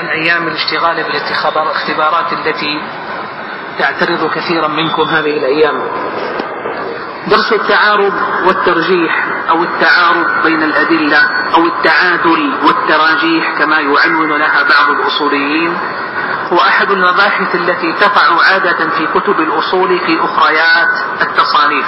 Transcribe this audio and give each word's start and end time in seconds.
عن 0.00 0.06
أيام 0.06 0.48
الاشتغال 0.48 0.96
بالاختبارات 1.04 2.32
التي 2.32 2.82
تعترض 3.78 4.30
كثيرا 4.34 4.68
منكم 4.68 5.02
هذه 5.02 5.38
الأيام. 5.38 5.82
درس 7.26 7.52
التعارض 7.52 8.12
والترجيح 8.46 9.24
أو 9.50 9.62
التعارض 9.62 10.42
بين 10.44 10.62
الأدلة 10.62 11.18
أو 11.54 11.66
التعادل 11.66 12.52
والتراجيح 12.66 13.58
كما 13.58 13.76
يعنون 13.80 14.32
لها 14.38 14.62
بعض 14.62 14.90
الأصوليين 14.90 15.78
هو 16.52 16.58
أحد 16.58 16.90
المباحث 16.90 17.54
التي 17.54 17.92
تقع 17.92 18.52
عادة 18.52 18.90
في 18.90 19.06
كتب 19.14 19.40
الأصول 19.40 19.98
في 19.98 20.20
أخريات 20.20 21.22
التصانيف. 21.22 21.86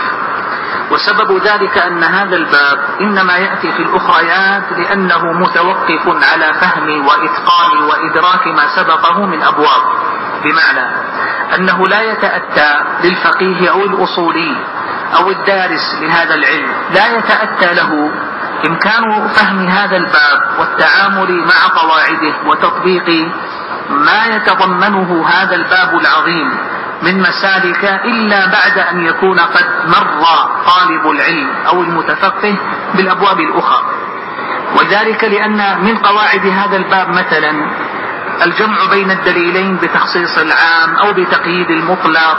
وسبب 0.91 1.43
ذلك 1.43 1.79
أن 1.79 2.02
هذا 2.02 2.36
الباب 2.36 2.79
إنما 3.00 3.36
يأتي 3.36 3.72
في 3.72 3.82
الأخريات 3.82 4.72
لأنه 4.72 5.32
متوقف 5.32 6.07
على 6.32 6.54
فهم 6.61 7.07
وإتقان 7.07 7.82
وإدراك 7.82 8.46
ما 8.46 8.66
سبقه 8.77 9.27
من 9.27 9.43
أبواب. 9.43 9.82
بمعنى 10.44 10.86
أنه 11.54 11.86
لا 11.89 12.03
يتأتى 12.03 12.80
للفقيه 13.04 13.71
أو 13.71 13.85
الأصولي 13.85 14.57
أو 15.16 15.30
الدارس 15.30 15.99
لهذا 16.00 16.35
العلم 16.35 16.72
لا 16.94 17.18
يتأتى 17.18 17.75
له 17.75 18.11
إمكان 18.66 19.29
فهم 19.29 19.68
هذا 19.68 19.96
الباب 19.96 20.41
والتعامل 20.58 21.44
مع 21.44 21.80
قواعده 21.80 22.35
وتطبيق 22.46 23.29
ما 23.91 24.27
يتضمنه 24.27 25.27
هذا 25.29 25.54
الباب 25.54 26.00
العظيم. 26.00 26.58
من 27.03 27.21
مسالك 27.21 27.85
إلا 27.85 28.47
بعد 28.47 28.79
أن 28.79 29.07
يكون 29.07 29.39
قد 29.39 29.67
مر 29.87 30.25
طالب 30.67 31.11
العلم 31.11 31.51
أو 31.67 31.83
المتفقه 31.83 32.56
بالأبواب 32.95 33.41
الأخرى. 33.41 33.83
وذلك 34.77 35.25
لأن 35.25 35.84
من 35.84 35.97
قواعد 35.97 36.47
هذا 36.47 36.77
الباب 36.77 37.09
مثلا 37.09 37.70
الجمع 38.45 38.77
بين 38.91 39.11
الدليلين 39.11 39.77
بتخصيص 39.77 40.39
العام 40.39 40.97
أو 40.97 41.12
بتقييد 41.12 41.70
المطلق 41.70 42.39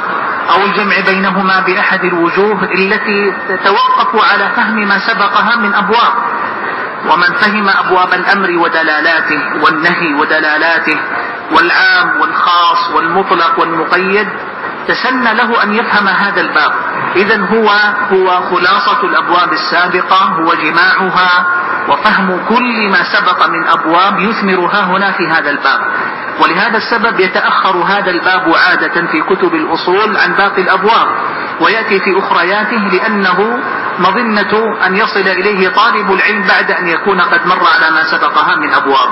أو 0.50 0.66
الجمع 0.66 1.00
بينهما 1.08 1.60
بأحد 1.60 2.04
الوجوه 2.04 2.64
التي 2.64 3.34
تتوقف 3.50 4.32
على 4.32 4.52
فهم 4.56 4.88
ما 4.88 5.00
سبقها 5.00 5.56
من 5.56 5.74
أبواب. 5.76 6.14
ومن 7.12 7.34
فهم 7.42 7.70
أبواب 7.70 8.14
الأمر 8.14 8.50
ودلالاته 8.58 9.42
والنهي 9.64 10.14
ودلالاته 10.14 10.98
والعام 11.52 12.22
والخاص 12.22 12.90
والمطلق 12.96 13.60
والمقيد 13.60 14.28
تسنى 14.88 15.34
له 15.34 15.64
أن 15.64 15.74
يفهم 15.74 16.08
هذا 16.08 16.42
الباب. 16.42 16.72
إذا 17.16 17.46
هو 17.46 17.70
هو 18.12 18.42
خلاصة 18.42 19.04
الأبواب 19.04 19.54
السابقة 19.54 20.18
هو 20.18 20.54
جماعها 20.54 21.46
وفهم 21.90 22.46
كل 22.50 22.90
ما 22.90 23.04
سبق 23.04 23.48
من 23.48 23.68
أبواب 23.68 24.20
يثمرها 24.20 24.84
هنا 24.84 25.12
في 25.12 25.28
هذا 25.28 25.50
الباب. 25.50 25.80
ولهذا 26.40 26.78
السبب 26.78 27.20
يتأخر 27.20 27.78
هذا 27.78 28.12
الباب 28.12 28.54
عادة 28.68 29.08
في 29.12 29.22
كتب 29.22 29.56
الأصول 29.56 30.18
عن 30.18 30.34
باقي 30.34 30.62
الأبواب 30.62 31.08
ويأتي 31.62 32.00
في 32.00 32.20
أخرياته 32.20 32.78
لأنه 32.78 33.60
مظنة 34.00 34.86
أن 34.86 34.96
يصل 34.96 35.20
إليه 35.20 35.70
طالب 35.70 36.12
العلم 36.12 36.48
بعد 36.48 36.72
أن 36.72 36.88
يكون 36.88 37.22
قد 37.22 37.48
مر 37.48 37.64
على 37.76 37.92
ما 37.96 38.04
سبقها 38.04 38.56
من 38.56 38.74
أبواب. 38.74 39.10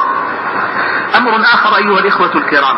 أمر 1.18 1.42
آخر 1.42 1.78
أيها 1.78 2.00
الإخوة 2.00 2.32
الكرام 2.36 2.78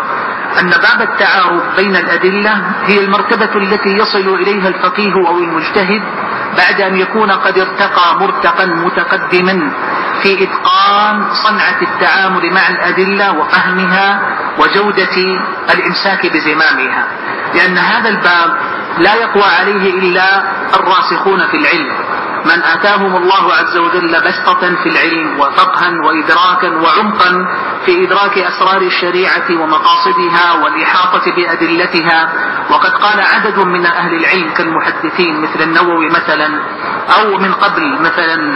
أن 0.59 0.69
باب 0.69 1.01
التعارض 1.01 1.63
بين 1.77 1.95
الأدلة 1.95 2.61
هي 2.85 2.99
المرتبة 2.99 3.55
التي 3.55 3.89
يصل 3.89 4.33
إليها 4.33 4.67
الفقيه 4.67 5.13
أو 5.27 5.37
المجتهد 5.37 6.01
بعد 6.57 6.81
أن 6.81 6.95
يكون 6.95 7.31
قد 7.31 7.59
ارتقى 7.59 8.15
مرتقا 8.19 8.65
متقدما 8.65 9.71
في 10.21 10.43
إتقان 10.43 11.33
صنعة 11.33 11.81
التعامل 11.81 12.53
مع 12.53 12.67
الأدلة 12.69 13.31
وفهمها 13.31 14.21
وجودة 14.57 15.17
الإمساك 15.73 16.25
بزمامها. 16.33 17.07
لأن 17.55 17.77
هذا 17.77 18.09
الباب 18.09 18.57
لا 18.97 19.15
يقوى 19.15 19.43
عليه 19.59 19.99
إلا 19.99 20.43
الراسخون 20.75 21.47
في 21.47 21.57
العلم. 21.57 21.93
من 22.45 22.63
آتاهم 22.63 23.15
الله 23.15 23.53
عز 23.53 23.77
وجل 23.77 24.21
بسطة 24.21 24.75
في 24.83 24.89
العلم 24.89 25.39
وفقها 25.39 25.91
وإدراكا 26.05 26.69
وعمقا 26.69 27.47
في 27.85 28.05
إدراك 28.05 28.37
أسرار 28.37 28.81
الشريعة 28.81 29.49
ومقاصدها 29.51 30.63
والإحاطة 30.63 31.31
بأدلتها. 31.35 32.29
وقد 32.69 32.91
قال 32.91 33.19
عدد 33.19 33.59
من 33.59 33.85
أهل 33.85 34.15
العلم 34.15 34.53
كالمحدثين 34.53 35.41
مثل 35.41 35.61
النووي 35.61 36.09
مثلا 36.09 36.61
أو 37.19 37.37
من 37.37 37.53
قبل 37.53 38.01
مثلا 38.01 38.53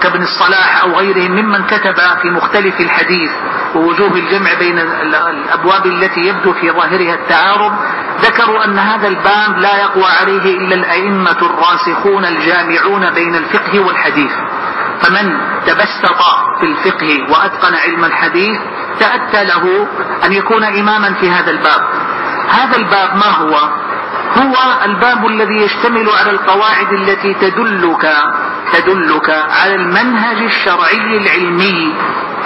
كابن 0.00 0.22
الصلاح 0.22 0.82
أو 0.82 0.92
غيرهم 0.98 1.30
ممن 1.32 1.64
كتب 1.66 1.94
في 2.22 2.30
مختلف 2.30 2.80
الحديث 2.80 3.30
ووجوه 3.74 4.14
الجمع 4.14 4.54
بين 4.58 4.78
الأبواب 4.78 5.86
التي 5.86 6.20
يبدو 6.20 6.52
في 6.52 6.70
ظاهرها 6.70 7.14
التعارض 7.14 7.72
ذكروا 8.20 8.64
أن 8.64 8.78
هذا 8.78 9.08
الباب 9.08 9.58
لا 9.58 9.76
يقوى 9.80 10.06
عليه 10.20 10.58
إلا 10.58 10.74
الأئمة 10.74 11.36
الراسخون 11.42 12.24
الجامعون 12.24 13.10
بين 13.10 13.34
الفقه 13.34 13.80
والحديث. 13.80 14.32
فمن 15.00 15.38
تبسط 15.66 16.22
في 16.60 16.66
الفقه 16.66 17.32
وأتقن 17.32 17.74
علم 17.74 18.04
الحديث 18.04 18.58
تأتى 19.00 19.44
له 19.44 19.88
أن 20.24 20.32
يكون 20.32 20.64
إماما 20.64 21.14
في 21.14 21.30
هذا 21.30 21.50
الباب. 21.50 21.82
هذا 22.48 22.76
الباب 22.76 23.16
ما 23.16 23.30
هو؟ 23.30 23.54
هو 24.38 24.54
الباب 24.84 25.26
الذي 25.26 25.54
يشتمل 25.54 26.08
على 26.20 26.30
القواعد 26.30 26.92
التي 26.92 27.34
تدلك 27.34 28.12
تدلك 28.72 29.30
على 29.30 29.74
المنهج 29.74 30.36
الشرعي 30.36 31.16
العلمي 31.16 31.94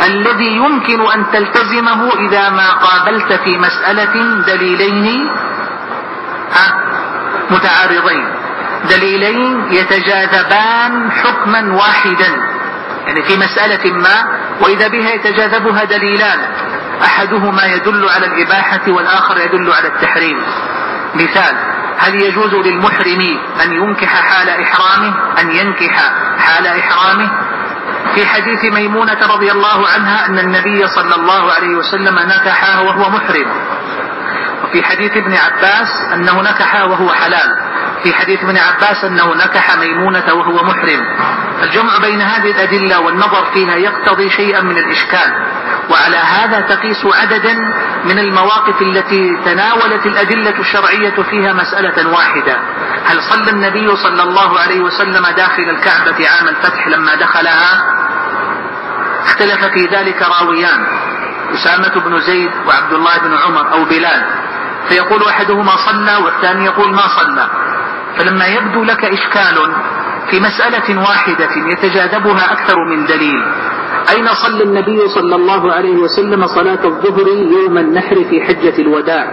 الذي 0.07 0.57
يمكن 0.57 1.01
أن 1.01 1.31
تلتزمه 1.33 2.11
إذا 2.19 2.51
ما 2.51 2.71
قابلت 2.73 3.33
في 3.33 3.59
مسألة 3.59 4.43
دليلين 4.47 5.31
متعارضين. 7.51 8.25
دليلين 8.91 9.73
يتجاذبان 9.73 11.11
حكما 11.11 11.73
واحدا. 11.73 12.43
يعني 13.07 13.23
في 13.23 13.37
مسألة 13.37 13.93
ما 13.93 14.39
وإذا 14.61 14.89
بها 14.89 15.15
يتجاذبها 15.15 15.85
دليلان. 15.85 16.39
أحدهما 17.05 17.65
يدل 17.65 18.09
على 18.09 18.27
الإباحة 18.27 18.83
والآخر 18.89 19.39
يدل 19.39 19.73
على 19.73 19.89
التحريم. 19.89 20.43
مثال 21.15 21.57
هل 21.99 22.15
يجوز 22.15 22.55
للمحرم 22.55 23.39
أن 23.65 23.73
ينكح 23.73 24.09
حال 24.09 24.49
إحرامه؟ 24.49 25.15
أن 25.41 25.51
ينكح 25.51 26.13
حال 26.39 26.67
إحرامه؟ 26.67 27.31
في 28.15 28.27
حديث 28.27 28.65
ميمونة 28.65 29.35
رضي 29.35 29.53
الله 29.53 29.89
عنها 29.89 30.27
أن 30.27 30.39
النبي 30.39 30.87
صلى 30.87 31.15
الله 31.15 31.53
عليه 31.53 31.77
وسلم 31.77 32.19
نكحها 32.19 32.81
وهو 32.81 33.11
محرم. 33.11 33.47
وفي 34.65 34.83
حديث 34.83 35.17
ابن 35.17 35.35
عباس 35.35 35.89
أنه 36.15 36.43
نكح 36.43 36.85
وهو 36.85 37.13
حلال. 37.13 37.57
في 38.03 38.15
حديث 38.15 38.41
ابن 38.45 38.59
عباس 38.59 39.05
أنه 39.05 39.35
نكح 39.35 39.79
ميمونة 39.79 40.35
وهو 40.35 40.65
محرم. 40.65 41.01
الجمع 41.63 41.99
بين 42.03 42.21
هذه 42.21 42.51
الأدلة 42.51 43.01
والنظر 43.01 43.45
فيها 43.55 43.75
يقتضي 43.75 44.31
شيئا 44.31 44.61
من 44.61 44.79
الإشكال. 44.79 45.47
وعلى 45.91 46.17
هذا 46.17 46.61
تقيس 46.61 47.07
عددا 47.07 47.55
من 48.05 48.19
المواقف 48.19 48.83
التي 48.83 49.37
تناولت 49.45 50.07
الأدلة 50.07 50.61
الشرعية 50.61 51.23
فيها 51.31 51.53
مسألة 51.53 52.09
واحدة. 52.09 52.59
هل 53.05 53.23
صلى 53.23 53.51
النبي 53.51 53.97
صلى 53.97 54.23
الله 54.23 54.61
عليه 54.61 54.81
وسلم 54.81 55.27
داخل 55.37 55.63
الكعبة 55.63 56.29
عام 56.29 56.49
الفتح 56.49 56.89
لما 56.89 57.15
دخلها؟ 57.15 57.85
اختلف 59.25 59.65
في 59.65 59.87
ذلك 59.87 60.23
راويان. 60.23 60.87
أسامة 61.55 62.05
بن 62.05 62.21
زيد 62.21 62.51
وعبد 62.69 62.93
الله 62.93 63.19
بن 63.19 63.35
عمر 63.35 63.73
أو 63.73 63.85
بلال 63.85 64.25
فيقول 64.89 65.23
أحدهما 65.23 65.73
صلى 65.77 66.25
والثاني 66.25 66.65
يقول 66.65 66.91
ما 66.93 67.07
صلى. 67.07 67.51
فلما 68.19 68.47
يبدو 68.47 68.85
لك 68.85 69.05
إشكال 69.05 69.57
في 70.31 70.41
مسألة 70.41 71.01
واحدة 71.01 71.51
يتجاذبها 71.57 72.53
أكثر 72.53 72.77
من 72.91 73.07
دليل. 73.07 73.43
أين 74.15 74.29
صلى 74.29 74.63
النبي 74.63 75.09
صلى 75.09 75.35
الله 75.35 75.73
عليه 75.73 75.97
وسلم 75.97 76.47
صلاة 76.47 76.85
الظهر 76.85 77.29
يوم 77.29 77.79
النحر 77.79 78.15
في 78.31 78.41
حجة 78.41 78.83
الوداع؟ 78.83 79.33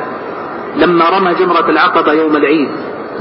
لما 0.76 1.10
رمى 1.10 1.34
جمرة 1.34 1.70
العقبة 1.70 2.14
يوم 2.14 2.36
العيد 2.36 2.70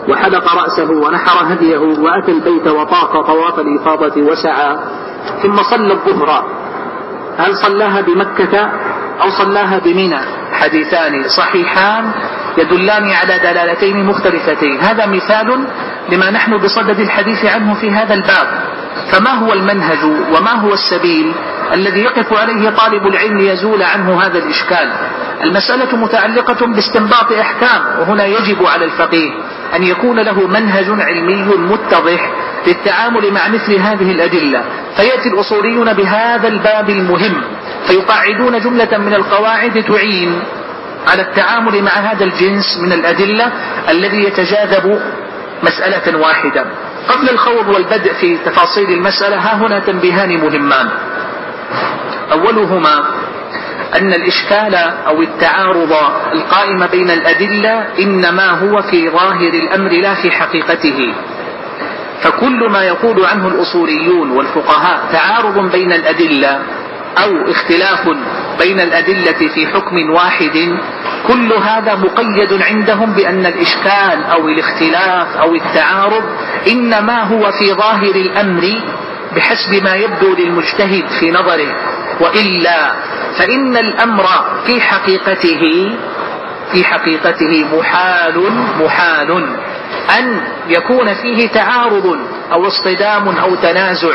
وحلق 0.08 0.54
رأسه 0.54 0.90
ونحر 0.90 1.52
هديه 1.52 1.78
وأتى 1.78 2.32
البيت 2.32 2.66
وطاف 2.66 3.26
طواف 3.26 3.58
الإفاضة 3.58 4.22
وسعى 4.22 4.76
ثم 5.42 5.56
صلى 5.56 5.92
الظهر. 5.92 6.44
هل 7.38 7.56
صلاها 7.56 8.00
بمكة 8.00 8.70
أو 9.22 9.30
صلاها 9.30 9.78
بمنى؟ 9.78 10.18
حديثان 10.52 11.28
صحيحان 11.28 12.10
يدلان 12.58 13.10
على 13.10 13.38
دلالتين 13.38 14.04
مختلفتين. 14.06 14.80
هذا 14.80 15.06
مثال 15.06 15.66
لما 16.08 16.30
نحن 16.30 16.56
بصدد 16.56 17.00
الحديث 17.00 17.44
عنه 17.44 17.74
في 17.74 17.90
هذا 17.90 18.14
الباب. 18.14 18.72
فما 19.12 19.30
هو 19.30 19.52
المنهج 19.52 20.04
وما 20.04 20.52
هو 20.52 20.72
السبيل 20.72 21.32
الذي 21.72 22.00
يقف 22.00 22.32
عليه 22.32 22.70
طالب 22.70 23.06
العلم 23.06 23.38
ليزول 23.38 23.82
عنه 23.82 24.22
هذا 24.22 24.38
الإشكال؟ 24.38 24.92
المسألة 25.42 25.96
متعلقة 25.96 26.66
باستنباط 26.66 27.32
أحكام 27.32 28.00
وهنا 28.00 28.26
يجب 28.26 28.66
على 28.66 28.84
الفقيه 28.84 29.30
أن 29.76 29.82
يكون 29.82 30.20
له 30.20 30.46
منهج 30.46 30.86
علمي 30.88 31.44
متضح 31.44 32.30
للتعامل 32.66 33.32
مع 33.32 33.48
مثل 33.48 33.74
هذه 33.74 34.12
الأدلة 34.12 34.64
فيأتي 34.96 35.28
الأصوليون 35.28 35.92
بهذا 35.92 36.48
الباب 36.48 36.90
المهم 36.90 37.42
فيقاعدون 37.86 38.60
جملة 38.60 38.98
من 38.98 39.14
القواعد 39.14 39.84
تعين 39.84 40.42
على 41.08 41.22
التعامل 41.22 41.82
مع 41.82 41.90
هذا 41.90 42.24
الجنس 42.24 42.78
من 42.78 42.92
الأدلة 42.92 43.52
الذي 43.88 44.24
يتجاذب 44.24 45.00
مسألة 45.62 46.18
واحدة. 46.18 46.66
قبل 47.08 47.30
الخوض 47.30 47.68
والبدء 47.68 48.12
في 48.12 48.38
تفاصيل 48.38 48.90
المسألة 48.90 49.36
ها 49.36 49.54
هنا 49.54 49.78
تنبيهان 49.78 50.40
مهمان. 50.40 50.88
أولهما 52.32 53.04
أن 53.96 54.12
الإشكال 54.12 54.74
أو 55.06 55.22
التعارض 55.22 55.92
القائم 56.32 56.86
بين 56.86 57.10
الأدلة 57.10 57.86
إنما 57.98 58.50
هو 58.50 58.82
في 58.82 59.10
ظاهر 59.10 59.54
الأمر 59.54 59.90
لا 59.90 60.14
في 60.14 60.30
حقيقته. 60.30 61.14
فكل 62.22 62.68
ما 62.70 62.82
يقول 62.84 63.24
عنه 63.26 63.48
الأصوليون 63.48 64.30
والفقهاء 64.30 65.00
تعارض 65.12 65.72
بين 65.72 65.92
الأدلة 65.92 66.62
أو 67.24 67.50
اختلاف 67.50 68.08
بين 68.58 68.80
الأدلة 68.80 69.48
في 69.54 69.66
حكم 69.66 70.10
واحد 70.10 70.78
كل 71.28 71.52
هذا 71.52 71.94
مقيد 71.94 72.62
عندهم 72.62 73.12
بأن 73.12 73.46
الإشكال 73.46 74.24
أو 74.32 74.48
الاختلاف 74.48 75.36
أو 75.36 75.54
التعارض 75.54 76.22
إنما 76.68 77.22
هو 77.22 77.50
في 77.52 77.72
ظاهر 77.72 78.14
الأمر 78.14 78.80
بحسب 79.36 79.84
ما 79.84 79.94
يبدو 79.94 80.34
للمجتهد 80.34 81.06
في 81.20 81.30
نظره 81.30 81.76
وإلا 82.20 82.92
فإن 83.38 83.76
الأمر 83.76 84.24
في 84.66 84.80
حقيقته 84.80 85.90
في 86.72 86.84
حقيقته 86.84 87.64
محال 87.78 88.42
محال. 88.80 89.56
أن 90.18 90.40
يكون 90.68 91.14
فيه 91.14 91.48
تعارض 91.48 92.18
أو 92.52 92.66
اصطدام 92.66 93.28
أو 93.28 93.54
تنازع 93.54 94.14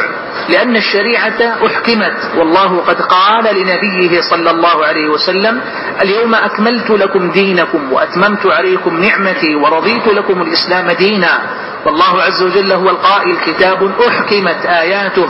لأن 0.49 0.75
الشريعة 0.75 1.57
أحكمت. 1.65 2.31
والله 2.37 2.77
قد 2.87 3.01
قال 3.01 3.55
لنبيه 3.55 4.21
صلى 4.21 4.51
الله 4.51 4.85
عليه 4.85 5.09
وسلم 5.09 5.61
اليوم 6.01 6.35
أكملت 6.35 6.89
لكم 6.89 7.31
دينكم 7.31 7.93
وأتممت 7.93 8.45
عليكم 8.45 9.03
نعمتي 9.03 9.55
ورضيت 9.55 10.07
لكم 10.07 10.41
الإسلام 10.41 10.91
دينا. 10.91 11.39
والله 11.85 12.21
عز 12.21 12.43
وجل 12.43 12.71
هو 12.71 12.89
القائل 12.89 13.37
كتاب 13.45 13.91
أحكمت 14.07 14.65
آياته. 14.65 15.27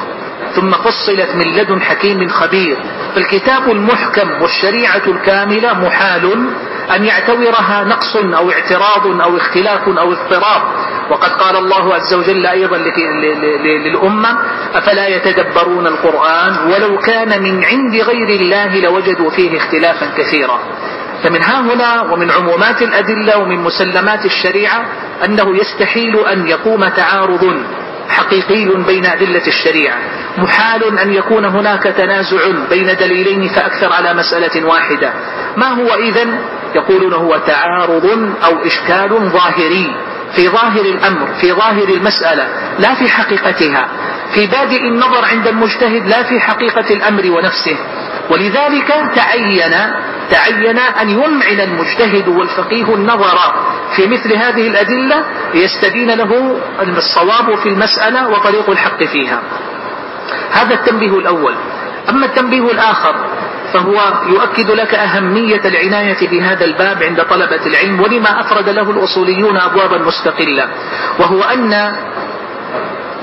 ثم 0.55 0.71
فصلت 0.71 1.29
من 1.35 1.55
لدن 1.55 1.81
حكيم 1.81 2.27
خبير. 2.27 2.77
فالكتاب 3.15 3.71
المحكم 3.71 4.41
والشريعة 4.41 5.01
الكاملة 5.07 5.73
محال 5.73 6.49
أن 6.95 7.05
يعتورها 7.05 7.83
نقص 7.83 8.15
أو 8.15 8.51
اعتراض 8.51 9.21
أو 9.21 9.37
اختلاف 9.37 9.87
أو 9.87 10.11
اضطراب. 10.11 10.61
وقد 11.11 11.29
قال 11.29 11.55
الله 11.55 11.93
عز 11.95 12.13
وجل 12.13 12.45
أيضا 12.45 12.77
للأمة 13.85 14.37
أفلا 14.75 15.07
يتدبرون 15.07 15.87
القرآن؟ 15.87 16.71
ولو 16.71 16.97
كان 16.97 17.43
من 17.43 17.63
عند 17.63 17.95
غير 17.95 18.29
الله 18.29 18.81
لوجدوا 18.81 19.29
فيه 19.29 19.57
اختلافا 19.57 20.11
كثيرا. 20.17 20.59
فمن 21.23 21.41
ها 21.41 21.59
هنا 21.59 22.13
ومن 22.13 22.31
عمومات 22.31 22.81
الأدلة 22.81 23.37
ومن 23.37 23.57
مسلمات 23.63 24.25
الشريعة 24.25 24.85
أنه 25.25 25.57
يستحيل 25.57 26.25
أن 26.25 26.47
يقوم 26.47 26.87
تعارض 26.87 27.57
حقيقي 28.09 28.83
بين 28.83 29.05
أدلة 29.05 29.47
الشريعة. 29.47 29.97
محال 30.37 30.99
أن 30.99 31.13
يكون 31.13 31.45
هناك 31.45 31.83
تنازع 31.83 32.37
بين 32.69 32.95
دليلين 32.95 33.47
فأكثر 33.47 33.93
على 33.93 34.13
مسألة 34.13 34.65
واحدة. 34.65 35.13
ما 35.57 35.67
هو 35.67 35.93
إذن؟ 35.93 36.39
يقولون 36.75 37.13
هو 37.13 37.37
تعارض 37.37 38.05
أو 38.45 38.65
إشكال 38.65 39.09
ظاهري. 39.09 39.95
في 40.35 40.49
ظاهر 40.49 40.81
الأمر 40.81 41.27
في 41.41 41.53
ظاهر 41.53 41.87
المسألة 41.89 42.47
لا 42.79 42.93
في 42.93 43.09
حقيقتها. 43.09 43.87
في 44.33 44.47
بادئ 44.47 44.81
النظر 44.87 45.25
عند 45.25 45.47
المجتهد 45.47 46.07
لا 46.07 46.23
في 46.23 46.39
حقيقة 46.39 46.93
الأمر 46.93 47.31
ونفسه. 47.31 47.77
ولذلك 48.29 48.87
تعين 49.15 49.73
تعين 50.31 50.79
أن 50.79 51.09
يمعن 51.09 51.59
المجتهد 51.59 52.27
والفقيه 52.27 52.95
النظر 52.95 53.37
في 53.95 54.07
مثل 54.07 54.35
هذه 54.35 54.67
الأدلة 54.67 55.23
ليستبين 55.53 56.11
له 56.11 56.59
الصواب 56.81 57.55
في 57.55 57.69
المسألة 57.69 58.27
وطريق 58.29 58.69
الحق 58.69 59.03
فيها. 59.03 59.41
هذا 60.51 60.73
التنبيه 60.73 61.19
الأول. 61.19 61.55
أما 62.09 62.25
التنبيه 62.25 62.71
الآخر 62.71 63.15
فهو 63.73 64.13
يؤكد 64.29 64.71
لك 64.71 64.93
أهمية 64.95 65.61
العناية 65.65 66.27
بهذا 66.27 66.65
الباب 66.65 67.03
عند 67.03 67.23
طلبة 67.23 67.65
العلم 67.65 68.01
ولما 68.01 68.41
أفرد 68.41 68.69
له 68.69 68.91
الأصوليون 68.91 69.57
أبوابا 69.57 69.97
مستقلة 69.97 70.67
وهو 71.19 71.43
أن 71.43 71.95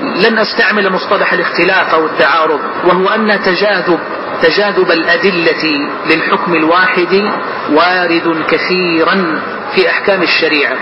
لن 0.01 0.37
أستعمل 0.39 0.89
مصطلح 0.89 1.33
الاختلاف 1.33 1.93
أو 1.93 2.05
التعارض 2.05 2.59
وهو 2.85 3.07
أن 3.09 3.41
تجاذب 3.41 3.99
تجاذب 4.41 4.91
الأدلة 4.91 5.89
للحكم 6.09 6.55
الواحد 6.55 7.31
وارد 7.71 8.43
كثيرا 8.47 9.41
في 9.75 9.89
أحكام 9.89 10.21
الشريعة. 10.21 10.77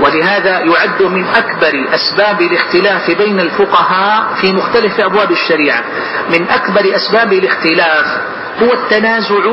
ولهذا 0.00 0.58
يعد 0.58 1.02
من 1.02 1.24
أكبر 1.24 1.94
أسباب 1.94 2.42
الاختلاف 2.42 3.10
بين 3.10 3.40
الفقهاء 3.40 4.34
في 4.34 4.52
مختلف 4.52 5.00
أبواب 5.00 5.30
الشريعة. 5.30 5.84
من 6.30 6.48
أكبر 6.50 6.96
أسباب 6.96 7.32
الاختلاف 7.32 8.06
هو 8.62 8.72
التنازع 8.72 9.44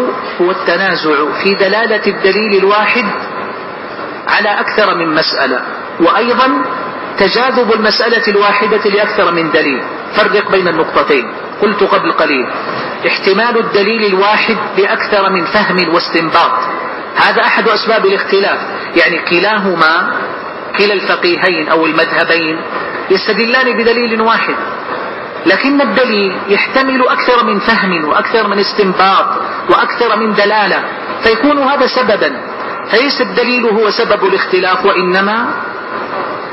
هو 0.42 0.52
التنازع 0.52 1.32
في 1.44 1.56
دلالة 1.56 2.08
الدليل 2.08 2.58
الواحد 2.58 3.06
على 4.28 4.60
أكثر 4.60 4.96
من 4.96 5.14
مسألة. 5.14 5.62
وأيضا 6.00 6.62
تجاذب 7.18 7.74
المسألة 7.74 8.28
الواحدة 8.28 8.90
لأكثر 8.90 9.32
من 9.32 9.52
دليل. 9.52 9.84
فرق 10.14 10.52
بين 10.52 10.68
النقطتين. 10.68 11.34
قلت 11.62 11.84
قبل 11.84 12.12
قليل 12.12 12.48
احتمال 13.08 13.58
الدليل 13.58 14.06
الواحد 14.06 14.58
لأكثر 14.78 15.30
من 15.30 15.46
فهم 15.46 15.94
واستنباط. 15.94 16.60
هذا 17.16 17.42
أحد 17.42 17.68
أسباب 17.68 18.06
الاختلاف. 18.06 18.60
يعني 18.96 19.20
كلاهما 19.20 20.14
كلا 20.78 20.94
الفقيهين 20.94 21.70
أو 21.70 21.86
المذهبين 21.86 22.62
يستدلان 23.12 23.78
بدليل 23.78 24.22
واحد. 24.22 24.56
لكن 25.46 25.82
الدليل 25.82 26.38
يحتمل 26.48 27.08
أكثر 27.08 27.46
من 27.46 27.60
فهم 27.60 28.06
وأكثر 28.06 28.48
من 28.48 28.60
استنباط 28.60 29.28
وأكثر 29.70 30.16
من 30.16 30.34
دلالة. 30.34 30.84
فيكون 31.24 31.60
هذا 31.60 31.88
سببا. 31.88 32.42
فليس 32.90 33.22
الدليل 33.22 33.66
هو 33.66 33.90
سبب 33.90 34.26
الاختلاف 34.26 34.86
وإنما 34.86 35.46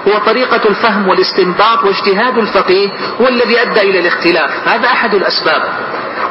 هو 0.09 0.19
طريقة 0.19 0.69
الفهم 0.69 1.09
والاستنباط 1.09 1.85
واجتهاد 1.85 2.38
الفقيه 2.38 2.88
هو 3.20 3.29
الذي 3.29 3.62
أدى 3.62 3.81
إلى 3.81 3.99
الاختلاف. 3.99 4.69
هذا 4.69 4.87
أحد 4.87 5.14
الأسباب. 5.14 5.62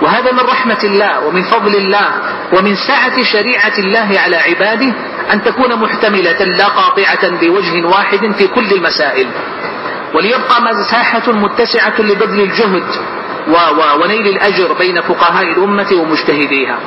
وهذا 0.02 0.32
من 0.32 0.40
رحمة 0.40 0.80
الله 0.84 1.28
ومن 1.28 1.42
فضل 1.42 1.76
الله 1.76 2.10
ومن 2.54 2.76
سعة 2.76 3.24
شريعة 3.24 3.78
الله 3.78 4.20
على 4.20 4.36
عباده 4.36 4.94
أن 5.34 5.44
تكون 5.44 5.76
محتملة 5.76 6.44
لا 6.44 6.68
قاطعة 6.68 7.30
بوجه 7.30 7.86
واحد 7.86 8.32
في 8.38 8.48
كل 8.48 8.72
المسائل. 8.72 9.28
وليبقى 10.16 10.62
مساحة 10.62 11.32
متسعة 11.32 12.02
لبذل 12.02 12.42
الجهد 12.42 12.84
ونيل 14.02 14.28
الأجر 14.28 14.74
بين 14.74 15.02
فقهاء 15.02 15.44
الأمة 15.44 15.88
ومجتهديها. 15.94 16.80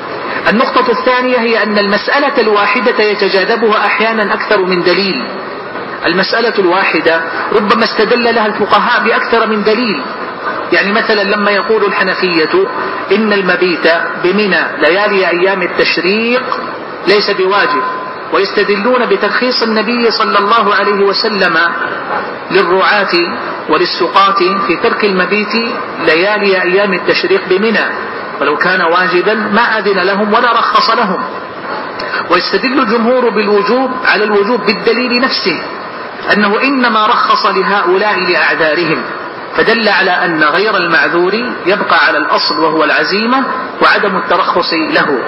النقطة 0.50 0.90
الثانية 0.90 1.38
هي 1.38 1.62
أن 1.62 1.78
المسألة 1.78 2.40
الواحدة 2.40 3.04
يتجاذبها 3.04 3.86
أحيانا 3.86 4.34
أكثر 4.34 4.64
من 4.64 4.82
دليل. 4.82 5.14
المسألة 6.06 6.54
الواحدة 6.58 7.20
ربما 7.52 7.84
استدل 7.84 8.24
لها 8.34 8.46
الفقهاء 8.46 9.04
بأكثر 9.04 9.46
من 9.46 9.62
دليل. 9.62 10.02
يعني 10.72 10.92
مثلا 10.92 11.22
لما 11.22 11.50
يقول 11.50 11.84
الحنفية 11.84 12.66
إن 13.12 13.32
المبيت 13.32 13.86
بمنى 14.24 14.60
ليالي 14.78 15.28
أيام 15.28 15.62
التشريق 15.62 16.42
ليس 17.06 17.30
بواجب 17.30 17.82
ويستدلون 18.32 19.06
بترخيص 19.06 19.62
النبي 19.62 20.10
صلى 20.10 20.38
الله 20.38 20.74
عليه 20.74 21.04
وسلم 21.04 21.58
للرعاة 22.50 23.14
وللسقاة 23.68 24.66
في 24.66 24.76
ترك 24.82 25.04
المبيت 25.04 25.54
ليالي 26.06 26.62
أيام 26.62 26.92
التشريق 26.94 27.40
بمنى. 27.50 27.84
ولو 28.40 28.56
كان 28.56 28.82
واجبا 28.82 29.34
ما 29.34 29.78
أذن 29.78 29.98
لهم 29.98 30.34
ولا 30.34 30.52
رخص 30.52 30.90
لهم. 30.90 31.22
ويستدل 32.30 32.80
الجمهور 32.80 33.28
بالوجوب 33.28 33.90
على 34.06 34.24
الوجوب 34.24 34.60
بالدليل 34.66 35.20
نفسه 35.20 35.62
أنه 36.32 36.62
إنما 36.62 37.06
رخص 37.06 37.46
لهؤلاء 37.46 38.20
لأعذارهم. 38.20 39.02
فدل 39.56 39.88
على 39.88 40.10
أن 40.10 40.44
غير 40.44 40.76
المعذور 40.76 41.34
يبقى 41.66 42.06
على 42.06 42.18
الأصل 42.18 42.60
وهو 42.60 42.84
العزيمة 42.84 43.44
وعدم 43.82 44.16
الترخص 44.16 44.74
له. 44.74 45.18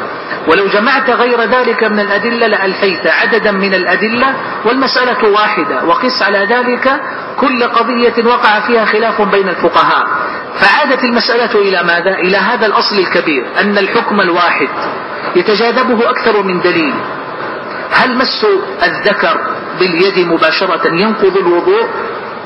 ولو 0.49 0.67
جمعت 0.67 1.11
غير 1.11 1.43
ذلك 1.43 1.85
من 1.85 2.01
الأدلة 2.01 2.47
لألفيت 2.47 3.07
عددا 3.07 3.51
من 3.51 3.75
الأدلة 3.75 4.35
والمسألة 4.65 5.29
واحدة 5.29 5.85
وقس 5.85 6.23
على 6.23 6.39
ذلك 6.39 7.01
كل 7.41 7.63
قضية 7.65 8.25
وقع 8.25 8.61
فيها 8.61 8.85
خلاف 8.85 9.23
بين 9.23 9.49
الفقهاء. 9.49 10.07
فعادت 10.55 11.05
المسألة 11.05 11.61
إلى 11.61 11.83
ماذا؟ 11.83 12.15
إلى 12.15 12.37
هذا 12.37 12.67
الأصل 12.67 12.99
الكبير 12.99 13.47
أن 13.61 13.79
الحكم 13.79 14.21
الواحد 14.21 14.69
يتجاذبه 15.37 16.11
أكثر 16.11 16.43
من 16.43 16.61
دليل. 16.61 16.95
هل 17.93 18.19
مس 18.19 18.47
الذكر 18.83 19.41
باليد 19.79 20.29
مباشرة 20.29 20.87
ينقض 20.87 21.37
الوضوء؟ 21.37 21.89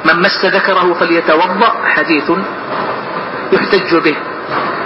من 0.05 0.23
مس 0.23 0.45
ذكره 0.45 0.95
فليتوضأ 0.95 1.75
حديث 1.85 2.31
يحتج 3.53 3.95
به. 3.95 4.17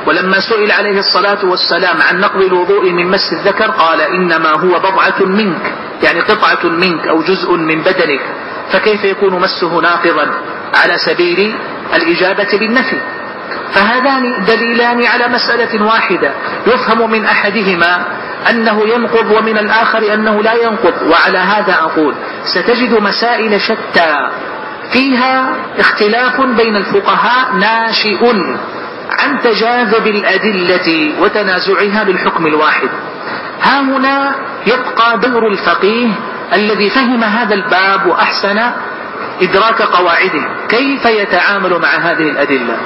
ولما 0.07 0.41
سئل 0.41 0.73
عليه 0.73 0.99
الصلاة 0.99 1.45
والسلام 1.45 2.03
عن 2.03 2.21
نقض 2.21 2.43
الوضوء 2.43 2.91
من 2.91 3.11
مس 3.11 3.33
الذكر 3.33 3.71
قال 3.71 4.01
إنما 4.01 4.51
هو 4.51 4.79
بضعة 4.79 5.25
منك 5.25 5.75
يعني 6.03 6.21
قطعة 6.21 6.67
منك 6.71 7.07
أو 7.09 7.23
جزء 7.23 7.57
من 7.57 7.81
بدنك 7.83 8.21
فكيف 8.73 9.05
يكون 9.05 9.41
مسه 9.41 9.81
ناقضا 9.81 10.31
على 10.75 10.99
سبيل 10.99 11.55
الإجابة 11.95 12.59
بالنفي؟ 12.59 13.01
فهذان 13.73 14.45
دليلان 14.45 15.07
على 15.07 15.29
مسألة 15.29 15.85
واحدة 15.87 16.31
يفهم 16.67 17.11
من 17.11 17.25
أحدهما 17.25 18.07
أنه 18.51 18.89
ينقض 18.89 19.31
ومن 19.31 19.59
الآخر 19.59 20.15
أنه 20.15 20.43
لا 20.43 20.55
ينقض 20.55 20.95
وعلى 21.03 21.39
هذا 21.39 21.73
أقول 21.73 22.15
ستجد 22.45 23.01
مسائل 23.01 23.61
شتى 23.61 24.29
فيها 24.91 25.57
اختلاف 25.79 26.41
بين 26.41 26.77
الفقهاء 26.77 27.53
ناشئ 27.55 28.33
عن 29.11 29.41
تجاذب 29.41 30.07
الأدلة 30.07 31.13
وتنازعها 31.21 32.05
بالحكم 32.05 32.47
الواحد. 32.47 32.89
ها 33.63 33.81
هنا 33.81 34.35
يبقى 34.67 35.19
دور 35.19 35.47
الفقيه 35.47 36.09
الذي 36.53 36.91
فهم 36.91 37.25
هذا 37.25 37.55
الباب 37.55 38.07
وأحسن 38.07 38.61
إدراك 39.43 39.83
قواعده. 39.83 40.49
كيف 40.69 41.05
يتعامل 41.07 41.81
مع 41.83 41.89
هذه 41.89 42.31
الأدلة؟ 42.31 42.77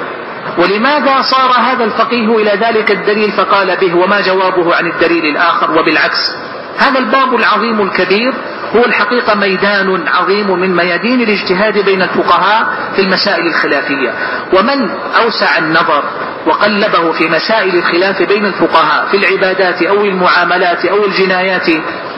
ولماذا 0.58 1.22
صار 1.22 1.50
هذا 1.60 1.84
الفقيه 1.84 2.36
إلى 2.36 2.50
ذلك 2.50 2.90
الدليل 2.90 3.32
فقال 3.32 3.76
به 3.76 3.94
وما 3.94 4.20
جوابه 4.20 4.74
عن 4.74 4.86
الدليل 4.86 5.24
الآخر 5.26 5.78
وبالعكس؟ 5.78 6.36
هذا 6.78 6.98
الباب 6.98 7.34
العظيم 7.34 7.80
الكبير 7.80 8.34
هو 8.76 8.84
الحقيقة 8.84 9.34
ميدان 9.34 10.08
عظيم 10.08 10.60
من 10.60 10.76
ميادين 10.76 11.20
الاجتهاد 11.20 11.84
بين 11.84 12.02
الفقهاء 12.02 12.66
في 12.96 13.02
المسائل 13.02 13.46
الخلافية. 13.46 14.14
ومن 14.52 14.90
أوسع 15.22 15.58
النظر 15.58 16.04
وقلبه 16.46 17.12
في 17.12 17.28
مسائل 17.28 17.76
الخلاف 17.76 18.22
بين 18.22 18.46
الفقهاء 18.46 19.06
في 19.10 19.16
العبادات 19.16 19.82
أو 19.82 20.04
المعاملات 20.04 20.84
أو 20.84 21.04
الجنايات 21.04 21.66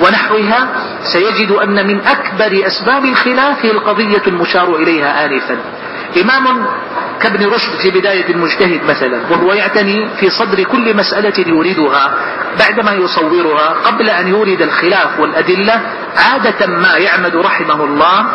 ونحوها 0.00 0.68
سيجد 1.02 1.50
أن 1.50 1.86
من 1.86 2.00
أكبر 2.06 2.66
أسباب 2.66 3.04
الخلاف 3.04 3.64
القضية 3.64 4.22
المشار 4.26 4.76
إليها 4.76 5.26
آنفا. 5.26 5.56
إمام 6.16 6.66
كابن 7.20 7.46
رشد 7.46 7.72
في 7.82 7.90
بداية 7.90 8.30
المجتهد 8.30 8.84
مثلا 8.84 9.20
وهو 9.30 9.52
يعتني 9.52 10.08
في 10.20 10.30
صدر 10.30 10.62
كل 10.62 10.96
مسألة 10.96 11.32
يريدها 11.46 12.14
بعدما 12.58 12.92
يصورها 12.92 13.68
قبل 13.68 14.10
أن 14.10 14.28
يورد 14.28 14.62
الخلاف 14.62 15.20
والأدلة 15.20 15.80
عادة 16.16 16.66
ما 16.66 16.96
يعمد 16.96 17.36
رحمه 17.36 17.84
الله 17.84 18.26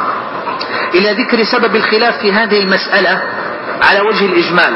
إلى 0.93 1.11
ذكر 1.23 1.43
سبب 1.43 1.75
الخلاف 1.75 2.17
في 2.17 2.31
هذه 2.31 2.59
المسألة 2.63 3.21
على 3.81 4.01
وجه 4.01 4.25
الإجمال. 4.25 4.73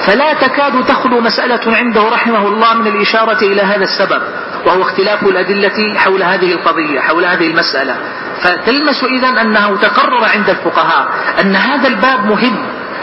فلا 0.00 0.34
تكاد 0.34 0.84
تخلو 0.84 1.20
مسألة 1.20 1.76
عنده 1.76 2.08
رحمه 2.08 2.48
الله 2.48 2.74
من 2.74 2.86
الإشارة 2.86 3.38
إلى 3.42 3.62
هذا 3.62 3.82
السبب 3.82 4.22
وهو 4.66 4.82
اختلاف 4.82 5.22
الأدلة 5.22 5.94
حول 5.98 6.22
هذه 6.22 6.52
القضية 6.52 7.00
حول 7.00 7.24
هذه 7.24 7.46
المسألة. 7.46 7.96
فتلمس 8.40 9.04
إذا 9.04 9.28
أنه 9.28 9.76
تقرر 9.76 10.24
عند 10.24 10.50
الفقهاء 10.50 11.08
أن 11.40 11.56
هذا 11.56 11.88
الباب 11.88 12.26
مهم. 12.26 12.56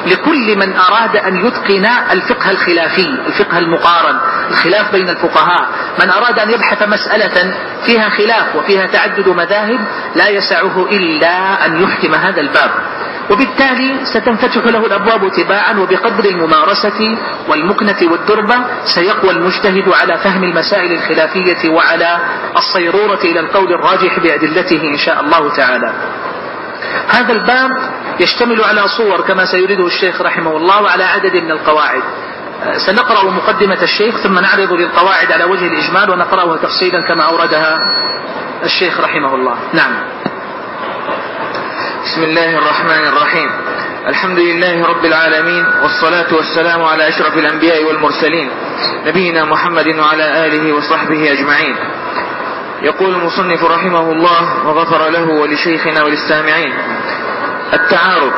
لكل 0.05 0.57
من 0.57 0.75
أراد 0.75 1.15
أن 1.15 1.45
يتقن 1.45 1.85
الفقه 2.11 2.51
الخلافي 2.51 3.07
الفقه 3.27 3.57
المقارن 3.57 4.19
الخلاف 4.49 4.91
بين 4.91 5.09
الفقهاء. 5.09 5.67
من 5.99 6.09
أراد 6.09 6.39
أن 6.39 6.49
يبحث 6.51 6.87
مسألة 6.87 7.53
فيها 7.85 8.09
خلاف 8.09 8.55
وفيها 8.55 8.85
تعدد 8.85 9.29
مذاهب 9.29 9.79
لا 10.15 10.29
يسعه 10.29 10.85
إلا 10.91 11.65
أن 11.65 11.83
يحكم 11.83 12.15
هذا 12.15 12.41
الباب. 12.41 12.71
وبالتالي 13.31 14.05
ستنفتح 14.05 14.65
له 14.65 14.85
الأبواب 14.85 15.31
تباعا 15.31 15.73
وبقدر 15.73 16.25
الممارسة 16.29 17.17
والمكنة 17.47 18.11
والدربة 18.11 18.55
سيقوى 18.83 19.31
المجتهد 19.31 19.89
على 20.01 20.17
فهم 20.17 20.43
المسائل 20.43 20.91
الخلافية 20.91 21.69
وعلى 21.69 22.19
الصيرورة 22.57 23.19
إلى 23.23 23.39
القول 23.39 23.73
الراجح 23.73 24.19
بأدلته 24.19 24.81
إن 24.81 24.97
شاء 24.97 25.21
الله 25.21 25.49
تعالى. 25.55 25.93
هذا 27.07 27.31
الباب 27.33 27.71
يشتمل 28.19 28.63
على 28.63 28.87
صور 28.87 29.21
كما 29.21 29.45
سيريده 29.45 29.85
الشيخ 29.85 30.21
رحمه 30.21 30.57
الله 30.57 30.81
وعلى 30.81 31.03
عدد 31.03 31.35
من 31.35 31.51
القواعد. 31.51 32.03
سنقرأ 32.77 33.31
مقدمة 33.31 33.81
الشيخ 33.83 34.17
ثم 34.17 34.39
نعرض 34.39 34.71
للقواعد 34.71 35.31
على 35.31 35.43
وجه 35.43 35.67
الإجمال 35.67 36.09
ونقرأها 36.09 36.57
تفصيلا 36.57 37.07
كما 37.07 37.23
أوردها 37.23 37.79
الشيخ 38.63 38.99
رحمه 38.99 39.35
الله. 39.35 39.55
نعم. 39.73 39.93
بسم 42.03 42.23
الله 42.23 42.57
الرحمن 42.57 43.07
الرحيم. 43.07 43.49
الحمد 44.07 44.39
لله 44.39 44.85
رب 44.85 45.05
العالمين 45.05 45.65
والصلاة 45.83 46.33
والسلام 46.33 46.83
على 46.83 47.07
أشرف 47.07 47.37
الأنبياء 47.37 47.83
والمرسلين 47.83 48.49
نبينا 49.05 49.45
محمد 49.45 49.87
وعلى 49.87 50.45
آله 50.45 50.73
وصحبه 50.73 51.31
أجمعين. 51.31 51.75
يقول 52.83 53.15
المصنف 53.15 53.63
رحمه 53.63 54.11
الله 54.11 54.67
وغفر 54.67 55.09
له 55.09 55.29
ولشيخنا 55.29 56.03
وللسامعين 56.03 56.73
التعارض 57.73 58.31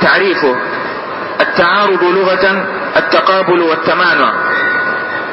تعريفه 0.00 0.56
التعارض 1.40 2.04
لغة 2.04 2.66
التقابل 2.96 3.60
والتمانع 3.60 4.32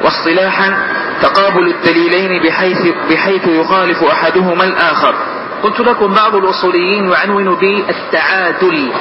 واصطلاحا 0.04 0.74
تقابل 1.22 1.68
الدليلين 1.68 2.44
بحيث, 2.44 2.88
بحيث 3.10 3.48
يخالف 3.48 4.04
أحدهما 4.04 4.64
الآخر. 4.64 5.16
قلت 5.64 5.80
لكم 5.80 6.14
بعض 6.14 6.36
الأصوليين 6.36 7.12
يعنون 7.12 7.56
بالتعادل. 7.56 8.92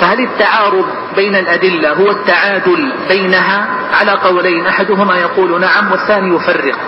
فهل 0.00 0.20
التعارض 0.20 0.86
بين 1.16 1.34
الأدلة 1.34 1.92
هو 1.92 2.10
التعادل 2.10 2.92
بينها؟ 3.08 3.68
على 4.00 4.10
قولين 4.10 4.66
أحدهما 4.66 5.16
يقول 5.16 5.60
نعم 5.60 5.92
والثاني 5.92 6.36
يفرق. 6.36 6.78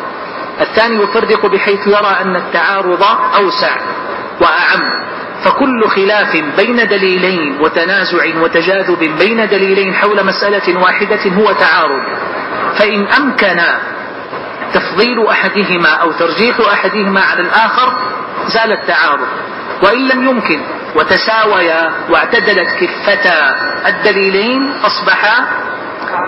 الثاني 0.60 1.02
يفرق 1.02 1.46
بحيث 1.46 1.86
يرى 1.86 2.16
أن 2.20 2.36
التعارض 2.36 3.02
أوسع 3.36 3.76
وأعم. 4.40 5.10
فكل 5.44 5.88
خلاف 5.88 6.36
بين 6.56 6.76
دليلين 6.88 7.60
وتنازع 7.60 8.40
وتجاذب 8.40 8.98
بين 9.18 9.48
دليلين 9.48 9.94
حول 9.94 10.26
مسألة 10.26 10.80
واحدة 10.80 11.30
هو 11.30 11.52
تعارض. 11.52 12.02
فإن 12.74 13.06
أمكن 13.06 13.60
تفضيل 14.74 15.26
أحدهما 15.26 15.88
أو 15.88 16.12
ترجيح 16.12 16.60
أحدهما 16.72 17.20
على 17.20 17.40
الآخر 17.40 17.92
زال 18.46 18.72
التعارض. 18.72 19.28
وإن 19.82 20.08
لم 20.08 20.28
يمكن 20.28 20.60
وتساويا 20.94 21.92
واعتدلت 22.10 22.68
كفتا 22.80 23.56
الدليلين 23.86 24.72
أصبحا 24.84 25.46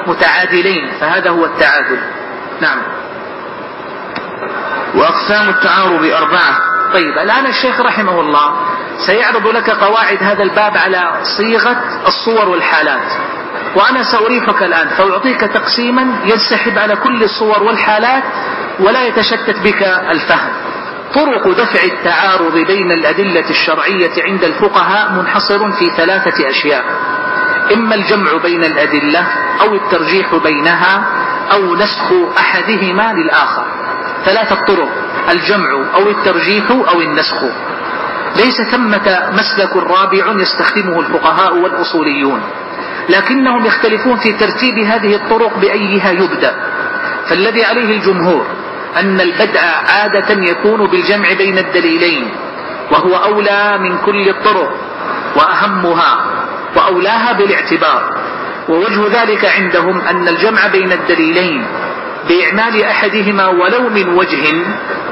متعادلين. 0.06 0.90
فهذا 1.00 1.30
هو 1.30 1.44
التعادل. 1.44 1.98
نعم. 2.60 3.01
وأقسام 4.94 5.48
التعارض 5.48 6.04
أربعة. 6.04 6.58
طيب 6.94 7.18
الآن 7.18 7.46
الشيخ 7.46 7.80
رحمه 7.80 8.20
الله 8.20 8.52
سيعرض 8.96 9.46
لك 9.46 9.70
قواعد 9.70 10.22
هذا 10.22 10.42
الباب 10.42 10.76
على 10.76 11.20
صيغة 11.22 11.76
الصور 12.06 12.48
والحالات. 12.48 13.12
وأنا 13.76 14.02
سأريحك 14.02 14.62
الآن 14.62 14.88
فأعطيك 14.88 15.40
تقسيما 15.40 16.18
ينسحب 16.24 16.78
على 16.78 16.96
كل 16.96 17.22
الصور 17.22 17.62
والحالات 17.62 18.22
ولا 18.80 19.06
يتشتت 19.06 19.58
بك 19.64 19.82
الفهم. 20.10 20.52
طرق 21.14 21.48
دفع 21.48 21.84
التعارض 21.84 22.54
بين 22.54 22.92
الأدلة 22.92 23.50
الشرعية 23.50 24.24
عند 24.24 24.44
الفقهاء 24.44 25.12
منحصر 25.12 25.72
في 25.72 25.90
ثلاثة 25.90 26.48
أشياء. 26.48 26.84
إما 27.74 27.94
الجمع 27.94 28.36
بين 28.42 28.64
الأدلة 28.64 29.26
أو 29.60 29.74
الترجيح 29.74 30.34
بينها 30.34 31.04
أو 31.52 31.74
نسخ 31.74 32.12
أحدهما 32.38 33.12
للآخر. 33.12 33.64
ثلاثة 34.24 34.54
طرق 34.54 34.88
الجمع 35.30 35.94
أو 35.94 36.10
الترجيح 36.10 36.70
أو 36.70 37.00
النسخ. 37.00 37.44
ليس 38.36 38.62
ثمة 38.62 39.30
مسلك 39.32 39.76
رابع 39.76 40.40
يستخدمه 40.40 41.00
الفقهاء 41.00 41.56
والأصوليون 41.56 42.40
لكنهم 43.08 43.66
يختلفون 43.66 44.16
في 44.16 44.32
ترتيب 44.32 44.78
هذه 44.78 45.14
الطرق 45.14 45.58
بأيها 45.58 46.10
يبدأ. 46.10 46.54
فالذي 47.26 47.64
عليه 47.64 47.96
الجمهور 47.96 48.46
أن 48.96 49.20
البدء 49.20 49.60
عادة 49.88 50.42
يكون 50.42 50.90
بالجمع 50.90 51.32
بين 51.38 51.58
الدليلين 51.58 52.30
وهو 52.90 53.16
أولى 53.16 53.78
من 53.78 53.98
كل 53.98 54.28
الطرق 54.28 54.70
وأهمها 55.36 56.24
وأولاها 56.76 57.32
بالاعتبار. 57.32 58.22
ووجه 58.68 59.22
ذلك 59.22 59.44
عندهم 59.44 60.00
أن 60.00 60.28
الجمع 60.28 60.66
بين 60.66 60.92
الدليلين 60.92 61.66
بإعمال 62.28 62.84
أحدهما 62.84 63.46
ولو 63.46 63.88
من 63.88 64.08
وجه 64.08 64.54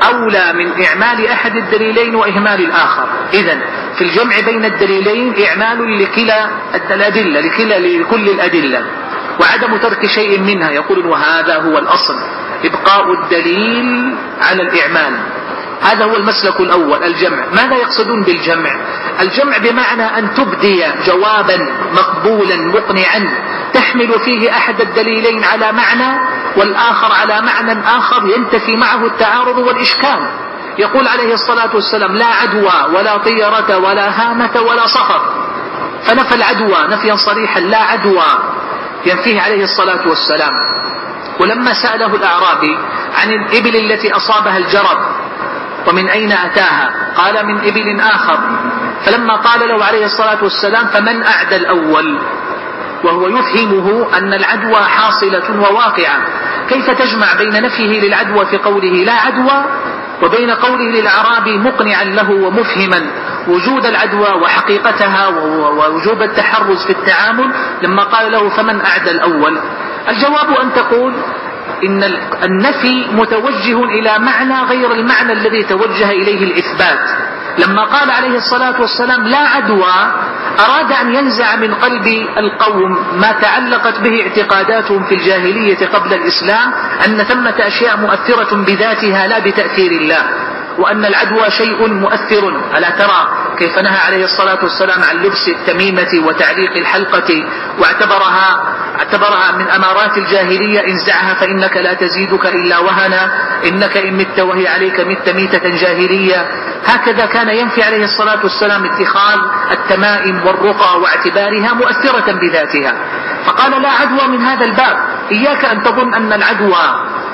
أولى 0.09 0.53
من 0.53 0.85
إعمال 0.85 1.27
أحد 1.27 1.57
الدليلين 1.57 2.15
وإهمال 2.15 2.65
الآخر. 2.65 3.07
إذا 3.35 3.59
في 3.99 4.05
الجمع 4.05 4.41
بين 4.47 4.65
الدليلين 4.65 5.35
إعمال 5.45 6.03
لكلا 6.03 6.49
الأدلة 6.91 7.41
لكلا 7.41 7.79
لكل 7.79 8.29
الأدلة. 8.29 8.85
وعدم 9.41 9.77
ترك 9.77 10.07
شيء 10.07 10.41
منها 10.41 10.71
يقول 10.71 11.07
وهذا 11.07 11.57
هو 11.57 11.79
الأصل. 11.79 12.15
إبقاء 12.65 13.13
الدليل 13.13 14.15
على 14.41 14.63
الإعمال. 14.63 15.19
هذا 15.81 16.05
هو 16.05 16.17
المسلك 16.17 16.61
الأول 16.61 17.05
الجمع. 17.05 17.47
ماذا 17.53 17.77
يقصدون 17.77 18.23
بالجمع؟ 18.23 18.71
الجمع 19.21 19.59
بمعنى 19.59 20.19
أن 20.19 20.35
تبدي 20.35 20.85
جوابا 21.07 21.69
مقبولا 21.93 22.57
مقنعا 22.57 23.29
تحمل 23.75 24.21
فيه 24.25 24.51
أحد 24.51 24.81
الدليلين 24.81 25.45
على 25.45 25.73
معنى 25.73 26.21
والآخر 26.57 27.13
على 27.13 27.43
معنى 27.43 27.81
آخر 27.87 28.27
ينتفي 28.27 28.77
معه 28.77 29.07
التعارض 29.07 29.59
والإشكال. 29.59 30.31
يقول 30.79 31.09
عليه 31.09 31.35
الصلاة 31.35 31.75
والسلام 31.75 32.17
لا 32.17 32.27
عدوى 32.27 32.97
ولا 32.97 33.17
طيرة 33.19 33.79
ولا 33.79 34.09
هامة 34.21 34.61
ولا 34.61 34.87
صخر. 34.87 35.21
فنفى 36.05 36.35
العدوى 36.35 36.87
نفيا 36.89 37.17
صريحا 37.17 37.61
لا 37.61 37.79
عدوى. 37.79 38.27
ينفيه 39.07 39.41
عليه 39.41 39.65
الصلاة 39.65 40.09
والسلام. 40.09 40.53
ولما 41.41 41.73
سأله 41.73 42.15
الأعرابي 42.15 42.79
عن 43.23 43.31
الإبل 43.33 43.77
التي 43.77 44.13
أصابها 44.13 44.59
الجرب 44.59 44.99
ومن 45.89 46.09
أين 46.09 46.33
أتاها؟ 46.33 46.91
قال 47.17 47.47
من 47.47 47.59
إبل 47.59 48.01
آخر. 48.01 48.39
فلما 49.05 49.37
قال 49.37 49.69
له 49.69 49.85
عليه 49.85 50.05
الصلاة 50.05 50.39
والسلام 50.43 50.87
فمن 50.87 51.23
أعدى 51.23 51.57
الأول؟ 51.57 52.21
وهو 53.05 53.29
يفهمه 53.29 54.19
أن 54.19 54.35
العدوى 54.35 54.77
حاصلة 54.77 55.61
وواقعة. 55.61 56.19
كيف 56.69 56.91
تجمع 56.91 57.27
بين 57.39 57.63
نفيه 57.63 58.01
للعدوى 58.01 58.47
في 58.47 58.57
قوله 58.57 59.05
لا 59.05 59.13
عدوى 59.13 59.65
وبين 60.23 60.51
قوله 60.51 60.85
للأعرابي 60.85 61.59
مقنعا 61.59 62.05
له 62.05 62.31
ومفهما 62.31 63.11
وجود 63.49 63.87
العدوى 63.87 64.31
وحقيقتها 64.43 65.29
ووجوب 65.29 66.23
التحرز 66.23 66.85
في 66.87 66.91
التعامل. 66.91 67.55
لما 67.83 68.03
قال 68.03 68.33
له 68.33 68.49
فمن 68.49 68.81
أعدى 68.81 69.11
الأول؟ 69.11 69.59
الجواب 70.09 70.51
أن 70.63 70.73
تقول 70.73 71.15
إن 71.85 72.03
النفي 72.45 73.07
متوجه 73.13 73.85
إلى 73.85 74.19
معنى 74.19 74.63
غير 74.63 74.93
المعنى 74.93 75.33
الذي 75.33 75.63
توجه 75.63 76.11
إليه 76.11 76.45
الإثبات. 76.45 77.01
لما 77.59 77.85
قال 77.85 78.11
عليه 78.11 78.37
الصلاة 78.37 78.81
والسلام 78.81 79.23
لا 79.23 79.39
عدوى 79.39 79.97
أراد 80.61 80.93
أن 80.93 81.15
ينزع 81.15 81.57
من 81.57 81.75
قلب 81.75 82.07
القوم 82.39 82.91
ما 83.21 83.33
تعلقت 83.33 84.01
به 84.01 84.23
اعتقاداتهم 84.23 85.05
في 85.05 85.15
الجاهلية 85.15 85.87
قبل 85.87 86.15
الإسلام 86.15 86.73
أن 87.07 87.17
ثمة 87.17 87.55
أشياء 87.67 87.97
مؤثرة 87.97 88.57
بذاتها 88.57 89.27
لا 89.27 89.39
بتأثير 89.39 89.91
الله. 89.93 90.23
وأن 90.81 91.05
العدوى 91.05 91.51
شيء 91.51 91.89
مؤثر. 91.89 92.49
ألا 92.77 92.91
ترى 92.91 93.21
كيف 93.59 93.79
نهى 93.79 93.99
عليه 94.07 94.25
الصلاة 94.25 94.59
والسلام 94.63 95.01
عن 95.03 95.17
لبس 95.17 95.49
التميمة 95.49 96.27
وتعليق 96.27 96.77
الحلقة 96.77 97.31
واعتبرها 97.79 98.49
اعتبرها 98.99 99.53
من 99.59 99.69
أمارات 99.69 100.19
الجاهلية. 100.19 100.81
انزعها 100.81 101.35
فإنك 101.35 101.77
لا 101.77 101.95
تزيدك 101.95 102.47
إلا 102.47 102.79
وهنا. 102.79 103.23
إنك 103.69 103.97
إن 103.97 104.15
مت 104.17 104.41
وهي 104.41 104.69
عليك 104.69 105.01
مت 105.01 105.29
ميتة 105.29 105.69
جاهلية. 105.69 106.49
هكذا 106.87 107.27
كان 107.27 107.49
ينفي 107.49 107.83
عليه 107.83 108.05
الصلاة 108.05 108.41
والسلام 108.43 108.85
اتخاذ 108.85 109.39
التمائم 109.73 110.47
والرقى 110.47 111.01
واعتبارها 111.01 111.73
مؤثرة 111.73 112.33
بذاتها. 112.33 112.93
فقال 113.45 113.83
لا 113.83 113.91
عدوى 113.91 114.29
من 114.29 114.41
هذا 114.41 114.65
الباب. 114.65 114.97
إياك 115.33 115.65
أن 115.65 115.83
تظن 115.83 116.15
أن 116.15 116.33
العدوى 116.33 116.85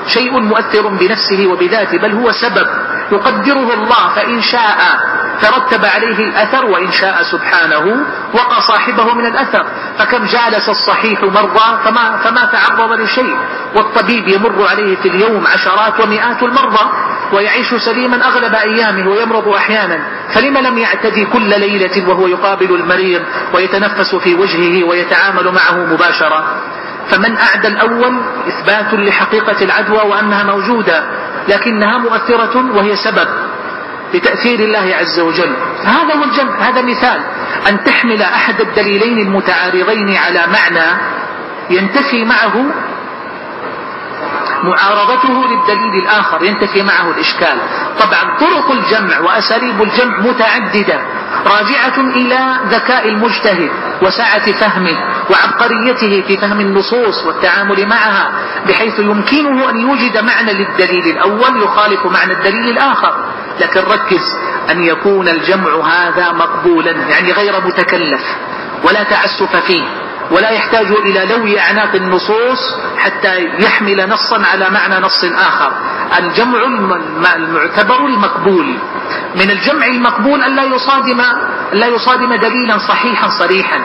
شيء 0.07 0.39
مؤثر 0.39 0.87
بنفسه 0.87 1.47
وبذاته 1.47 1.97
بل 1.97 2.11
هو 2.11 2.31
سبب. 2.31 2.67
يقدره 3.37 3.73
الله 3.73 4.09
فإن 4.15 4.41
شاء 4.41 4.77
ترتب 5.41 5.85
عليه 5.85 6.29
الأثر 6.29 6.65
وإن 6.65 6.91
شاء 6.91 7.23
سبحانه 7.23 8.05
وقى 8.33 8.61
صاحبه 8.61 9.13
من 9.13 9.25
الأثر. 9.25 9.65
فكم 9.99 10.25
جالس 10.25 10.69
الصحيح 10.69 11.23
مرضى 11.23 11.79
فما, 11.83 12.17
فما 12.17 12.45
تعرض 12.45 12.91
لشيء. 12.91 13.35
والطبيب 13.75 14.27
يمر 14.27 14.67
عليه 14.67 14.95
في 14.95 15.07
اليوم 15.07 15.47
عشرات 15.47 15.99
ومئات 15.99 16.43
المرضى 16.43 16.89
ويعيش 17.33 17.73
سليما 17.73 18.27
أغلب 18.27 18.55
أيامه 18.55 19.09
ويمرض 19.11 19.47
أحيانا. 19.47 19.99
فلم 20.29 20.57
لم 20.57 20.77
يعتدي 20.77 21.25
كل 21.25 21.59
ليلة 21.59 22.09
وهو 22.09 22.27
يقابل 22.27 22.75
المريض 22.75 23.21
ويتنفس 23.53 24.15
في 24.15 24.35
وجهه 24.35 24.83
ويتعامل 24.83 25.51
معه 25.51 25.93
مباشرة. 25.93 26.43
فمن 27.09 27.37
أعدى 27.37 27.67
الأول 27.67 28.21
إثبات 28.47 28.93
لحقيقة 28.93 29.63
العدوى 29.63 29.97
وأنها 30.09 30.43
موجودة. 30.43 31.03
لكنها 31.47 31.97
مؤثرة 31.97 32.75
وهي 32.77 32.95
سبب 32.95 33.27
لتأثير 34.13 34.59
الله 34.59 34.95
عز 34.95 35.19
وجل. 35.19 35.55
هذا 35.83 36.15
هو 36.15 36.23
الجمع 36.23 36.69
هذا 36.69 36.81
مثال. 36.81 37.21
أن 37.69 37.83
تحمل 37.83 38.21
أحد 38.21 38.61
الدليلين 38.61 39.17
المتعارضين 39.17 40.15
على 40.15 40.47
معنى 40.47 41.01
ينتفي 41.69 42.25
معه 42.25 42.53
معارضته 44.63 45.47
للدليل 45.47 46.03
الآخر 46.03 46.43
ينتفي 46.43 46.83
معه 46.83 47.11
الإشكال. 47.11 47.57
طبعا 47.99 48.37
طرق 48.39 48.71
الجمع 48.71 49.19
وأساليب 49.19 49.81
الجمع 49.81 50.19
متعددة. 50.19 51.01
راجعة 51.45 51.97
إلى 51.97 52.59
ذكاء 52.69 53.09
المجتهد 53.09 53.69
وسعة 54.01 54.51
فهمه 54.51 54.97
وعبقريته 55.29 56.23
في 56.27 56.37
فهم 56.37 56.59
النصوص 56.59 57.25
والتعامل 57.25 57.85
معها 57.87 58.31
بحيث 58.67 58.99
يمكنه 58.99 59.69
أن 59.69 59.81
يوجد 59.81 60.17
معنى 60.17 60.53
للدليل 60.53 61.17
الأول 61.17 61.63
يخالف 61.63 62.05
معنى 62.05 62.33
الدليل 62.33 62.69
الآخر. 62.69 63.25
لكن 63.61 63.79
ركز 63.79 64.35
أن 64.71 64.83
يكون 64.83 65.27
الجمع 65.27 65.87
هذا 65.87 66.31
مقبولا 66.31 66.91
يعني 66.91 67.31
غير 67.31 67.61
متكلف 67.65 68.21
ولا 68.83 69.03
تعسف 69.03 69.55
فيه. 69.55 70.06
ولا 70.31 70.49
يحتاج 70.49 70.91
إلى 70.91 71.25
لوي 71.25 71.59
أعناق 71.59 71.95
النصوص 71.95 72.75
حتى 72.97 73.45
يحمل 73.59 74.09
نصا 74.09 74.41
على 74.53 74.69
معنى 74.69 74.99
نص 75.05 75.23
آخر. 75.23 75.71
الجمع 76.19 76.59
المعتبر 77.35 78.05
المقبول. 78.05 78.77
من 79.35 79.51
الجمع 79.51 79.85
المقبول 79.85 80.41
أن 80.41 80.55
لا 80.55 80.63
يصادم 80.63 81.21
لا 81.73 81.87
يصادم 81.87 82.35
دليلا 82.35 82.77
صحيحا 82.77 83.27
صريحا. 83.29 83.81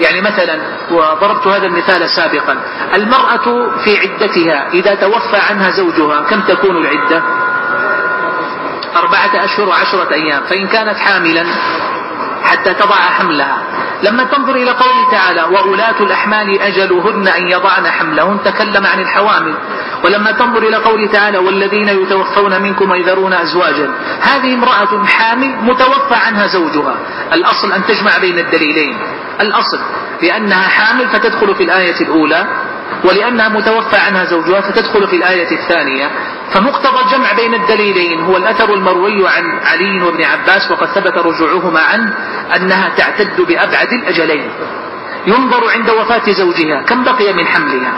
يعني 0.00 0.20
مثلا 0.20 0.60
وضربت 0.90 1.46
هذا 1.46 1.66
المثال 1.66 2.10
سابقا. 2.10 2.56
المرأة 2.94 3.70
في 3.84 3.98
عدتها 3.98 4.68
إذا 4.72 4.94
توفى 4.94 5.36
عنها 5.50 5.70
زوجها 5.70 6.20
كم 6.20 6.40
تكون 6.40 6.76
العدة؟ 6.76 7.22
أربعة 8.96 9.44
أشهر 9.44 9.68
وعشرة 9.68 10.14
أيام. 10.14 10.42
فإن 10.42 10.66
كانت 10.66 10.98
حاملا 10.98 11.44
حتى 12.50 12.74
تضع 12.74 12.94
حملها. 12.94 13.62
لما 14.02 14.24
تنظر 14.24 14.54
إلى 14.54 14.70
قوله 14.70 15.10
تعالى 15.10 15.42
وأولاة 15.42 16.00
الأحمال 16.00 16.60
أجلهن 16.60 17.28
أن 17.28 17.48
يضعن 17.48 17.86
حملهن 17.86 18.42
تكلم 18.44 18.86
عن 18.86 19.00
الحوامل. 19.00 19.54
ولما 20.04 20.30
تنظر 20.32 20.62
إلى 20.62 20.76
قوله 20.76 21.06
تعالى 21.06 21.38
والذين 21.38 21.88
يتوفون 21.88 22.62
منكم 22.62 22.90
ويذرون 22.90 23.32
أزواجا. 23.32 23.90
هذه 24.20 24.54
امرأة 24.54 25.06
حامل 25.06 25.56
متوفى 25.62 26.14
عنها 26.14 26.46
زوجها. 26.46 26.96
الأصل 27.32 27.72
أن 27.72 27.84
تجمع 27.84 28.18
بين 28.20 28.38
الدليلين. 28.38 28.98
الأصل 29.40 29.78
لأنها 30.22 30.68
حامل 30.68 31.08
فتدخل 31.08 31.54
في 31.54 31.62
الآية 31.64 32.00
الأولى. 32.00 32.46
ولأنها 33.04 33.48
متوفى 33.48 33.96
عنها 33.96 34.24
زوجها 34.24 34.60
فتدخل 34.60 35.08
في 35.08 35.16
الآية 35.16 35.50
الثانية. 35.50 36.10
فمقتضى 36.50 37.04
الجمع 37.04 37.32
بين 37.32 37.54
الدليلين 37.54 38.20
هو 38.20 38.36
الأثر 38.36 38.74
المروي 38.74 39.28
عن 39.28 39.60
علي 39.72 40.02
وابن 40.02 40.24
عباس 40.24 40.70
وقد 40.70 40.86
ثبت 40.86 41.18
رجوعهما 41.18 41.80
عنه 41.80 42.14
أنها 42.56 42.88
تعتد 42.96 43.40
بأبعد 43.40 43.92
الأجلين. 43.92 44.50
ينظر 45.26 45.70
عند 45.70 45.90
وفاة 45.90 46.30
زوجها 46.30 46.82
كم 46.82 47.04
بقي 47.04 47.32
من 47.32 47.46
حملها. 47.46 47.92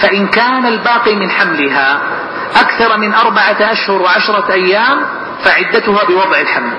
فإن 0.00 0.26
كان 0.26 0.66
الباقي 0.66 1.14
من 1.14 1.30
حملها 1.30 2.00
أكثر 2.56 2.96
من 2.96 3.14
أربعة 3.14 3.72
أشهر 3.72 4.02
وعشرة 4.02 4.52
أيام 4.52 5.00
فعدتها 5.44 6.04
بوضع 6.04 6.40
الحمل. 6.40 6.72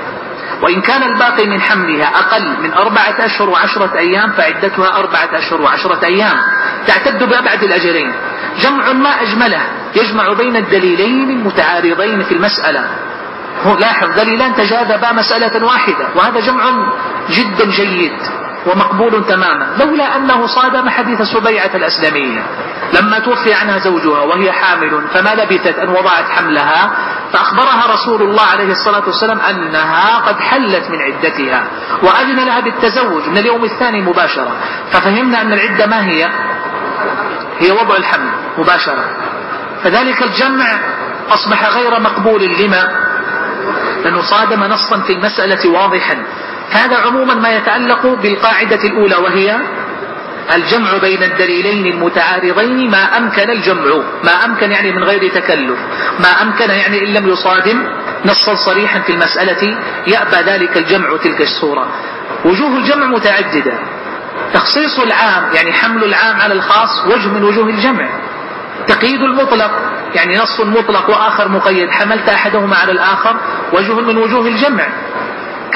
وإن 0.61 0.81
كان 0.81 1.03
الباقي 1.03 1.47
من 1.47 1.61
حملها 1.61 2.05
أقل 2.05 2.63
من 2.63 2.73
أربعة 2.73 3.15
أشهر 3.19 3.49
وعشرة 3.49 3.97
أيام 3.97 4.31
فعدتها 4.31 4.97
أربعة 4.97 5.29
أشهر 5.33 5.61
وعشرة 5.61 6.05
أيام. 6.05 6.37
تعتد 6.87 7.23
بأبعد 7.23 7.63
الأجلين 7.63 8.13
جمع 8.59 8.93
ما 8.93 9.21
أجمله. 9.21 9.61
يجمع 9.95 10.33
بين 10.33 10.55
الدليلين 10.55 11.29
المتعارضين 11.29 12.23
في 12.23 12.33
المسألة. 12.33 12.89
لاحظ 13.79 14.19
دليلان 14.19 14.55
تجاذبا 14.55 15.11
مسألة 15.11 15.65
واحدة 15.65 16.07
وهذا 16.15 16.39
جمع 16.39 16.63
جدا 17.29 17.65
جيد. 17.71 18.46
ومقبول 18.67 19.25
تماما 19.25 19.75
لولا 19.79 20.15
أنه 20.15 20.45
صادم 20.45 20.89
حديث 20.89 21.21
سبيعة 21.21 21.75
الأسلمية 21.75 22.43
لما 22.93 23.19
توفي 23.19 23.53
عنها 23.53 23.77
زوجها 23.77 24.21
وهي 24.21 24.51
حامل 24.51 25.07
فما 25.13 25.35
لبثت 25.35 25.79
أن 25.79 25.89
وضعت 25.89 26.29
حملها 26.29 26.91
فأخبرها 27.33 27.93
رسول 27.93 28.21
الله 28.21 28.43
عليه 28.43 28.71
الصلاة 28.71 29.03
والسلام 29.05 29.39
أنها 29.39 30.19
قد 30.19 30.39
حلت 30.39 30.89
من 30.89 31.01
عدتها 31.01 31.67
وأذن 32.03 32.45
لها 32.45 32.59
بالتزوج 32.59 33.27
من 33.29 33.37
اليوم 33.37 33.63
الثاني 33.63 34.01
مباشرة. 34.01 34.51
ففهمنا 34.91 35.41
أن 35.41 35.53
العدة 35.53 35.85
ما 35.85 36.05
هي؟ 36.05 36.29
هي 37.59 37.71
وضع 37.71 37.95
الحمل 37.95 38.31
مباشرة. 38.57 39.05
فذلك 39.83 40.23
الجمع 40.23 40.65
أصبح 41.29 41.69
غير 41.69 41.99
مقبول 41.99 42.43
لما؟ 42.43 43.07
لأنه 44.03 44.21
صادم 44.21 44.63
نصا 44.63 44.99
في 44.99 45.13
المسألة 45.13 45.69
واضحا. 45.69 46.23
هذا 46.71 46.97
عموما 46.97 47.33
ما 47.33 47.55
يتعلق 47.55 48.07
بالقاعدة 48.07 48.83
الأولى 48.83 49.15
وهي 49.15 49.57
الجمع 50.55 50.97
بين 50.97 51.23
الدليلين 51.23 51.93
المتعارضين 51.93 52.91
ما 52.91 53.17
أمكن 53.17 53.49
الجمع 53.49 54.03
ما 54.23 54.45
أمكن 54.45 54.71
يعني 54.71 54.91
من 54.91 55.03
غير 55.03 55.29
تكلف 55.29 55.79
ما 56.19 56.41
أمكن 56.41 56.69
يعني 56.69 56.99
إن 56.99 57.13
لم 57.13 57.29
يصادم 57.29 57.87
نصا 58.25 58.55
صريحا 58.55 58.99
في 58.99 59.11
المسألة 59.11 59.77
يأبى 60.07 60.37
ذلك 60.51 60.77
الجمع 60.77 61.17
تلك 61.17 61.41
الصورة. 61.41 61.87
وجوه 62.45 62.77
الجمع 62.77 63.05
متعددة. 63.05 63.73
تخصيص 64.53 64.99
العام 64.99 65.53
يعني 65.53 65.73
حمل 65.73 66.03
العام 66.03 66.41
على 66.41 66.53
الخاص 66.53 67.05
وجه 67.05 67.27
من 67.27 67.43
وجوه 67.43 67.69
الجمع. 67.69 68.09
تقييد 68.87 69.21
المطلق 69.21 69.71
يعني 70.15 70.37
نص 70.37 70.61
مطلق 70.61 71.09
وآخر 71.09 71.47
مقيد 71.47 71.89
حملت 71.89 72.29
أحدهما 72.29 72.75
على 72.75 72.91
الآخر 72.91 73.35
وجه 73.73 73.93
من 73.93 74.17
وجوه 74.17 74.47
الجمع. 74.47 74.87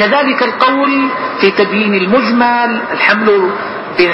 كذلك 0.02 0.44
القول 0.44 1.10
في 1.42 1.52
تبيين 1.52 1.96
المجمل 1.96 2.82
الحمل 2.92 3.52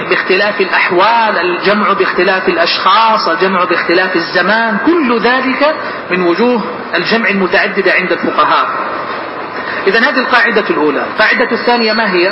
باختلاف 0.10 0.62
الأحوال 0.62 1.38
الجمع 1.38 1.94
باختلاف 1.94 2.50
الأشخاص 2.50 3.28
الجمع 3.28 3.64
باختلاف 3.64 4.16
الزمان 4.16 4.78
كل 4.86 5.20
ذلك 5.20 5.76
من 6.12 6.22
وجوه 6.22 6.62
الجمع 6.96 7.30
المتعددة 7.30 7.92
عند 7.94 8.12
الفقهاء. 8.12 8.68
إذا 9.88 10.00
هذه 10.00 10.20
القاعدة 10.20 10.70
الأولى. 10.70 11.06
القاعدة 11.14 11.52
الثانية 11.52 11.94
ما 11.94 12.12
هي؟ 12.12 12.32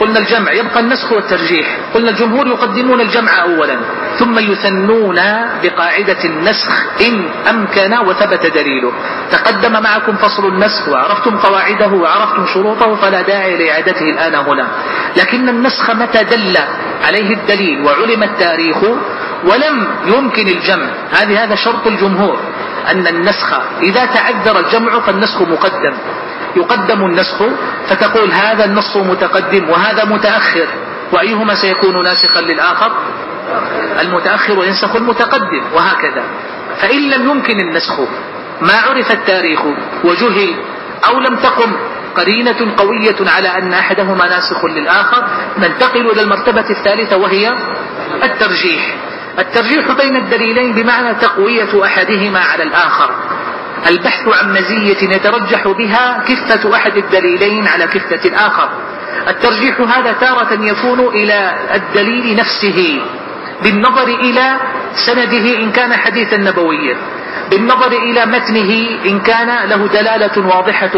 قلنا 0.00 0.18
الجمع 0.18 0.52
يبقى 0.52 0.80
النسخ 0.80 1.12
والترجيح. 1.12 1.78
قلنا 1.94 2.10
الجمهور 2.10 2.46
يقدمون 2.46 3.00
الجمع 3.00 3.42
أولا 3.42 3.76
ثم 4.18 4.38
يثنون 4.38 5.20
بقاعدة 5.62 6.24
النسخ 6.24 6.72
إن 7.00 7.24
أمكن 7.50 7.94
وثبت 8.08 8.46
دليله. 8.46 8.92
تقدم 9.30 9.72
معكم 9.82 10.16
فصل 10.16 10.48
النسخ 10.48 10.88
وعرفتم 10.88 11.38
قواعده 11.38 11.88
وعرفتم 11.88 12.46
شروطه 12.46 12.94
فلا 12.94 13.22
داعي 13.22 13.56
لإعادته 13.56 14.10
الآن 14.10 14.34
هنا. 14.34 14.66
لكن 15.16 15.48
النسخ 15.48 15.90
متى 15.90 16.24
دل 16.24 16.58
عليه 17.06 17.34
الدليل 17.34 17.84
وعلم 17.84 18.22
التاريخ 18.22 18.76
ولم 19.44 19.88
يمكن 20.06 20.48
الجمع. 20.48 20.86
هذه 21.10 21.44
هذا 21.44 21.54
شرط 21.54 21.86
الجمهور 21.86 22.40
أن 22.90 23.06
النسخ 23.06 23.60
إذا 23.82 24.04
تعذر 24.04 24.60
الجمع 24.60 25.00
فالنسخ 25.00 25.42
مقدم. 25.42 25.92
يقدم 26.56 27.06
النسخ 27.06 27.42
فتقول 27.86 28.32
هذا 28.32 28.64
النص 28.64 28.96
متقدم 28.96 29.70
وهذا 29.70 30.04
متأخر 30.04 30.66
وأيهما 31.12 31.54
سيكون 31.54 32.04
ناسخا 32.04 32.40
للآخر؟ 32.40 32.92
المتأخر 34.00 34.64
ينسخ 34.64 34.96
المتقدم 34.96 35.62
وهكذا. 35.74 36.24
فإن 36.78 37.10
لم 37.10 37.30
يمكن 37.30 37.60
النسخ 37.60 38.00
ما 38.60 38.74
عرف 38.88 39.12
التاريخ 39.12 39.60
وجهل 40.04 40.54
أو 41.08 41.18
لم 41.18 41.36
تقم 41.36 41.72
قرينة 42.16 42.74
قوية 42.76 43.16
على 43.20 43.48
أن 43.48 43.72
أحدهما 43.72 44.28
ناسخ 44.28 44.64
للآخر 44.64 45.26
ننتقل 45.58 46.10
إلى 46.10 46.22
المرتبة 46.22 46.70
الثالثة 46.70 47.16
وهي 47.16 47.54
الترجيح. 48.22 48.96
الترجيح 49.38 49.92
بين 49.92 50.16
الدليلين 50.16 50.72
بمعنى 50.72 51.14
تقوية 51.14 51.84
أحدهما 51.84 52.38
على 52.38 52.62
الآخر. 52.62 53.10
البحث 53.88 54.28
عن 54.28 54.52
مزية 54.52 55.14
يترجح 55.14 55.68
بها 55.68 56.24
كفة 56.28 56.74
أحد 56.74 56.96
الدليلين 56.96 57.66
على 57.66 57.86
كفة 57.86 58.28
الآخر. 58.28 58.68
الترجيح 59.28 59.80
هذا 59.80 60.12
تارة 60.12 60.64
يكون 60.64 61.00
إلى 61.00 61.54
الدليل 61.74 62.36
نفسه. 62.36 63.00
بالنظر 63.62 64.08
إلى 64.08 64.56
سنده 64.94 65.56
إن 65.58 65.72
كان 65.72 65.92
حديثا 65.92 66.36
نبويا. 66.36 66.96
بالنظر 67.50 67.92
إلى 67.92 68.26
متنه 68.26 68.70
إن 69.06 69.20
كان 69.20 69.68
له 69.68 69.88
دلالة 69.88 70.46
واضحة. 70.46 70.90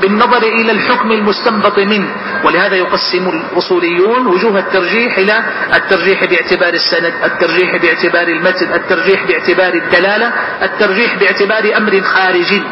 بالنظر 0.00 0.42
إلى 0.42 0.72
الحكم 0.72 1.12
المستنبط 1.12 1.78
منه. 1.78 2.08
ولهذا 2.44 2.76
يقسم 2.76 3.28
الأصوليون 3.28 4.26
وجوه 4.26 4.58
الترجيح 4.58 5.18
إلى 5.18 5.44
الترجيح 5.74 6.24
باعتبار 6.24 6.74
السند 6.74 7.14
الترجيح 7.24 7.76
باعتبار 7.76 8.28
المتن 8.28 8.74
الترجيح 8.74 9.24
باعتبار 9.24 9.74
الدلالة 9.74 10.32
الترجيح 10.62 11.14
باعتبار 11.14 11.76
أمر 11.76 12.00
خارجي 12.00 12.62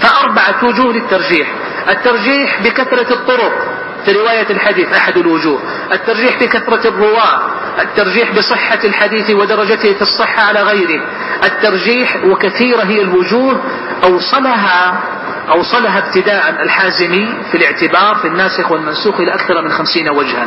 فأربعة 0.00 0.64
وجوه 0.64 0.92
للترجيح. 0.92 1.48
الترجيح 1.88 2.60
بكثرة 2.62 3.12
الطرق. 3.12 3.68
في 4.04 4.12
رواية 4.12 4.46
الحديث 4.50 4.92
أحد 4.92 5.16
الوجوه. 5.16 5.60
الترجيح 5.92 6.42
بكثرة 6.42 6.88
الرواة. 6.88 7.40
الترجيح 7.80 8.32
بصحة 8.32 8.78
الحديث 8.84 9.30
ودرجته 9.30 9.92
في 9.94 10.02
الصحة 10.02 10.42
على 10.42 10.62
غيره. 10.62 11.02
الترجيح 11.44 12.24
وكثيرة 12.24 12.82
هي 12.82 13.00
الوجوه 13.00 13.60
أوصلها 14.04 15.00
أوصلها 15.48 15.98
ابتداء 15.98 16.62
الحازمي 16.62 17.34
في 17.50 17.56
الاعتبار 17.56 18.14
في 18.14 18.28
الناسخ 18.28 18.70
والمنسوخ 18.70 19.20
إلى 19.20 19.34
أكثر 19.34 19.62
من 19.62 19.70
خمسين 19.70 20.08
وجها. 20.08 20.46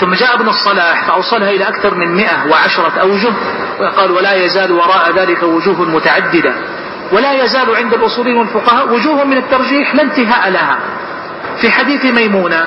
ثم 0.00 0.14
جاء 0.14 0.34
ابن 0.34 0.48
الصلاح 0.48 1.04
فأوصلها 1.04 1.50
إلى 1.50 1.68
أكثر 1.68 1.94
من 1.94 2.14
مئة 2.14 2.50
وعشرة 2.50 3.00
أوجه 3.00 3.32
وقال 3.80 4.10
ولا 4.10 4.34
يزال 4.34 4.72
وراء 4.72 5.12
ذلك 5.16 5.42
وجوه 5.42 5.82
متعددة. 5.82 6.54
ولا 7.12 7.32
يزال 7.32 7.76
عند 7.76 7.94
الأصولين 7.94 8.36
والفقهاء 8.36 8.94
وجوه 8.94 9.24
من 9.24 9.36
الترجيح 9.36 9.94
لا 9.94 10.02
انتهاء 10.02 10.50
لها. 10.50 10.78
في 11.60 11.70
حديث 11.70 12.04
ميمونة 12.04 12.66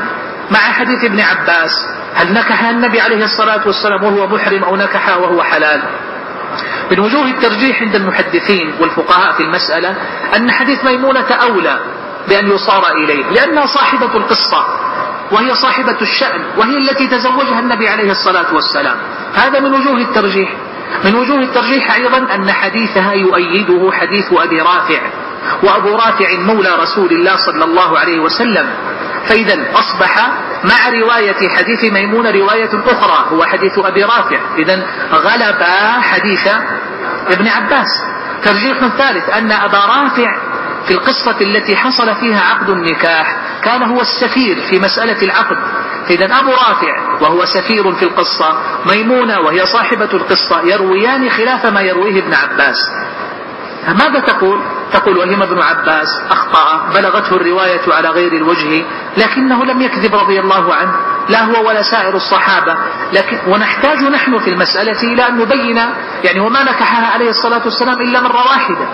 مع 0.52 0.60
حديث 0.60 1.04
ابن 1.04 1.20
عباس 1.20 1.99
هل 2.20 2.34
نكح 2.34 2.64
النبي 2.66 3.02
عليه 3.02 3.24
الصلاة 3.24 3.68
والسلام 3.68 4.04
وهو 4.04 4.28
محرم 4.28 4.64
أو 4.64 4.76
نكح 4.76 5.18
وهو 5.18 5.44
حلال؟ 5.44 5.82
من 6.92 7.00
وجوه 7.00 7.26
الترجيح 7.26 7.82
عند 7.82 7.96
المحدثين 7.96 8.74
والفقهاء 8.80 9.34
في 9.34 9.44
المسألة 9.44 9.96
أن 10.36 10.52
حديث 10.52 10.86
ميمونة 10.86 11.32
أولى 11.32 11.80
بأن 12.30 12.48
يصار 12.48 12.92
إليه 12.92 13.30
لأنها 13.30 13.66
صاحبة 13.66 14.18
القصة 14.18 14.66
وهي 15.32 15.56
صاحبة 15.56 16.02
الشأن 16.02 16.42
وهي 16.58 16.78
التي 16.78 17.08
تزوجها 17.08 17.60
النبي 17.60 17.88
عليه 17.90 18.12
الصلاة 18.12 18.54
والسلام. 18.54 18.98
هذا 19.36 19.60
من 19.60 19.74
وجوه 19.74 19.98
الترجيح. 19.98 20.50
من 21.06 21.16
وجوه 21.16 21.40
الترجيح 21.40 21.96
أيضا 21.96 22.36
أن 22.36 22.52
حديثها 22.52 23.14
يؤيده 23.14 23.92
حديث 23.92 24.34
أبي 24.34 24.62
رافع. 24.62 25.02
وأبو 25.64 25.96
رافع 25.96 26.38
مولى 26.40 26.76
رسول 26.82 27.12
الله 27.12 27.36
صلى 27.36 27.64
الله 27.64 28.00
عليه 28.00 28.20
وسلم. 28.20 28.70
فإذا 29.26 29.58
أصبح 29.74 30.30
مع 30.64 30.90
رواية 31.00 31.50
حديث 31.50 31.84
ميمونة 31.84 32.32
رواية 32.32 32.70
أخرى 32.86 33.26
هو 33.32 33.44
حديث 33.44 33.80
أبي 33.80 34.04
رافع. 34.04 34.40
إذا 34.58 34.88
غلب 35.14 35.64
حديث 36.02 36.48
ابن 37.28 37.48
عباس. 37.48 38.04
ترجيح 38.44 38.78
ثالث 38.98 39.30
أن 39.30 39.52
أبا 39.52 39.78
رافع 39.78 40.36
في 40.88 40.94
القصة 40.94 41.36
التي 41.42 41.76
حصل 41.76 42.16
فيها 42.16 42.42
عقد 42.42 42.70
النكاح 42.70 43.36
كان 43.64 43.84
هو 43.84 44.02
السفير 44.02 44.62
في 44.70 44.80
مسألة 44.80 45.22
العقد. 45.22 45.58
إذا 46.10 46.26
أبو 46.26 46.50
رافع 46.50 47.20
وهو 47.22 47.46
سفير 47.46 47.96
في 47.96 48.04
القصة 48.04 48.58
ميمونة 48.86 49.40
وهي 49.40 49.66
صاحبة 49.66 50.10
القصة 50.14 50.62
يرويان 50.62 51.30
خلاف 51.30 51.66
ما 51.66 51.82
يرويه 51.82 52.20
ابن 52.20 52.34
عباس. 52.34 52.92
ماذا 53.88 54.20
تقول؟ 54.20 54.60
تقول 54.94 55.18
وهم 55.18 55.42
ابن 55.42 55.62
عباس 55.62 56.22
أخطأ 56.32 56.90
بلغته 56.96 57.36
الرواية 57.36 57.94
على 57.94 58.10
غير 58.10 58.34
الوجه 58.34 58.86
لكنه 59.18 59.66
لم 59.66 59.82
يكذب 59.82 60.16
رضي 60.16 60.40
الله 60.40 60.76
عنه. 60.76 60.92
لا 61.30 61.44
هو 61.44 61.68
ولا 61.68 61.82
سائر 61.82 62.16
الصحابة. 62.16 62.78
لكن 63.14 63.38
ونحتاج 63.48 64.04
نحن 64.04 64.40
في 64.40 64.50
المسألة 64.50 65.14
إلى 65.14 65.28
أن 65.28 65.38
نبين 65.38 65.78
يعني 66.24 66.40
وما 66.40 66.64
نكحها 66.64 67.14
عليه 67.14 67.30
الصلاة 67.30 67.62
والسلام 67.66 68.02
إلا 68.02 68.22
مرة 68.22 68.48
واحدة. 68.48 68.88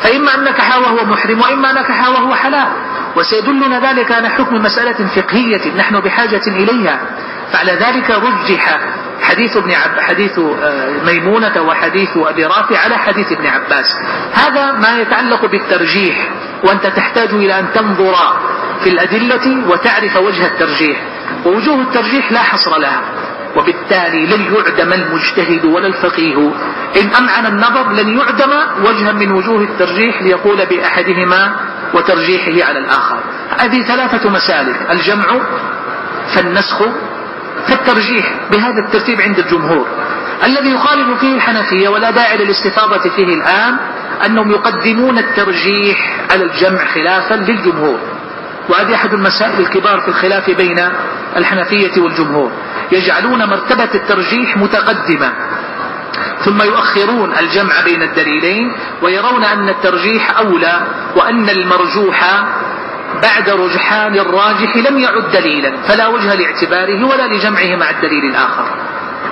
فإما 0.00 0.34
أن 0.34 0.44
نكح 0.44 0.76
وهو 0.76 1.04
محرم 1.04 1.40
وإما 1.40 1.72
نكح 1.72 2.08
وهو 2.08 2.34
حلال. 2.34 2.68
وسيدلنا 3.16 3.90
ذلك 3.90 4.12
على 4.12 4.28
حكم 4.28 4.54
مسألة 4.54 5.06
فقهية 5.06 5.76
نحن 5.76 6.00
بحاجة 6.00 6.46
إليها. 6.46 7.00
فعلى 7.52 7.72
ذلك 7.72 8.10
رجح 8.10 8.80
حديث 9.22 9.56
ابن 9.56 9.72
عب 9.72 10.00
حديث 10.00 10.38
آه، 10.38 10.90
ميمونة 11.06 11.62
وحديث 11.62 12.10
أبي 12.16 12.44
رافع 12.44 12.78
على 12.78 12.98
حديث 12.98 13.32
ابن 13.32 13.46
عباس. 13.46 13.96
هذا 14.32 14.72
ما 14.72 14.98
يتعلق 15.00 15.46
بالترجيح 15.46 16.28
وأنت 16.64 16.86
تحتاج 16.86 17.28
إلى 17.28 17.58
أن 17.58 17.66
تنظر 17.74 18.14
في 18.80 18.90
الأدلة 18.90 19.68
وتعرف 19.68 20.16
وجه 20.16 20.46
الترجيح. 20.46 21.00
ووجوه 21.46 21.80
الترجيح 21.80 22.32
لا 22.32 22.42
حصر 22.42 22.78
لها. 22.78 23.00
وبالتالي 23.56 24.26
لن 24.26 24.54
يعدم 24.54 24.92
المجتهد 24.92 25.64
ولا 25.64 25.86
الفقيه. 25.86 26.52
إن 27.00 27.14
أمعن 27.18 27.46
النظر 27.46 27.92
لن 27.92 28.18
يعدم 28.18 28.50
وجها 28.86 29.12
من 29.12 29.32
وجوه 29.32 29.62
الترجيح 29.62 30.22
ليقول 30.22 30.66
بأحدهما 30.66 31.56
وترجيحه 31.94 32.68
على 32.68 32.78
الآخر. 32.78 33.18
هذه 33.58 33.82
ثلاثة 33.82 34.30
مسالك. 34.30 34.90
الجمع 34.90 35.26
فالنسخ 36.28 36.82
فالترجيح 37.68 38.34
بهذا 38.52 38.80
الترتيب 38.86 39.20
عند 39.20 39.38
الجمهور. 39.38 39.86
الذي 40.44 40.70
يخالف 40.70 41.20
فيه 41.20 41.34
الحنفية 41.34 41.88
ولا 41.88 42.10
داعي 42.10 42.36
للاستفاضة 42.36 43.10
فيه 43.10 43.34
الآن 43.34 43.76
أنهم 44.26 44.50
يقدمون 44.50 45.18
الترجيح 45.18 46.26
على 46.30 46.44
الجمع 46.44 46.84
خلافا 46.84 47.34
للجمهور. 47.34 47.98
وهذه 48.68 48.94
أحد 48.94 49.14
المسائل 49.14 49.60
الكبار 49.60 50.00
في 50.00 50.08
الخلاف 50.08 50.50
بين 50.50 50.88
الحنفية 51.36 52.00
والجمهور. 52.00 52.50
يجعلون 52.92 53.44
مرتبة 53.44 53.90
الترجيح 53.94 54.56
متقدمة. 54.56 55.32
ثم 56.44 56.62
يؤخرون 56.62 57.32
الجمع 57.40 57.72
بين 57.84 58.02
الدليلين 58.02 58.72
ويرون 59.02 59.44
أن 59.44 59.68
الترجيح 59.68 60.38
أولى 60.38 60.86
وأن 61.16 61.48
المرجوح 61.48 62.44
بعد 63.22 63.50
رجحان 63.50 64.14
الراجح 64.18 64.76
لم 64.76 64.98
يعد 64.98 65.30
دليلا 65.32 65.72
فلا 65.88 66.06
وجه 66.06 66.34
لاعتباره 66.34 67.04
ولا 67.04 67.26
لجمعه 67.26 67.76
مع 67.76 67.90
الدليل 67.90 68.24
الآخر. 68.24 68.64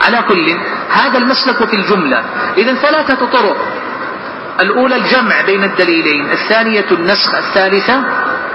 على 0.07 0.23
كل 0.29 0.57
هذا 0.90 1.18
المسلك 1.18 1.68
في 1.68 1.77
الجملة. 1.77 2.25
إذا 2.57 2.75
ثلاثة 2.75 3.27
طرق. 3.27 3.57
الأولى 4.61 4.97
الجمع 4.97 5.40
بين 5.47 5.64
الدليلين 5.64 6.31
الثانية 6.31 6.87
النسخ 6.90 7.35
الثالثة 7.35 8.05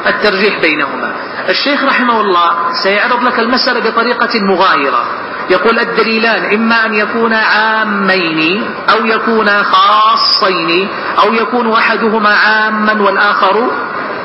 الترجيح 0.08 0.60
بينهما. 0.62 1.12
الشيخ 1.50 1.84
رحمه 1.84 2.22
الله 2.22 2.74
سيعرض 2.84 3.24
لك 3.24 3.40
المسألة 3.40 3.90
بطريقة 3.90 4.40
مغايرة. 4.40 5.06
يقول 5.50 5.80
الدليلان 5.80 6.54
إما 6.54 6.86
أن 6.86 6.94
يكونا 6.94 7.38
عامين 7.38 8.70
أو 8.90 9.06
يكونا 9.06 9.64
خاصين 9.64 10.90
أو 11.24 11.34
يكون 11.34 11.74
أحدهما 11.74 12.30
عاما 12.30 13.02
والآخر 13.02 13.72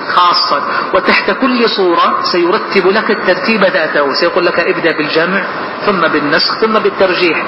خاصا 0.09 0.63
وتحت 0.95 1.31
كل 1.31 1.69
صورة 1.69 2.23
سيرتب 2.23 2.87
لك 2.87 3.11
الترتيب 3.11 3.65
ذاته 3.65 4.13
سيقول 4.13 4.47
لك 4.47 4.61
ابدأ 4.61 4.93
بالجمع 4.97 5.43
ثم 5.87 6.01
بالنسخ 6.01 6.55
ثم 6.61 6.79
بالترجيح. 6.79 7.43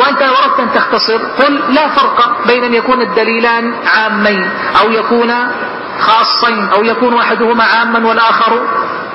وأنت 0.00 0.22
أردت 0.22 0.60
أن 0.60 0.72
تختصر 0.74 1.18
قل 1.18 1.74
لا 1.74 1.88
فرق 1.88 2.46
بين 2.46 2.64
أن 2.64 2.74
يكون 2.74 3.02
الدليلان 3.02 3.74
عامين 3.96 4.50
أو 4.80 4.90
يكون 4.90 5.34
خاصين 6.00 6.68
أو 6.68 6.84
يكون 6.84 7.18
أحدهما 7.18 7.64
عاما 7.64 8.08
والآخر 8.08 8.62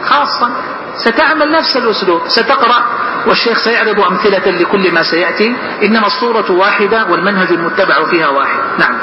خاصا. 0.05 0.49
ستعمل 0.95 1.51
نفس 1.51 1.77
الأسلوب 1.77 2.21
ستقرأ 2.27 2.83
والشيخ 3.27 3.57
سيعرض 3.57 3.99
أمثلة 3.99 4.51
لكل 4.51 4.91
ما 4.91 5.03
سيأتي 5.03 5.55
إنما 5.83 6.07
الصورة 6.07 6.51
واحدة 6.51 7.05
والمنهج 7.05 7.51
المتبع 7.51 8.05
فيها 8.05 8.27
واحد. 8.27 8.59
نعم. 8.79 8.99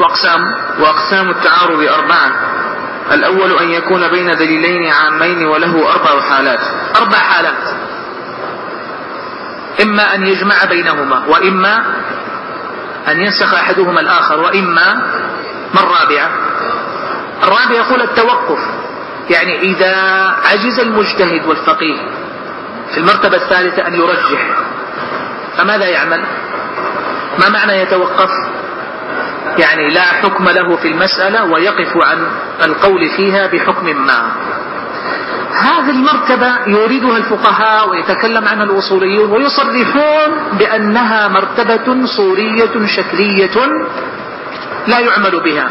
وأقسام 0.00 0.40
وأقسام 0.80 1.30
التعارض 1.30 1.82
أربعة. 1.82 2.30
الأول 3.12 3.58
أن 3.58 3.70
يكون 3.70 4.08
بين 4.08 4.36
دليلين 4.36 4.92
عامين 4.92 5.46
وله 5.46 5.92
أربع 5.92 6.20
حالات. 6.20 6.60
أربع 6.96 7.18
حالات. 7.18 7.74
إما 9.82 10.14
أن 10.14 10.26
يجمع 10.26 10.64
بينهما 10.68 11.26
وإما 11.26 11.84
أن 13.08 13.20
ينسخ 13.20 13.54
أحدهما 13.54 14.00
الآخر 14.00 14.40
وإما 14.40 14.94
ما 15.74 15.80
الرابعة 15.80 16.30
الرابع 17.42 17.74
يقول 17.74 18.02
التوقف. 18.02 18.58
يعني 19.30 19.60
إذا 19.60 19.94
عجز 20.50 20.80
المجتهد 20.80 21.46
والفقيه 21.46 22.00
في 22.90 22.98
المرتبة 22.98 23.36
الثالثة 23.36 23.86
أن 23.86 23.94
يرجح. 23.94 24.56
فماذا 25.56 25.86
يعمل؟ 25.88 26.24
ما 27.38 27.48
معنى 27.48 27.72
يتوقف؟ 27.72 28.30
يعني 29.58 29.90
لا 29.90 30.02
حكم 30.02 30.48
له 30.48 30.76
في 30.76 30.88
المسألة 30.88 31.44
ويقف 31.44 31.92
عن 32.02 32.26
القول 32.64 33.08
فيها 33.16 33.46
بحكم 33.46 33.86
ما. 34.06 34.32
هذه 35.52 35.90
المرتبة 35.90 36.52
يريدها 36.66 37.16
الفقهاء 37.16 37.88
ويتكلم 37.90 38.48
عنها 38.48 38.64
الأصوليون 38.64 39.30
ويصرحون 39.30 40.58
بأنها 40.58 41.28
مرتبة 41.28 42.06
صورية 42.06 42.86
شكلية 42.86 43.56
لا 44.86 44.98
يعمل 44.98 45.40
بها. 45.44 45.68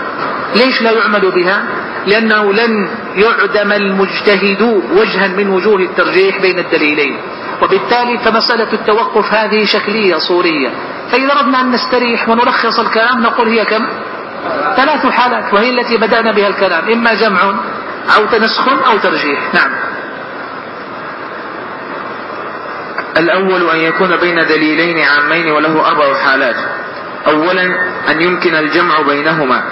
ليش 0.55 0.81
لا 0.81 0.91
يعمل 0.91 1.31
بها؟ 1.31 1.63
لأنه 2.07 2.53
لن 2.53 2.87
يعدم 3.15 3.71
المجتهد 3.71 4.61
وجها 4.91 5.27
من 5.27 5.49
وجوه 5.49 5.79
الترجيح 5.79 6.41
بين 6.41 6.59
الدليلين. 6.59 7.17
وبالتالي 7.61 8.17
فمسألة 8.17 8.73
التوقف 8.73 9.33
هذه 9.33 9.65
شكلية 9.65 10.15
صورية. 10.15 10.69
فإذا 11.11 11.33
أردنا 11.33 11.61
أن 11.61 11.71
نستريح 11.71 12.29
ونلخص 12.29 12.79
الكلام 12.79 13.21
نقول 13.23 13.47
هي 13.47 13.65
كم؟ 13.65 13.87
ثلاث 14.75 15.05
حالات 15.05 15.53
وهي 15.53 15.69
التي 15.69 15.97
بدأنا 15.97 16.31
بها 16.31 16.47
الكلام. 16.47 16.89
إما 16.89 17.13
جمع 17.13 17.41
أو 18.17 18.25
تنسخ 18.25 18.67
أو 18.67 18.97
ترجيح. 18.97 19.39
نعم. 19.53 19.71
الأول 23.17 23.69
أن 23.69 23.77
يكون 23.77 24.15
بين 24.15 24.35
دليلين 24.35 24.99
عامين 24.99 25.51
وله 25.51 25.87
أربع 25.87 26.13
حالات. 26.13 26.55
أولا 27.27 27.63
أن 28.11 28.21
يمكن 28.21 28.55
الجمع 28.55 29.01
بينهما 29.01 29.63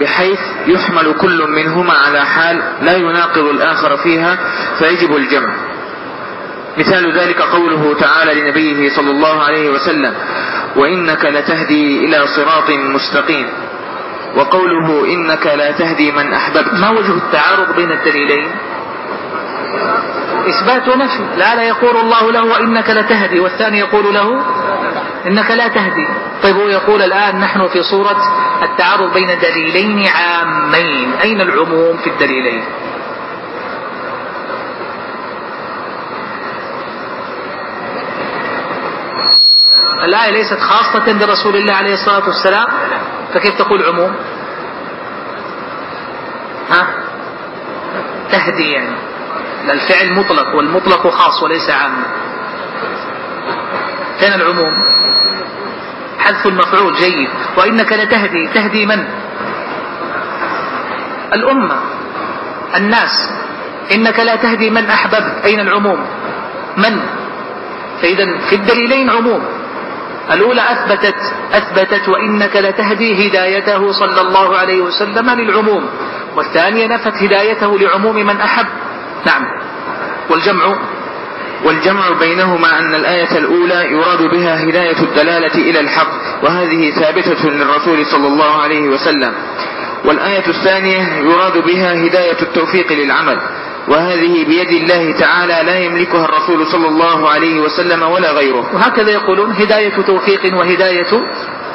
بحيث 0.00 0.40
يحمل 0.66 1.14
كل 1.20 1.46
منهما 1.48 1.92
على 1.92 2.26
حال 2.26 2.62
لا 2.82 2.96
يناقض 2.96 3.44
الآخر 3.44 3.96
فيها 3.96 4.38
فيجب 4.78 5.16
الجمع. 5.16 5.69
مثال 6.80 7.18
ذلك 7.18 7.40
قوله 7.40 7.94
تعالى 8.00 8.40
لنبيه 8.40 8.90
صلى 8.96 9.10
الله 9.10 9.42
عليه 9.42 9.70
وسلم 9.70 10.14
وإنك 10.76 11.24
لتهدي 11.24 12.04
إلى 12.04 12.26
صراط 12.26 12.70
مستقيم. 12.70 13.46
وقوله 14.36 15.04
إنك 15.14 15.46
لا 15.46 15.70
تهدي 15.70 16.12
من 16.12 16.32
أحببت. 16.32 16.74
ما 16.74 16.90
وجه 16.90 17.12
التعارض 17.12 17.76
بين 17.76 17.92
الدليلين؟ 17.92 18.50
إثبات 20.48 20.88
ونفي. 20.88 21.24
لا 21.36 21.62
يقول 21.62 21.96
الله 21.96 22.32
له 22.32 22.44
وإنك 22.44 22.90
لتهدي 22.90 23.40
والثاني 23.40 23.78
يقول 23.78 24.14
له 24.14 24.40
إنك 25.26 25.50
لا 25.50 25.68
تهدي. 25.68 26.06
طيب 26.42 26.56
هو 26.56 26.68
يقول 26.68 27.02
الآن 27.02 27.40
نحن 27.40 27.68
في 27.68 27.82
صورة 27.82 28.16
التعارض 28.62 29.14
بين 29.14 29.38
دليلين 29.42 30.06
عامين. 30.08 31.12
أين 31.22 31.40
العموم 31.40 31.96
في 31.96 32.10
الدليلين؟ 32.10 32.64
الآية 40.04 40.30
ليست 40.30 40.60
خاصة 40.60 41.12
برسول 41.12 41.56
الله 41.56 41.74
عليه 41.74 41.92
الصلاة 41.92 42.26
والسلام. 42.26 42.66
فكيف 43.34 43.58
تقول 43.58 43.84
عموم؟ 43.84 44.16
ها؟ 46.70 46.86
تهدي 48.32 48.70
يعني 48.72 48.96
الفعل 49.70 50.12
مطلق 50.12 50.54
والمطلق 50.54 51.08
خاص 51.08 51.42
وليس 51.42 51.70
عاما. 51.70 52.02
كان 54.20 54.40
العموم؟ 54.40 54.72
حذف 56.18 56.46
المفعول 56.46 56.94
جيد. 56.94 57.28
وإنك 57.56 57.92
لتهدي. 57.92 58.48
تهدي 58.48 58.86
من؟ 58.86 59.04
الأمة. 61.32 61.80
الناس. 62.76 63.30
إنك 63.94 64.20
لا 64.20 64.36
تهدي 64.36 64.70
من 64.70 64.86
أحببت. 64.86 65.44
أين 65.44 65.60
العموم؟ 65.60 66.06
من؟ 66.76 67.00
فإذا 68.02 68.38
في 68.38 68.54
الدليلين 68.56 69.10
عموم. 69.10 69.59
الأولى 70.32 70.62
أثبتت 70.72 71.16
أثبتت 71.52 72.08
وإنك 72.08 72.56
لتهدي 72.56 73.28
هدايته 73.28 73.92
صلى 73.92 74.20
الله 74.20 74.56
عليه 74.56 74.80
وسلم 74.80 75.30
للعموم 75.30 75.88
والثانية 76.36 76.86
نفت 76.86 77.14
هدايته 77.22 77.78
لعموم 77.78 78.16
من 78.16 78.40
أحب. 78.40 78.66
نعم. 79.26 79.42
والجمع 80.30 80.76
والجمع 81.64 82.10
بينهما 82.20 82.78
أن 82.78 82.94
الآية 82.94 83.38
الأولى 83.38 83.92
يراد 83.92 84.22
بها 84.22 84.64
هداية 84.64 84.98
الدلالة 85.02 85.54
إلى 85.54 85.80
الحق 85.80 86.10
وهذه 86.42 86.90
ثابتة 86.90 87.48
للرسول 87.48 88.06
صلى 88.06 88.26
الله 88.26 88.62
عليه 88.62 88.88
وسلم. 88.88 89.34
والآية 90.04 90.48
الثانية 90.48 91.02
يراد 91.16 91.58
بها 91.58 92.06
هداية 92.06 92.42
التوفيق 92.42 92.92
للعمل. 92.92 93.40
وهذه 93.90 94.44
بيد 94.44 94.70
الله 94.70 95.12
تعالى 95.12 95.62
لا 95.66 95.78
يملكها 95.78 96.24
الرسول 96.24 96.66
صلى 96.66 96.88
الله 96.88 97.28
عليه 97.30 97.60
وسلم 97.60 98.02
ولا 98.02 98.32
غيره. 98.32 98.74
وهكذا 98.74 99.10
يقولون 99.10 99.52
هداية 99.52 100.02
توفيق 100.02 100.56
وهداية 100.56 101.06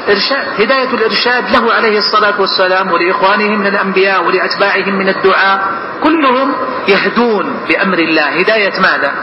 إرشاد. 0.10 0.62
هداية 0.62 0.93
الإرشاد 0.93 1.51
له 1.51 1.73
عليه 1.73 1.97
الصلاة 1.97 2.41
والسلام 2.41 2.91
ولإخوانه 2.91 3.56
من 3.56 3.67
الأنبياء 3.67 4.25
ولأتباعهم 4.25 4.95
من 4.95 5.10
الدعاء. 5.10 5.60
كلهم 6.04 6.54
يهدون 6.88 7.56
بأمر 7.69 7.99
الله. 7.99 8.39
هداية 8.39 8.73
ماذا؟ 8.80 9.13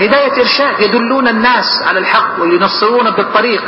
هداية 0.00 0.32
إرشاد. 0.38 0.80
يدلون 0.80 1.28
الناس 1.28 1.82
على 1.86 1.98
الحق 1.98 2.42
وينصرون 2.42 3.10
بالطريق. 3.10 3.62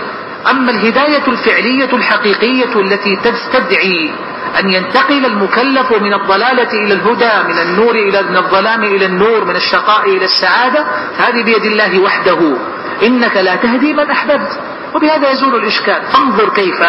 أما 0.51 0.71
الهداية 0.71 1.27
الفعلية 1.29 1.93
الحقيقية 1.93 2.81
التي 2.81 3.17
تستدعي 3.17 4.15
أن 4.61 4.71
ينتقل 4.71 5.27
المكلف 5.27 5.93
من 5.93 6.15
الضلالة 6.15 6.73
إلى 6.73 6.95
الهدى 6.95 7.49
من 7.49 7.59
النور 7.59 7.95
إلى 7.95 8.23
من 8.23 8.37
الظلام 8.37 8.85
إلى 8.85 9.07
النور 9.07 9.45
من 9.45 9.57
الشقاء 9.57 10.09
إلى 10.09 10.25
السعادة 10.25 10.87
هذه 11.19 11.43
بيد 11.43 11.65
الله 11.65 11.99
وحده. 11.99 12.57
إنك 13.03 13.37
لا 13.37 13.57
تهدي 13.57 13.93
من 13.93 14.11
أحببت. 14.11 14.61
وبهذا 14.95 15.31
يزول 15.31 15.55
الإشكال. 15.55 16.03
فانظر 16.13 16.49
كيف 16.49 16.81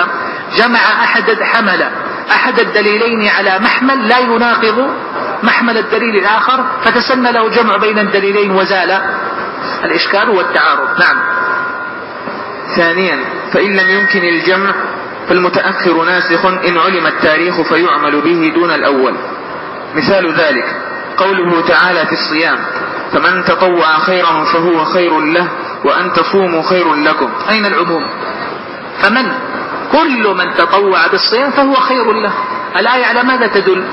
جمع 0.58 0.80
أحد 0.80 1.42
حمل 1.42 1.90
أحد 2.32 2.60
الدليلين 2.60 3.28
على 3.28 3.60
محمل 3.60 4.08
لا 4.08 4.20
يناقض 4.20 4.90
محمل 5.44 5.78
الدليل 5.78 6.16
الآخر 6.16 6.66
فتسنى 6.84 7.32
له 7.32 7.50
جمع 7.50 7.78
بين 7.78 8.00
الدليلين 8.00 8.52
وزال 8.52 9.02
الإشكال 9.84 10.30
والتعارض. 10.30 11.00
نعم. 11.00 11.18
ثانيا 12.76 13.20
فإن 13.54 13.76
لم 13.76 13.90
يمكن 13.90 14.24
الجمع 14.24 14.74
فالمتأخر 15.30 16.04
ناسخ 16.04 16.46
إن 16.46 16.78
علم 16.78 17.08
التاريخ 17.08 17.62
فيعمل 17.62 18.22
به 18.22 18.52
دون 18.56 18.72
الأول. 18.72 19.16
مثال 19.96 20.34
ذلك 20.34 20.66
قوله 21.18 21.62
تعالى 21.68 22.06
في 22.06 22.14
الصيام 22.14 22.58
فمن 23.12 23.44
تطوع 23.46 23.98
خيرا 23.98 24.44
فهو 24.44 24.86
خير 24.86 25.20
له 25.20 25.48
وأن 25.86 26.14
تصوموا 26.14 26.62
خير 26.62 26.94
لكم. 26.94 27.30
أين 27.50 27.66
العموم؟ 27.66 28.08
فمن؟ 29.00 29.32
كل 29.92 30.36
من 30.38 30.54
تطوع 30.58 31.08
بالصيام 31.08 31.52
فهو 31.52 31.74
خير 31.74 32.14
له. 32.14 32.34
الآية 32.76 33.06
على 33.06 33.24
ماذا 33.24 33.48
تدل؟ 33.48 33.84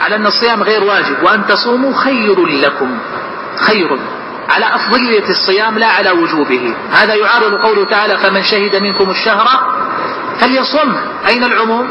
على 0.00 0.16
أن 0.16 0.26
الصيام 0.26 0.62
غير 0.62 0.84
واجب 0.84 1.22
وأن 1.22 1.46
تصوموا 1.46 1.92
خير 1.94 2.46
لكم. 2.46 2.98
خير. 3.56 3.98
على 4.48 4.74
أفضلية 4.74 5.28
الصيام 5.28 5.78
لا 5.78 5.86
على 5.86 6.10
وجوبه. 6.10 6.74
هذا 6.92 7.14
يعارض 7.14 7.54
قوله 7.54 7.84
تعالى 7.84 8.18
فمن 8.18 8.42
شهد 8.42 8.76
منكم 8.82 9.10
الشهر 9.10 9.46
فليصم. 10.40 10.96
أين 11.28 11.44
العموم؟ 11.44 11.88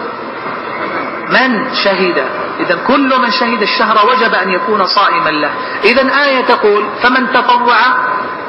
من 1.30 1.74
شهد؟ 1.74 2.24
إذا 2.60 2.76
كل 2.88 3.20
من 3.22 3.32
شهد 3.32 3.62
الشهر 3.62 4.06
وجب 4.06 4.34
أن 4.34 4.50
يكون 4.50 4.86
صائما 4.86 5.30
له. 5.30 5.50
إذا 5.84 6.24
آية 6.24 6.42
تقول 6.42 6.86
فمن 7.02 7.34
تطوع 7.34 7.78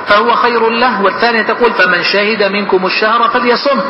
فهو 0.06 0.34
خير 0.34 0.68
له. 0.70 1.02
والثانية 1.02 1.42
تقول 1.42 1.72
فمن 1.72 2.02
شهد 2.02 2.42
منكم 2.42 2.86
الشهر 2.86 3.28
فليصم. 3.28 3.80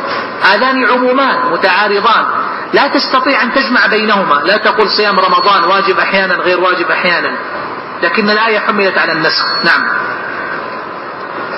هذان 0.41 0.85
عمومان 0.85 1.51
متعارضان. 1.51 2.25
لا 2.73 2.87
تستطيع 2.87 3.43
أن 3.43 3.53
تجمع 3.53 3.87
بينهما. 3.87 4.35
لا 4.35 4.57
تقول 4.57 4.89
صيام 4.89 5.19
رمضان 5.19 5.63
واجب 5.63 5.99
أحيانا 5.99 6.35
غير 6.35 6.59
واجب 6.59 6.91
أحيانا. 6.91 7.31
لكن 8.03 8.29
الآية 8.29 8.59
حملت 8.59 8.97
على 8.97 9.11
النسخ. 9.11 9.45
نعم. 9.65 9.87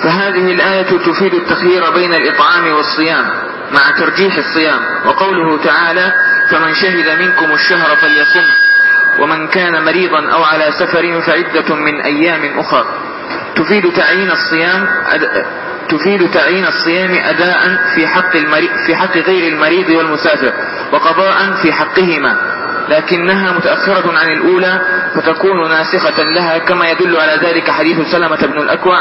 فهذه 0.03 0.51
الآية 0.51 0.97
تفيد 0.97 1.33
التخيير 1.33 1.89
بين 1.89 2.13
الإطعام 2.13 2.71
والصيام 2.73 3.25
مع 3.73 3.91
ترجيح 3.99 4.37
الصيام 4.37 4.79
وقوله 5.05 5.57
تعالى 5.63 6.13
فمن 6.49 6.73
شهد 6.73 7.19
منكم 7.19 7.51
الشهر 7.51 7.95
فليصم 7.95 8.47
ومن 9.19 9.47
كان 9.47 9.85
مريضا 9.85 10.31
أو 10.33 10.43
على 10.43 10.71
سفر 10.71 11.21
فعدة 11.21 11.75
من 11.75 12.01
أيام 12.01 12.59
أخر. 12.59 12.85
تفيد 13.55 13.93
تعيين 13.93 14.31
الصيام 14.31 14.87
تفيد 15.89 16.31
تعيين 16.31 16.65
الصيام 16.65 17.11
أداء 17.11 17.79
في 17.95 18.07
حق 18.07 18.35
المريض 18.35 18.69
في 18.85 18.95
حق 18.95 19.17
غير 19.17 19.53
المريض 19.53 19.89
والمسافر 19.89 20.53
وقضاء 20.91 21.53
في 21.61 21.73
حقهما. 21.73 22.37
لكنها 22.89 23.51
متأخرة 23.51 24.17
عن 24.17 24.31
الأولى 24.31 24.81
فتكون 25.15 25.69
ناسخة 25.69 26.23
لها 26.23 26.57
كما 26.57 26.89
يدل 26.89 27.17
على 27.17 27.39
ذلك 27.47 27.69
حديث 27.71 28.11
سلمة 28.11 28.45
بن 28.47 28.61
الأكوع 28.61 28.99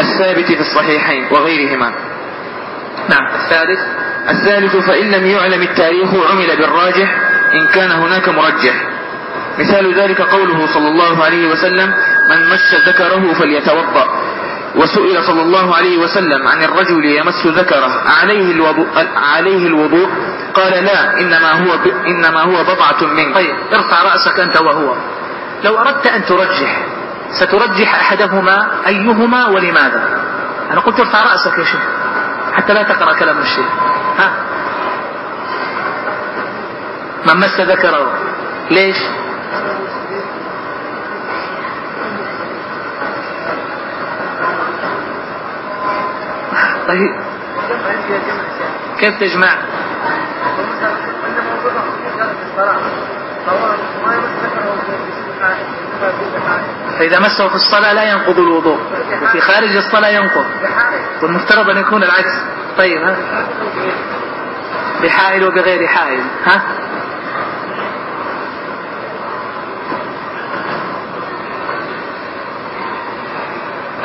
الثابت 0.00 0.46
في 0.46 0.60
الصحيحين 0.60 1.26
وغيرهما. 1.30 1.92
نعم. 3.08 3.34
الثالث؟ 3.34 3.80
الثالث 4.28 4.76
فإن 4.76 5.10
لم 5.10 5.26
يعلم 5.26 5.62
التاريخ 5.62 6.08
عمل 6.30 6.56
بالراجح 6.56 7.14
إن 7.54 7.66
كان 7.66 7.90
هناك 7.90 8.28
مرجح. 8.28 8.74
مثال 9.58 9.94
ذلك 9.94 10.20
قوله 10.20 10.66
صلى 10.66 10.88
الله 10.88 11.24
عليه 11.24 11.48
وسلم 11.48 11.94
من 12.30 12.48
مس 12.48 12.74
ذكره 12.88 13.32
فليتوضأ. 13.34 14.06
وسئل 14.78 15.24
صلى 15.24 15.42
الله 15.42 15.76
عليه 15.76 15.98
وسلم 15.98 16.46
عن 16.48 16.62
الرجل 16.62 17.04
يمس 17.04 17.46
ذكره 17.46 18.02
عليه 18.22 18.52
الوضوء, 18.52 18.86
عليه 19.16 19.66
الوضوء 19.66 20.08
قال 20.54 20.84
لا 20.84 21.20
إنما 21.20 21.52
هو, 21.52 21.74
إنما 22.06 22.40
هو 22.42 22.64
بضعة 22.64 23.04
منك. 23.14 23.34
طيب 23.34 23.56
ارفع 23.72 24.02
رأسك 24.02 24.40
أنت 24.40 24.60
وهو. 24.60 24.94
لو 25.64 25.78
أردت 25.78 26.06
أن 26.06 26.24
ترجح 26.24 26.86
سترجح 27.30 27.94
أحدهما 27.94 28.66
أيهما 28.86 29.46
ولماذا؟ 29.46 30.02
أنا 30.70 30.80
قلت 30.80 31.00
ارفع 31.00 31.22
رأسك 31.22 31.58
يا 31.58 31.64
شيخ 31.64 31.80
حتى 32.52 32.72
لا 32.72 32.82
تقرأ 32.82 33.12
كلام 33.12 33.38
الشيخ. 33.38 33.66
ها؟ 34.18 34.30
من 37.26 37.40
مس 37.40 37.60
ذكره 37.60 38.12
ليش؟ 38.70 38.96
طيب. 46.88 47.10
كيف 48.98 49.20
تجمع؟ 49.20 49.48
فإذا 56.98 57.18
مسه 57.20 57.48
في 57.48 57.54
الصلاة 57.54 57.92
لا 57.92 58.02
ينقض 58.10 58.38
الوضوء 58.38 58.78
وفي 59.22 59.40
خارج 59.40 59.76
الصلاة 59.76 60.08
ينقض 60.08 60.44
والمفترض 61.22 61.70
أن 61.70 61.76
يكون 61.78 62.02
العكس. 62.02 62.32
طيب 62.78 63.02
ها؟ 63.02 63.16
بحائل 65.02 65.44
وبغير 65.44 65.86
حائل 65.86 66.20
ها؟ 66.44 66.62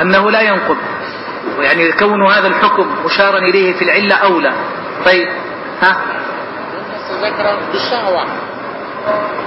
أنه 0.02 0.32
لا 0.32 0.42
ينقض. 0.42 0.78
يعني 1.64 1.92
كون 1.92 2.28
هذا 2.28 2.48
الحكم 2.48 2.88
مشارا 3.06 3.38
إليه 3.38 3.74
في 3.74 3.82
العلة 3.84 4.16
أولى. 4.16 4.54
طيب 5.06 5.28
ها؟ 5.82 5.98
ذكر 7.22 7.58
بالشهوة 7.72 8.26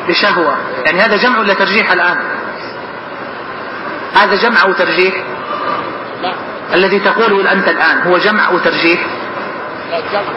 بشهوة. 0.09 0.57
يعني 0.87 1.01
هذا 1.01 1.17
جمع 1.17 1.39
ولا 1.39 1.55
ترجيح 1.55 1.93
الآن؟ 1.93 2.17
هذا 4.15 4.35
جمع 4.35 4.63
أو 4.63 4.73
ترجيح؟ 4.73 5.15
لا. 6.23 6.33
الذي 6.75 6.99
تقوله 6.99 7.53
أنت 7.53 7.69
الآن 7.69 8.03
هو 8.03 8.19
جمع 8.19 8.49
أو 8.49 8.59
ترجيح؟ 8.59 9.01
لا 9.91 10.01
جمع. 10.01 10.33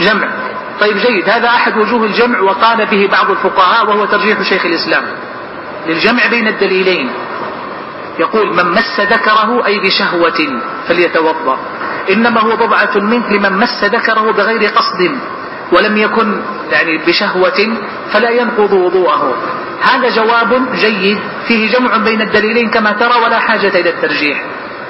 جمع. 0.00 0.28
طيب 0.80 0.96
جيد. 0.96 1.28
هذا 1.28 1.48
أحد 1.48 1.76
وجوه 1.76 2.04
الجمع 2.04 2.40
وقال 2.40 2.86
به 2.86 3.08
بعض 3.12 3.30
الفقهاء 3.30 3.88
وهو 3.88 4.04
ترجيح 4.04 4.42
شيخ 4.42 4.66
الإسلام. 4.66 5.02
للجمع 5.86 6.26
بين 6.30 6.48
الدليلين. 6.48 7.10
يقول 8.18 8.56
من 8.56 8.70
مس 8.70 9.00
ذكره 9.00 9.66
أي 9.66 9.78
بشهوة 9.78 10.62
فليتوضأ. 10.88 11.58
إنما 12.10 12.40
هو 12.40 12.56
بضعة 12.56 12.96
منه 12.96 13.28
لمن 13.28 13.52
مس 13.58 13.84
ذكره 13.84 14.32
بغير 14.32 14.70
قصد 14.70 15.10
ولم 15.72 15.96
يكن 15.96 16.42
يعني 16.72 16.98
بشهوة 17.06 17.76
فلا 18.12 18.30
ينقض 18.30 18.72
وضوءه. 18.72 19.34
هذا 19.82 20.08
جواب 20.08 20.72
جيد 20.74 21.18
فيه 21.48 21.72
جمع 21.72 21.96
بين 21.96 22.20
الدليلين 22.20 22.70
كما 22.70 22.92
ترى 22.92 23.22
ولا 23.24 23.38
حاجة 23.38 23.80
إلى 23.80 23.90
الترجيح. 23.90 24.42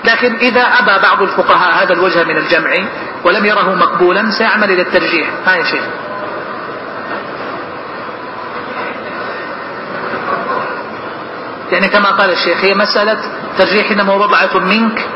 لكن 0.05 0.35
إذا 0.35 0.61
أبى 0.61 1.03
بعض 1.03 1.23
الفقهاء 1.23 1.85
هذا 1.85 1.93
الوجه 1.93 2.25
من 2.25 2.37
الجمع 2.37 2.71
ولم 3.25 3.47
يره 3.47 3.75
مقبولا 3.75 4.31
سيعمل 4.31 4.71
إلى 4.71 4.83
الترجيح. 4.83 5.31
ها 5.47 5.57
يا 5.57 5.65
شيخ. 5.65 5.83
يعني 11.73 11.89
كما 11.89 12.11
قال 12.11 12.31
الشيخ 12.31 12.65
هي 12.65 12.75
مسألة 12.75 13.19
ترجيح 13.59 13.91
إنما 13.91 14.15
وضعة 14.15 14.59
منك 14.59 15.09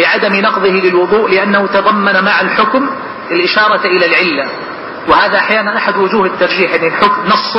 بعدم 0.00 0.34
نقضه 0.34 0.68
للوضوء 0.68 1.30
لأنه 1.30 1.66
تضمن 1.66 2.24
مع 2.24 2.40
الحكم 2.40 2.90
الإشارة 3.30 3.86
إلى 3.86 4.06
العلة. 4.06 4.50
وهذا 5.08 5.38
أحيانا 5.38 5.76
أحد 5.76 5.96
وجوه 5.96 6.26
الترجيح 6.26 6.70
يعني 6.70 6.86
الحكم 6.86 7.24
نص 7.26 7.56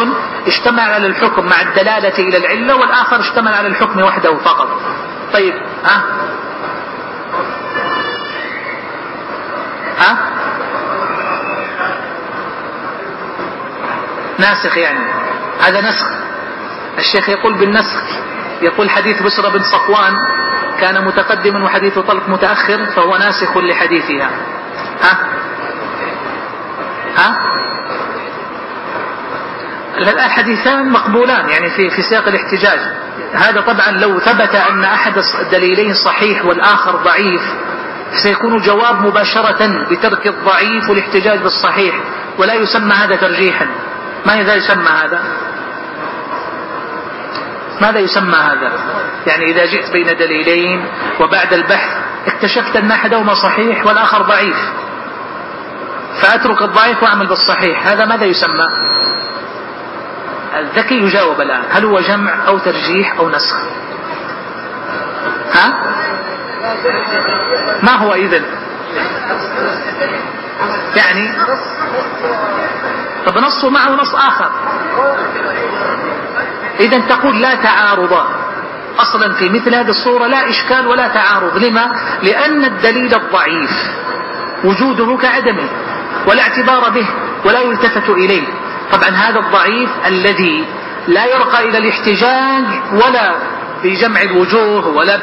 اشتمل 0.47 0.79
على 0.79 1.07
الحكم 1.07 1.45
مع 1.45 1.61
الدلالة 1.61 2.19
إلى 2.19 2.37
العلة 2.37 2.75
والآخر 2.75 3.19
اشتمل 3.19 3.53
على 3.53 3.67
الحكم 3.67 4.01
وحده 4.01 4.37
فقط. 4.37 4.67
طيب 5.33 5.53
ها؟ 5.85 6.03
ها؟ 9.99 10.17
ناسخ 14.39 14.77
يعني. 14.77 15.05
هذا 15.59 15.81
نسخ. 15.81 16.07
الشيخ 16.97 17.29
يقول 17.29 17.53
بالنسخ. 17.53 18.01
يقول 18.61 18.89
حديث 18.89 19.21
بسرة 19.21 19.49
بن 19.49 19.59
صفوان 19.59 20.13
كان 20.79 21.05
متقدما 21.05 21.65
وحديث 21.65 21.99
طلق 21.99 22.29
متأخر 22.29 22.85
فهو 22.85 23.17
ناسخ 23.17 23.57
لحديثها. 23.57 24.29
ها؟ 25.03 25.17
ها؟ 27.17 27.51
الحديثان 29.97 30.89
مقبولان 30.89 31.49
يعني 31.49 31.69
في 31.69 31.89
في 31.89 32.01
سياق 32.01 32.27
الاحتجاج. 32.27 32.79
هذا 33.33 33.61
طبعا 33.61 33.91
لو 33.91 34.19
ثبت 34.19 34.55
أن 34.55 34.83
أحد 34.83 35.13
الدليلين 35.41 35.93
صحيح 35.93 36.45
والآخر 36.45 36.95
ضعيف 36.95 37.41
سيكون 38.13 38.57
جواب 38.57 39.05
مباشرة 39.05 39.87
بترك 39.91 40.27
الضعيف 40.27 40.89
والاحتجاج 40.89 41.39
بالصحيح 41.39 41.95
ولا 42.37 42.53
يسمى 42.53 42.93
هذا 42.93 43.15
ترجيحا. 43.15 43.67
ماذا 44.25 44.55
يسمى 44.55 44.89
هذا. 44.89 45.23
ماذا 47.81 47.99
يسمى 47.99 48.35
هذا؟ 48.35 48.71
يعني 49.27 49.45
إذا 49.45 49.65
جئت 49.65 49.91
بين 49.91 50.07
دليلين 50.07 50.85
وبعد 51.19 51.53
البحث 51.53 51.97
اكتشفت 52.27 52.75
أن 52.75 52.91
أحدهما 52.91 53.33
صحيح 53.33 53.85
والآخر 53.85 54.21
ضعيف. 54.21 54.57
فأترك 56.21 56.61
الضعيف 56.61 57.03
وأعمل 57.03 57.27
بالصحيح. 57.27 57.87
هذا 57.87 58.05
ماذا 58.05 58.25
يسمى؟ 58.25 58.67
الذكي 60.59 60.95
يجاوب 60.95 61.41
الآن. 61.41 61.63
هل 61.69 61.85
هو 61.85 61.99
جمع 61.99 62.47
أو 62.47 62.57
ترجيح 62.57 63.17
أو 63.19 63.29
نسخ؟ 63.29 63.57
ها؟ 65.53 65.73
ما 67.83 67.91
هو 67.91 68.13
إذن؟ 68.13 68.45
يعني؟ 70.95 71.31
طب 73.25 73.37
نصه 73.37 73.69
معه 73.69 73.89
نص 73.89 74.15
آخر. 74.15 74.51
إذا 76.79 76.99
تقول 76.99 77.41
لا 77.41 77.55
تعارض. 77.55 78.25
أصلا 78.99 79.33
في 79.33 79.49
مثل 79.49 79.75
هذه 79.75 79.89
الصورة 79.89 80.27
لا 80.27 80.49
إشكال 80.49 80.87
ولا 80.87 81.07
تعارض. 81.07 81.57
لما؟ 81.57 81.91
لأن 82.23 82.65
الدليل 82.65 83.15
الضعيف. 83.15 83.91
وجوده 84.63 85.17
كعدمه 85.17 85.69
ولا 86.27 86.41
اعتبار 86.41 86.89
به 86.89 87.05
ولا 87.45 87.59
يلتفت 87.59 88.09
إليه. 88.09 88.47
طبعا 88.91 89.09
هذا 89.09 89.39
الضعيف 89.39 89.89
الذي 90.07 90.65
لا 91.07 91.25
يرقى 91.25 91.69
إلى 91.69 91.77
الاحتجاج 91.77 92.65
ولا 92.93 93.35
بجمع 93.83 94.21
الوجوه 94.21 94.87
ولا 94.87 95.17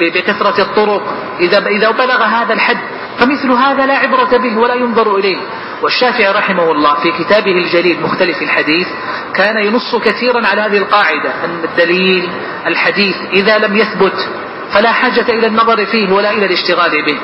بكثرة 0.00 0.62
الطرق. 0.62 1.02
إذا 1.40 1.66
إذا 1.66 1.90
بلغ 1.90 2.22
هذا 2.22 2.52
الحد 2.54 2.78
فمثل 3.18 3.50
هذا 3.50 3.86
لا 3.86 3.94
عبرة 3.94 4.38
به 4.38 4.58
ولا 4.58 4.74
ينظر 4.74 5.16
إليه. 5.16 5.38
والشافعي 5.82 6.28
رحمه 6.32 6.72
الله 6.72 6.94
في 6.94 7.24
كتابه 7.24 7.52
الجليل 7.52 8.02
مختلف 8.02 8.42
الحديث 8.42 8.88
كان 9.34 9.56
ينص 9.64 9.96
كثيرا 9.96 10.46
على 10.46 10.60
هذه 10.60 10.78
القاعدة 10.78 11.44
أن 11.44 11.64
الدليل 11.64 12.30
الحديث 12.66 13.16
إذا 13.32 13.58
لم 13.58 13.76
يثبت 13.76 14.28
فلا 14.72 14.92
حاجة 14.92 15.28
إلى 15.28 15.46
النظر 15.46 15.86
فيه 15.86 16.12
ولا 16.12 16.30
إلى 16.30 16.46
الاشتغال 16.46 17.04
به. 17.04 17.18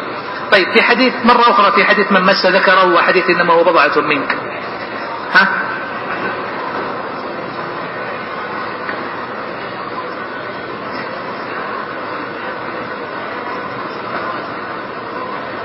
طيب 0.53 0.73
في 0.73 0.83
حديث 0.83 1.13
مرة 1.25 1.41
أخرى 1.41 1.73
في 1.73 1.85
حديث 1.85 2.13
من 2.13 2.23
مس 2.23 2.47
ذكره 2.47 2.95
وحديث 2.95 3.31
إنما 3.31 3.55
هو 3.55 3.65
بضعة 3.65 4.01
منك. 4.01 4.37
ها؟ 5.33 5.49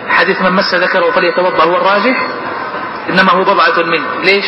حديث 0.09 0.41
من 0.41 0.53
مس 0.53 0.75
ذكره 0.75 1.11
فليتوضأ 1.11 1.63
هو 1.63 1.77
الراجح؟ 1.77 2.46
إنما 3.09 3.31
هو 3.31 3.43
بضعة 3.43 3.83
منه. 3.83 4.21
ليش؟ 4.23 4.45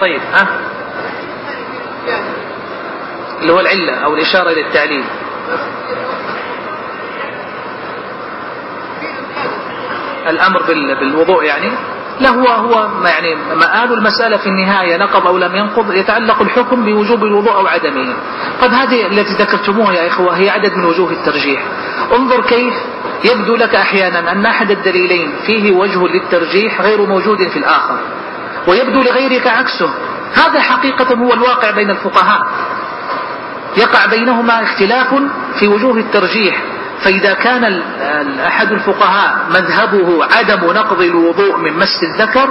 طيب 0.00 0.20
ها؟ 0.32 0.48
اللي 3.40 3.52
هو 3.52 3.60
العلة 3.60 3.92
أو 3.92 4.14
الإشارة 4.14 4.50
إلى 4.50 4.60
التعليل. 4.60 5.04
الأمر 10.28 10.62
بالوضوء 11.00 11.44
يعني. 11.44 11.70
لا 12.20 12.28
هو 12.30 12.46
هو 12.46 12.88
يعني 13.04 13.34
مآل 13.34 13.92
المسألة 13.92 14.36
في 14.36 14.46
النهاية 14.46 14.96
نقض 14.96 15.26
أو 15.26 15.38
لم 15.38 15.56
ينقض 15.56 15.92
يتعلق 15.92 16.42
الحكم 16.42 16.84
بوجوب 16.84 17.24
الوضوء 17.24 17.52
أو 17.52 17.66
عدمه. 17.66 18.14
طيب 18.60 18.72
هذه 18.72 19.06
التي 19.06 19.32
ذكرتموها 19.32 19.92
يا 19.92 20.06
إخوة 20.06 20.36
هي 20.36 20.50
عدد 20.50 20.72
من 20.72 20.84
وجوه 20.84 21.10
الترجيح. 21.10 21.62
انظر 22.12 22.40
كيف 22.40 22.74
يبدو 23.24 23.56
لك 23.56 23.74
أحيانا 23.74 24.32
أن 24.32 24.46
أحد 24.46 24.70
الدليلين 24.70 25.32
فيه 25.46 25.72
وجه 25.72 26.06
للترجيح 26.06 26.80
غير 26.80 27.06
موجود 27.06 27.48
في 27.48 27.58
الآخر 27.58 27.98
ويبدو 28.68 29.02
لغيرك 29.02 29.46
عكسه. 29.46 29.90
هذا 30.34 30.60
حقيقة 30.60 31.14
هو 31.14 31.32
الواقع 31.32 31.70
بين 31.70 31.90
الفقهاء. 31.90 32.46
يقع 33.76 34.06
بينهما 34.06 34.62
اختلاف 34.62 35.14
في 35.58 35.68
وجوه 35.68 35.98
الترجيح. 35.98 36.62
فإذا 37.00 37.34
كان 37.34 37.82
أحد 38.46 38.72
الفقهاء 38.72 39.46
مذهبه 39.50 40.24
عدم 40.24 40.72
نقض 40.72 41.00
الوضوء 41.00 41.56
من 41.56 41.72
مس 41.78 42.02
الذكر 42.02 42.48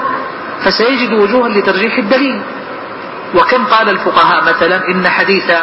فسيجد 0.63 1.13
وجوها 1.13 1.49
لترجيح 1.49 1.97
الدليل. 1.97 2.41
وكم 3.35 3.65
قال 3.65 3.89
الفقهاء 3.89 4.43
مثلا 4.43 4.89
إن 4.89 5.07
حديث 5.07 5.53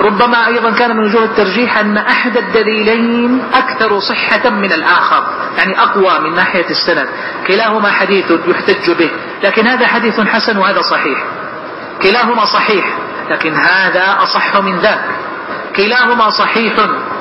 ربما 0.00 0.46
أيضا 0.46 0.70
كان 0.70 0.96
من 0.96 1.04
وجوه 1.04 1.24
الترجيح 1.24 1.78
أن 1.78 1.96
أحد 1.96 2.36
الدليلين 2.36 3.42
أكثر 3.54 4.00
صحة 4.00 4.50
من 4.50 4.72
الآخر 4.72 5.24
يعني 5.58 5.82
أقوى 5.82 6.18
من 6.18 6.34
ناحية 6.34 6.70
السند. 6.70 7.08
كلاهما 7.46 7.90
حديث 7.90 8.32
يحتج 8.46 8.90
به 8.90 9.10
لكن 9.44 9.66
هذا 9.66 9.86
حديث 9.86 10.20
حسن 10.20 10.58
وهذا 10.58 10.80
صحيح. 10.80 11.24
كلاهما 12.02 12.44
صحيح 12.44 12.98
لكن 13.30 13.54
هذا 13.54 14.16
أصح 14.22 14.56
من 14.56 14.78
ذاك. 14.78 15.04
كلاهما 15.76 16.30
صحيح. 16.30 16.74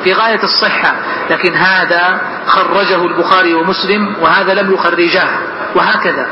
في 0.03 0.13
غاية 0.13 0.43
الصحة 0.43 0.95
لكن 1.29 1.55
هذا 1.55 2.21
خرجه 2.45 3.05
البخاري 3.05 3.53
ومسلم 3.53 4.15
وهذا 4.21 4.53
لم 4.53 4.73
يخرجاه 4.73 5.29
وهكذا. 5.75 6.27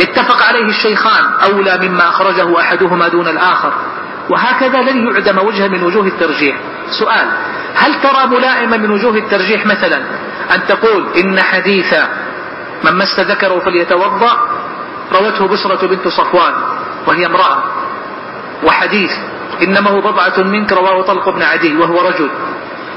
اتفق 0.00 0.42
عليه 0.48 0.64
الشيخان 0.64 1.24
أولى 1.44 1.88
مما 1.88 2.08
أخرجه 2.08 2.60
أحدهما 2.60 3.08
دون 3.08 3.28
الآخر. 3.28 3.72
وهكذا 4.30 4.82
لن 4.82 5.06
يعدم 5.06 5.38
وجها 5.38 5.68
من 5.68 5.82
وجوه 5.82 6.06
الترجيح. 6.06 6.56
سؤال 6.90 7.26
هل 7.74 7.94
ترى 8.00 8.26
ملائما 8.26 8.76
من 8.76 8.90
وجوه 8.90 9.16
الترجيح 9.16 9.66
مثلا؟ 9.66 9.96
أن 10.54 10.66
تقول 10.68 11.06
إن 11.16 11.40
حديث 11.40 11.94
من 12.84 12.98
مس 12.98 13.20
ذكره 13.20 13.58
فليتوضأ 13.58 14.36
روته 15.12 15.46
بشرة 15.48 15.86
بنت 15.86 16.08
صفوان 16.08 16.54
وهي 17.06 17.26
امرأة. 17.26 17.62
وحديث 18.64 19.12
إنما 19.62 19.90
هو 19.90 20.00
بضعة 20.00 20.38
منك 20.38 20.72
رواه 20.72 21.02
طلق 21.02 21.28
بن 21.28 21.42
عدي 21.42 21.76
وهو 21.76 22.00
رجل. 22.08 22.30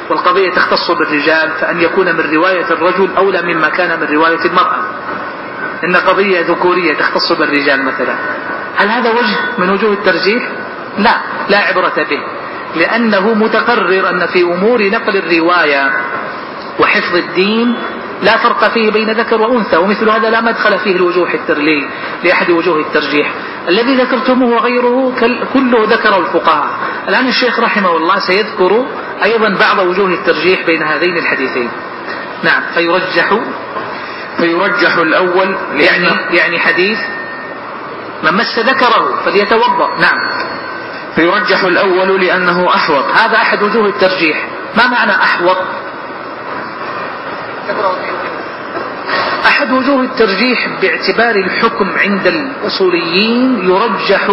والقضية 0.10 0.49
تختص 0.51 0.91
بالرجال 0.91 1.51
فأن 1.62 1.82
يكون 1.82 2.16
من 2.16 2.34
رواية 2.34 2.66
الرجل 2.72 3.10
أولى 3.18 3.41
مما 3.41 3.70
كان 3.70 3.99
من 3.99 4.08
رواية 4.08 4.45
المرأة. 4.45 4.78
إن 5.84 5.95
قضية 5.95 6.41
ذكورية 6.41 6.93
تختص 6.93 7.32
بالرجال 7.32 7.86
مثلا. 7.86 8.16
هل 8.76 8.89
هذا 8.89 9.12
وجه 9.12 9.38
من 9.58 9.70
وجوه 9.70 9.93
الترجيح؟ 9.93 10.43
لا 10.97 11.16
لا 11.49 11.58
عبرة 11.58 12.06
به 12.10 12.20
لأنه 12.76 13.34
متقرر 13.34 14.10
أن 14.10 14.26
في 14.26 14.41
أمور 14.41 14.89
نقل 14.89 15.18
الرواية 15.18 15.91
وحفظ 16.80 17.16
الدين 17.16 17.76
لا 18.24 18.38
فرق 18.38 18.74
فيه 18.74 18.91
بين 18.91 19.11
ذكر 19.11 19.41
وأنثى 19.41 19.78
ومثل 19.78 20.09
هذا 20.09 20.30
لا 20.30 20.41
مدخل 20.41 20.80
فيه 20.80 20.95
الوجوه 20.95 21.34
الترلي 21.34 21.89
لأحد 22.24 22.51
وجوه 22.51 22.80
الترجيح. 22.80 23.32
الذي 23.69 23.95
ذكرتموه 23.95 24.55
وغيره 24.55 25.13
كله 25.53 25.86
ذكر 25.86 26.17
الفقهاء. 26.19 26.67
الآن 27.09 27.28
الشيخ 27.28 27.59
رحمه 27.59 27.97
الله 27.97 28.19
سيذكر 28.19 28.86
أيضا 29.24 29.49
بعض 29.49 29.88
وجوه 29.88 30.07
الترجيح 30.07 30.65
بين 30.65 30.84
هذين 30.84 31.17
الحديثين. 31.17 31.69
نعم 32.43 32.61
فيرجح 32.74 33.39
فيرجح 34.38 34.95
الأول 34.95 35.55
يعني, 35.76 36.07
يعني 36.32 36.59
حديث 36.59 36.99
من 38.24 38.34
مس 38.34 38.59
ذكره 38.59 39.21
فليتوضأ. 39.26 39.97
نعم. 39.99 40.19
فيرجح 41.15 41.63
الأول 41.63 42.21
لأنه 42.21 42.69
أحوط. 42.76 43.05
هذا 43.05 43.36
أحد 43.38 43.63
وجوه 43.63 43.86
الترجيح. 43.88 44.47
ما 44.78 44.88
معنى 44.88 45.11
أحوط؟ 45.11 45.57
أحد 49.45 49.72
وجوه 49.72 50.01
الترجيح 50.01 50.70
باعتبار 50.82 51.36
الحكم 51.36 51.89
عند 51.97 52.28
الأصوليين 52.28 53.70
يرجح 53.70 54.30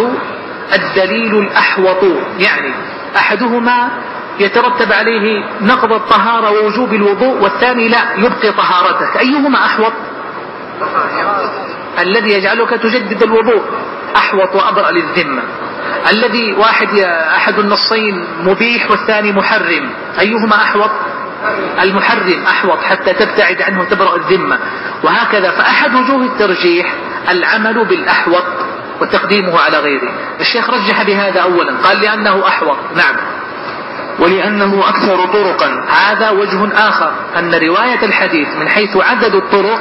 الدليل 0.73 1.39
الأحوط 1.39 2.03
يعني 2.39 2.73
أحدهما 3.15 3.89
يترتب 4.39 4.93
عليه 4.93 5.43
نقض 5.61 5.93
الطهارة 5.93 6.51
ووجوب 6.51 6.93
الوضوء 6.93 7.41
والثاني 7.43 7.87
لا 7.87 7.97
يبقي 8.17 8.51
طهارتك. 8.51 9.17
أيهما 9.19 9.65
أحوط؟ 9.65 9.93
الذي 11.99 12.31
يجعلك 12.31 12.69
تجدد 12.69 13.23
الوضوء 13.23 13.61
أحوط 14.15 14.55
وأبرأ 14.55 14.91
للذمة. 14.91 15.41
الذي 16.11 16.53
واحد 16.53 16.99
أحد 17.35 17.59
النصين 17.59 18.27
مبيح 18.43 18.91
والثاني 18.91 19.31
محرم. 19.31 19.89
أيهما 20.19 20.55
أحوط؟ 20.55 20.91
المحرم 21.83 22.43
أحوط 22.47 22.81
حتى 22.81 23.13
تبتعد 23.13 23.61
عنه 23.61 23.83
تبرأ 23.83 24.15
الذمة. 24.15 24.59
وهكذا 25.03 25.51
فأحد 25.51 25.95
وجوه 25.95 26.25
الترجيح 26.25 26.93
العمل 27.29 27.85
بالأحوط 27.85 28.43
وتقديمه 29.01 29.59
على 29.59 29.79
غيره. 29.79 30.09
الشيخ 30.39 30.69
رجح 30.69 31.03
بهذا 31.03 31.41
أولا 31.41 31.77
قال 31.83 32.01
لأنه 32.01 32.47
أحوط. 32.47 32.77
نعم. 32.95 33.15
ولأنه 34.19 34.89
أكثر 34.89 35.25
طرقا. 35.25 35.85
هذا 35.89 36.29
وجه 36.29 36.69
آخر 36.89 37.13
أن 37.37 37.55
رواية 37.55 38.05
الحديث 38.05 38.47
من 38.59 38.69
حيث 38.69 38.97
عدد 38.97 39.35
الطرق 39.35 39.79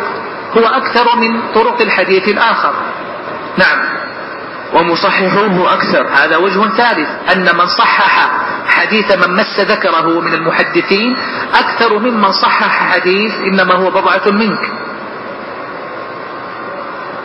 هو 0.59 0.67
أكثر 0.67 1.17
من 1.17 1.41
طرق 1.55 1.81
الحديث 1.81 2.29
الآخر. 2.29 2.75
نعم. 3.59 3.79
ومصححوه 4.75 5.75
أكثر. 5.75 6.07
هذا 6.13 6.37
وجه 6.37 6.69
ثالث 6.69 7.09
أن 7.33 7.57
من 7.57 7.67
صحح 7.67 8.31
حديث 8.67 9.27
من 9.27 9.37
مس 9.37 9.61
ذكره 9.61 10.21
من 10.21 10.35
المحدثين 10.35 11.17
أكثر 11.55 11.99
ممن 11.99 12.33
صحح 12.33 12.93
حديث 12.93 13.35
إنما 13.35 13.75
هو 13.75 13.91
بضعة 13.91 14.31
منك. 14.31 14.71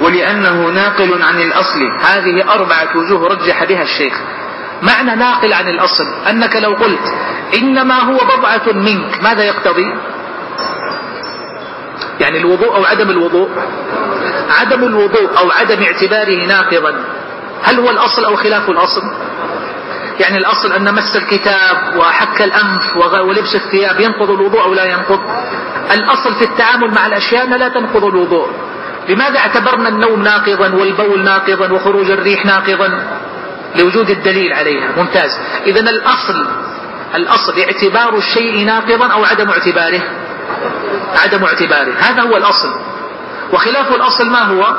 ولأنه 0.02 0.70
ناقل 0.70 1.22
عن 1.24 1.42
الأصل 1.42 1.80
هذه 2.02 2.54
أربعة 2.54 2.98
وجوه 2.98 3.28
رجح 3.28 3.64
بها 3.64 3.82
الشيخ. 3.82 4.14
معنى 4.82 5.16
ناقل 5.16 5.54
عن 5.54 5.68
الأصل 5.68 6.06
أنك 6.30 6.56
لو 6.56 6.74
قلت 6.74 7.14
إنما 7.58 8.00
هو 8.00 8.18
بضعة 8.18 8.74
منك 8.74 9.24
ماذا 9.24 9.44
يقتضي؟ 9.44 9.96
يعني 12.20 12.38
الوضوء 12.38 12.76
أو 12.76 12.86
عدم 12.86 13.10
الوضوء؟ 13.10 13.50
عدم 14.60 14.84
الوضوء 14.84 15.38
أو 15.38 15.52
عدم 15.52 15.84
اعتباره 15.84 16.46
ناقضا. 16.46 17.04
هل 17.64 17.80
هو 17.80 17.90
الأصل 17.90 18.26
أو 18.26 18.36
خلاف 18.36 18.70
الأصل؟ 18.70 19.02
يعني 20.20 20.38
الأصل 20.38 20.74
أن 20.74 20.94
مس 20.94 21.16
الكتاب 21.16 21.98
وحك 21.98 22.42
الأنف 22.42 22.98
ولبس 22.98 23.56
الثياب 23.56 24.00
ينقض 24.00 24.30
الوضوء 24.30 24.62
أو 24.62 24.74
لا 24.74 24.86
ينقض. 24.86 25.20
الأصل 25.92 26.36
في 26.36 26.46
التعامل 26.46 26.92
مع 26.92 27.08
الأشياء 27.08 27.48
لا 27.48 27.68
تنقض 27.68 28.06
الوضوء. 28.06 28.50
لماذا 29.10 29.40
اعتبرنا 29.40 29.90
النوم 29.90 30.24
ناقضا 30.24 30.70
والبول 30.70 31.24
ناقضا 31.24 31.72
وخروج 31.72 32.12
الريح 32.12 32.46
ناقضا؟ 32.46 33.04
لوجود 33.76 34.10
الدليل 34.10 34.54
عليها. 34.54 34.92
ممتاز. 34.98 35.40
إذا 35.66 35.80
الأصل 35.80 36.48
الأصل 37.16 37.60
اعتبار 37.60 38.18
الشيء 38.18 38.66
ناقضا 38.66 39.08
أو 39.08 39.26
عدم 39.26 39.50
اعتباره؟ 39.50 40.02
عدم 41.24 41.44
اعتباره. 41.44 41.94
هذا 42.00 42.22
هو 42.22 42.38
الأصل. 42.38 42.70
وخلاف 43.54 43.96
الأصل 43.96 44.30
ما 44.30 44.42
هو؟ 44.42 44.76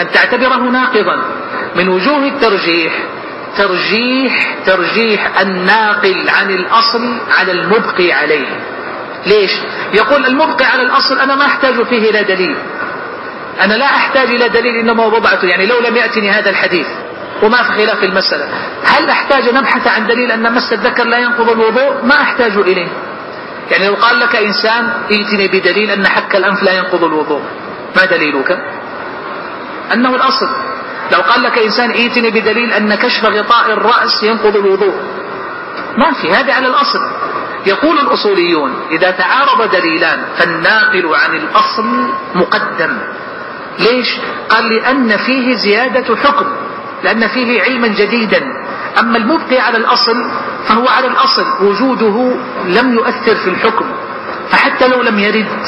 أن 0.00 0.10
تعتبره 0.10 0.70
ناقضا. 0.70 1.22
من 1.76 1.88
وجوه 1.88 2.28
الترجيح 2.28 2.92
ترجيح 3.56 4.56
ترجيح 4.66 5.40
الناقل 5.40 6.28
عن 6.28 6.50
الأصل 6.50 7.18
على 7.38 7.52
المبقي 7.52 8.12
عليه. 8.12 8.46
ليش؟ 9.26 9.52
يقول 9.94 10.26
المبقي 10.26 10.64
على 10.64 10.82
الأصل 10.82 11.18
أنا 11.18 11.34
ما 11.34 11.46
أحتاج 11.46 11.82
فيه 11.82 12.10
إلى 12.10 12.22
دليل. 12.22 12.56
أنا 13.60 13.74
لا 13.74 13.86
أحتاج 13.86 14.28
إلى 14.28 14.48
دليل 14.48 14.76
إنما 14.76 15.06
وضعته 15.06 15.46
يعني 15.46 15.66
لو 15.66 15.80
لم 15.80 15.96
يأتني 15.96 16.30
هذا 16.30 16.50
الحديث 16.50 16.86
وما 17.42 17.56
في 17.56 17.72
خلاف 17.72 18.04
المسألة. 18.04 18.48
هل 18.84 19.10
أحتاج 19.10 19.48
أن 19.48 19.56
أبحث 19.56 19.86
عن 19.88 20.06
دليل 20.06 20.32
أن 20.32 20.52
مس 20.54 20.72
الذكر 20.72 21.04
لا 21.04 21.18
ينقض 21.18 21.50
الوضوء؟ 21.50 22.04
ما 22.04 22.22
أحتاج 22.22 22.56
إليه. 22.56 22.88
يعني 23.70 23.86
لو 23.86 23.94
قال 23.94 24.20
لك 24.20 24.36
إنسان 24.36 24.90
ائتني 25.10 25.48
بدليل 25.48 25.90
أن 25.90 26.06
حك 26.06 26.36
الأنف 26.36 26.62
لا 26.62 26.72
ينقض 26.72 27.04
الوضوء 27.04 27.42
ما 27.96 28.04
دليلك؟ 28.04 28.58
أنه 29.92 30.14
الأصل. 30.14 30.48
لو 31.12 31.20
قال 31.20 31.42
لك 31.42 31.58
إنسان 31.58 31.90
ائتني 31.90 32.30
بدليل 32.30 32.72
أن 32.72 32.94
كشف 32.94 33.24
غطاء 33.24 33.72
الرأس 33.72 34.22
ينقض 34.22 34.56
الوضوء. 34.56 34.94
ما 35.98 36.12
في 36.12 36.32
هذا 36.32 36.52
على 36.52 36.66
الأصل. 36.66 37.00
يقول 37.66 37.98
الأصوليون 37.98 38.74
إذا 38.90 39.10
تعارض 39.10 39.70
دليلان 39.70 40.24
فالناقل 40.36 41.14
عن 41.14 41.36
الأصل 41.36 42.08
مقدم. 42.34 42.98
ليش؟ 43.78 44.16
قال 44.48 44.68
لأن 44.68 45.16
فيه 45.16 45.54
زيادة 45.54 46.16
حكم 46.16 46.46
لأن 47.04 47.28
فيه 47.28 47.62
علما 47.62 47.88
جديدا. 47.88 48.42
أما 49.00 49.16
المبقي 49.18 49.58
على 49.58 49.76
الأصل 49.76 50.30
فهو 50.64 50.88
على 50.88 51.06
الأصل 51.06 51.46
وجوده 51.60 52.36
لم 52.64 52.94
يؤثر 52.94 53.34
في 53.34 53.50
الحكم. 53.50 53.86
فحتى 54.50 54.88
لو 54.88 55.02
لم 55.02 55.18
يرد 55.18 55.62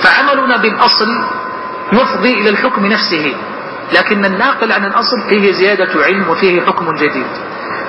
فعملنا 0.00 0.56
بالأصل 0.56 1.08
يفضي 1.92 2.34
إلى 2.34 2.50
الحكم 2.50 2.86
نفسه. 2.86 3.36
لكن 3.92 4.24
الناقل 4.24 4.72
عن 4.72 4.84
الأصل 4.84 5.28
فيه 5.28 5.52
زيادة 5.52 6.04
علم 6.04 6.28
وفيه 6.28 6.60
حكم 6.60 6.94
جديد. 6.94 7.26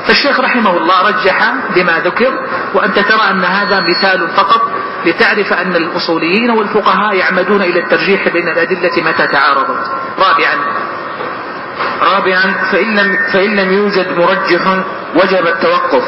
فالشيخ 0.08 0.40
رحمه 0.40 0.78
الله 0.78 1.08
رجح 1.08 1.54
بما 1.76 2.00
ذكر 2.00 2.34
وأنت 2.74 3.00
ترى 3.00 3.32
أن 3.32 3.44
هذا 3.44 3.80
مثال 3.80 4.28
فقط 4.28 4.62
لتعرف 5.06 5.54
أن 5.54 5.76
الأصوليين 5.76 6.52
والفقهاء 6.52 7.16
يعمدون 7.16 7.62
إلى 7.62 7.80
الترجيح 7.80 8.30
بين 8.30 8.48
الأدلة 8.48 8.92
متى 8.98 9.28
تعارضت. 9.28 9.92
رابعا. 10.20 10.56
رابعا 12.02 12.54
فإن 12.72 12.96
لم, 12.96 13.18
فإن 13.34 13.56
لم 13.56 13.72
يوجد 13.74 14.08
مرجح 14.18 14.84
وجب 15.16 15.48
التوقف 15.48 16.04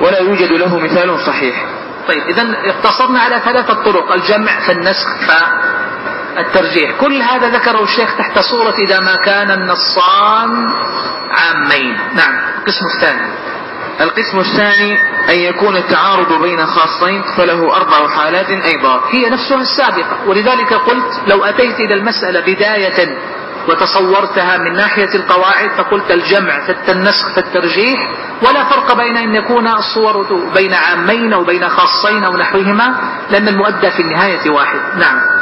ولا 0.00 0.18
يوجد 0.18 0.52
له 0.52 0.78
مثال 0.78 1.20
صحيح. 1.20 1.66
طيب 2.08 2.22
إذا 2.22 2.56
اقتصرنا 2.64 3.20
على 3.20 3.40
ثلاثة 3.44 3.74
طرق 3.74 4.12
الجمع 4.12 4.60
فالنسخ 4.66 5.08
فالترجيح 6.36 6.90
كل 7.00 7.22
هذا 7.22 7.48
ذكره 7.48 7.82
الشيخ 7.82 8.16
تحت 8.16 8.38
صورة 8.38 8.74
إذا 8.78 9.00
ما 9.00 9.16
كان 9.16 9.50
النصان 9.50 10.70
عامين. 11.30 11.98
نعم 12.14 12.34
القسم 12.58 12.86
الثاني. 12.86 13.34
القسم 14.00 14.38
الثاني 14.38 14.98
أن 15.28 15.38
يكون 15.38 15.76
التعارض 15.76 16.42
بين 16.42 16.66
خاصين 16.66 17.22
فله 17.36 17.76
أربع 17.76 18.08
حالات 18.08 18.50
أيضا. 18.50 19.00
هي 19.10 19.30
نفسها 19.30 19.60
السابقة. 19.60 20.28
ولذلك 20.28 20.72
قلت 20.72 21.20
لو 21.28 21.44
أتيت 21.44 21.80
إلى 21.80 21.94
المسألة 21.94 22.40
بداية 22.40 23.18
وتصورتها 23.68 24.58
من 24.58 24.72
ناحية 24.72 25.14
القواعد 25.14 25.70
فقلت 25.78 26.10
الجمع 26.10 26.60
فالنسخ 26.86 27.34
فالترجيح. 27.34 28.10
ولا 28.42 28.64
فرق 28.64 28.96
بين 28.96 29.16
أن 29.16 29.34
يكون 29.34 29.68
الصور 29.68 30.26
بين 30.54 30.74
عامين 30.74 31.32
أو 31.32 31.44
بين 31.44 31.68
خاصين 31.68 32.24
أو 32.24 32.36
نحوهما 32.36 32.94
لأن 33.30 33.48
المؤدى 33.48 33.90
في 33.90 34.02
النهاية 34.02 34.50
واحد. 34.50 34.80
نعم. 34.96 35.33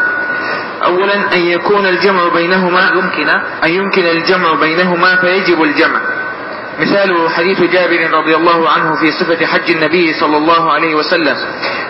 أولا 0.84 1.34
أن 1.34 1.38
يكون 1.38 1.86
الجمع 1.86 2.28
بينهما 2.28 2.90
يمكن. 2.94 3.28
أن 3.64 3.70
يمكن 3.70 4.06
الجمع 4.06 4.54
بينهما 4.54 5.16
فيجب 5.16 5.62
الجمع. 5.62 6.00
مثال 6.80 7.30
حديث 7.30 7.60
جابر 7.60 8.10
رضي 8.12 8.36
الله 8.36 8.68
عنه 8.70 8.94
في 8.96 9.10
صفة 9.10 9.46
حج 9.46 9.70
النبي 9.70 10.12
صلى 10.12 10.36
الله 10.36 10.72
عليه 10.72 10.94
وسلم. 10.94 11.36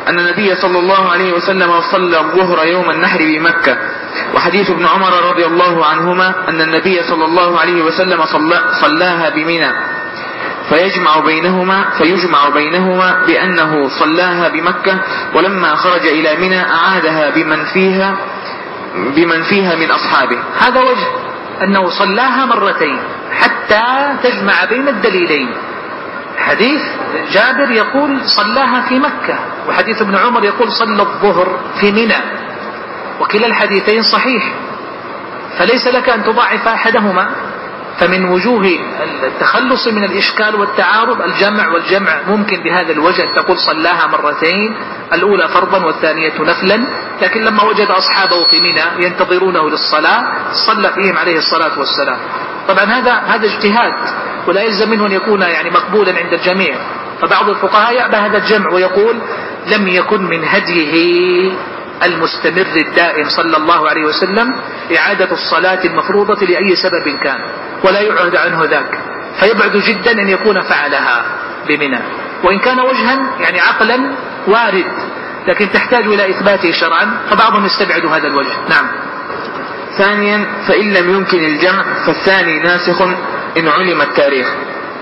أن 0.08 0.18
النبي 0.18 0.54
صلى 0.54 0.78
الله 0.78 1.10
عليه 1.10 1.32
وسلم 1.32 1.80
صلى 1.80 2.20
الظهر 2.20 2.66
يوم 2.66 2.90
النحر 2.90 3.18
بمكة. 3.18 3.76
وحديث 4.34 4.70
ابن 4.70 4.86
عمر 4.86 5.30
رضي 5.30 5.46
الله 5.46 5.86
عنهما 5.86 6.34
أن 6.48 6.60
النبي 6.60 7.02
صلى 7.02 7.24
الله 7.24 7.60
عليه 7.60 7.82
وسلم 7.82 8.24
صلى 8.24 8.60
صلاها 8.80 9.28
بمنى. 9.28 9.72
فيجمع 10.68 11.18
بينهما 11.18 11.84
فيجمع 11.98 12.48
بينهما 12.48 13.24
بأنه 13.26 13.88
صلاها 13.88 14.48
بمكة 14.48 14.98
ولما 15.34 15.74
خرج 15.74 16.06
إلى 16.06 16.36
منى 16.36 16.60
أعادها 16.60 17.30
بمن 17.30 17.64
فيها 17.64 18.16
بمن 18.94 19.42
فيها 19.42 19.76
من 19.76 19.90
أصحابه. 19.90 20.38
هذا 20.58 20.80
وجه 20.80 21.06
أنه 21.62 21.88
صلاها 21.88 22.44
مرتين 22.44 22.98
حتى 23.32 23.82
تجمع 24.22 24.64
بين 24.64 24.88
الدليلين. 24.88 25.54
حديث 26.38 26.82
جابر 27.32 27.70
يقول 27.70 28.20
صلاها 28.24 28.80
في 28.88 28.98
مكة 28.98 29.38
وحديث 29.68 30.02
ابن 30.02 30.16
عمر 30.16 30.44
يقول 30.44 30.72
صلى 30.72 31.02
الظهر 31.02 31.58
في 31.80 31.92
منى. 31.92 32.20
وكلا 33.20 33.46
الحديثين 33.46 34.02
صحيح 34.02 34.52
فليس 35.58 35.86
لك 35.86 36.08
أن 36.08 36.24
تضاعف 36.24 36.68
أحدهما. 36.68 37.30
فمن 37.98 38.24
وجوه 38.24 38.78
التخلص 39.22 39.88
من 39.88 40.04
الإشكال 40.04 40.54
والتعارض 40.54 41.22
الجمع 41.22 41.68
والجمع 41.68 42.22
ممكن 42.28 42.62
بهذا 42.62 42.92
الوجه 42.92 43.22
تقول 43.36 43.58
صلاها 43.58 44.06
مرتين 44.06 44.76
الأولى 45.12 45.48
فرضا 45.48 45.84
والثانية 45.84 46.32
نفلا. 46.40 46.86
لكن 47.22 47.44
لما 47.44 47.62
وجد 47.62 47.90
أصحابه 47.90 48.44
في 48.50 48.60
منى 48.60 49.06
ينتظرونه 49.06 49.70
للصلاة 49.70 50.24
صلى 50.52 50.92
فيهم 50.92 51.16
عليه 51.16 51.38
الصلاة 51.38 51.78
والسلام. 51.78 52.18
طبعا 52.68 52.84
هذا 52.84 53.12
هذا 53.12 53.46
اجتهاد 53.46 53.94
ولا 54.46 54.62
يلزم 54.62 54.90
منه 54.90 55.06
أن 55.06 55.12
يكون 55.12 55.42
يعني 55.42 55.70
مقبولا 55.70 56.12
عند 56.18 56.32
الجميع. 56.32 56.76
فبعض 57.20 57.48
الفقهاء 57.48 57.94
يأبى 57.94 58.16
هذا 58.16 58.38
الجمع 58.38 58.72
ويقول 58.72 59.18
لم 59.66 59.88
يكن 59.88 60.22
من 60.22 60.44
هديه. 60.44 61.52
المستمر 62.04 62.76
الدائم 62.76 63.28
صلى 63.28 63.56
الله 63.56 63.88
عليه 63.88 64.04
وسلم 64.04 64.54
إعادة 64.96 65.32
الصلاة 65.32 65.84
المفروضة 65.84 66.46
لأي 66.46 66.76
سبب 66.76 67.08
كان 67.24 67.40
ولا 67.84 68.00
يعهد 68.00 68.36
عنه 68.36 68.64
ذاك 68.64 68.98
فيبعد 69.40 69.76
جدا 69.76 70.12
أن 70.12 70.28
يكون 70.28 70.60
فعلها 70.60 71.24
بمنى. 71.68 71.98
وإن 72.44 72.58
كان 72.58 72.80
وجها 72.80 73.18
يعني 73.40 73.60
عقلا 73.60 74.12
وارد 74.46 74.92
لكن 75.48 75.70
تحتاج 75.72 76.04
إلى 76.04 76.30
إثباته 76.30 76.70
شرعا 76.70 77.18
فبعضهم 77.30 77.64
يستبعد 77.64 78.06
هذا 78.06 78.26
الوجه. 78.26 78.52
نعم. 78.68 78.86
ثانيا 79.98 80.46
فإن 80.68 80.92
لم 80.92 81.10
يمكن 81.10 81.44
الجمع 81.44 81.84
فالثاني 82.06 82.58
ناسخ 82.60 83.02
إن 83.56 83.68
علم 83.68 84.00
التاريخ. 84.00 84.46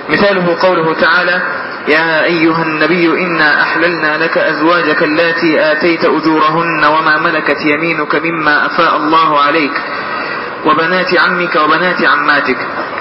مثاله 0.09 0.57
قوله 0.63 0.95
تعالى 0.95 1.43
يا 1.89 2.25
أيها 2.25 2.63
النبي 2.63 3.07
إنا 3.27 3.63
أحللنا 3.63 4.25
لك 4.25 4.39
أزواجك 4.39 5.03
اللاتي 5.03 5.73
آتيت 5.73 6.05
أجورهن 6.05 6.85
وما 6.85 7.19
ملكت 7.19 7.61
يمينك 7.65 8.15
مما 8.15 8.67
أفاء 8.67 8.97
الله 8.97 9.41
عليك 9.41 9.73
وبنات 10.67 11.21
عمك 11.21 11.57
وبنات 11.57 12.05
عماتك. 12.05 12.57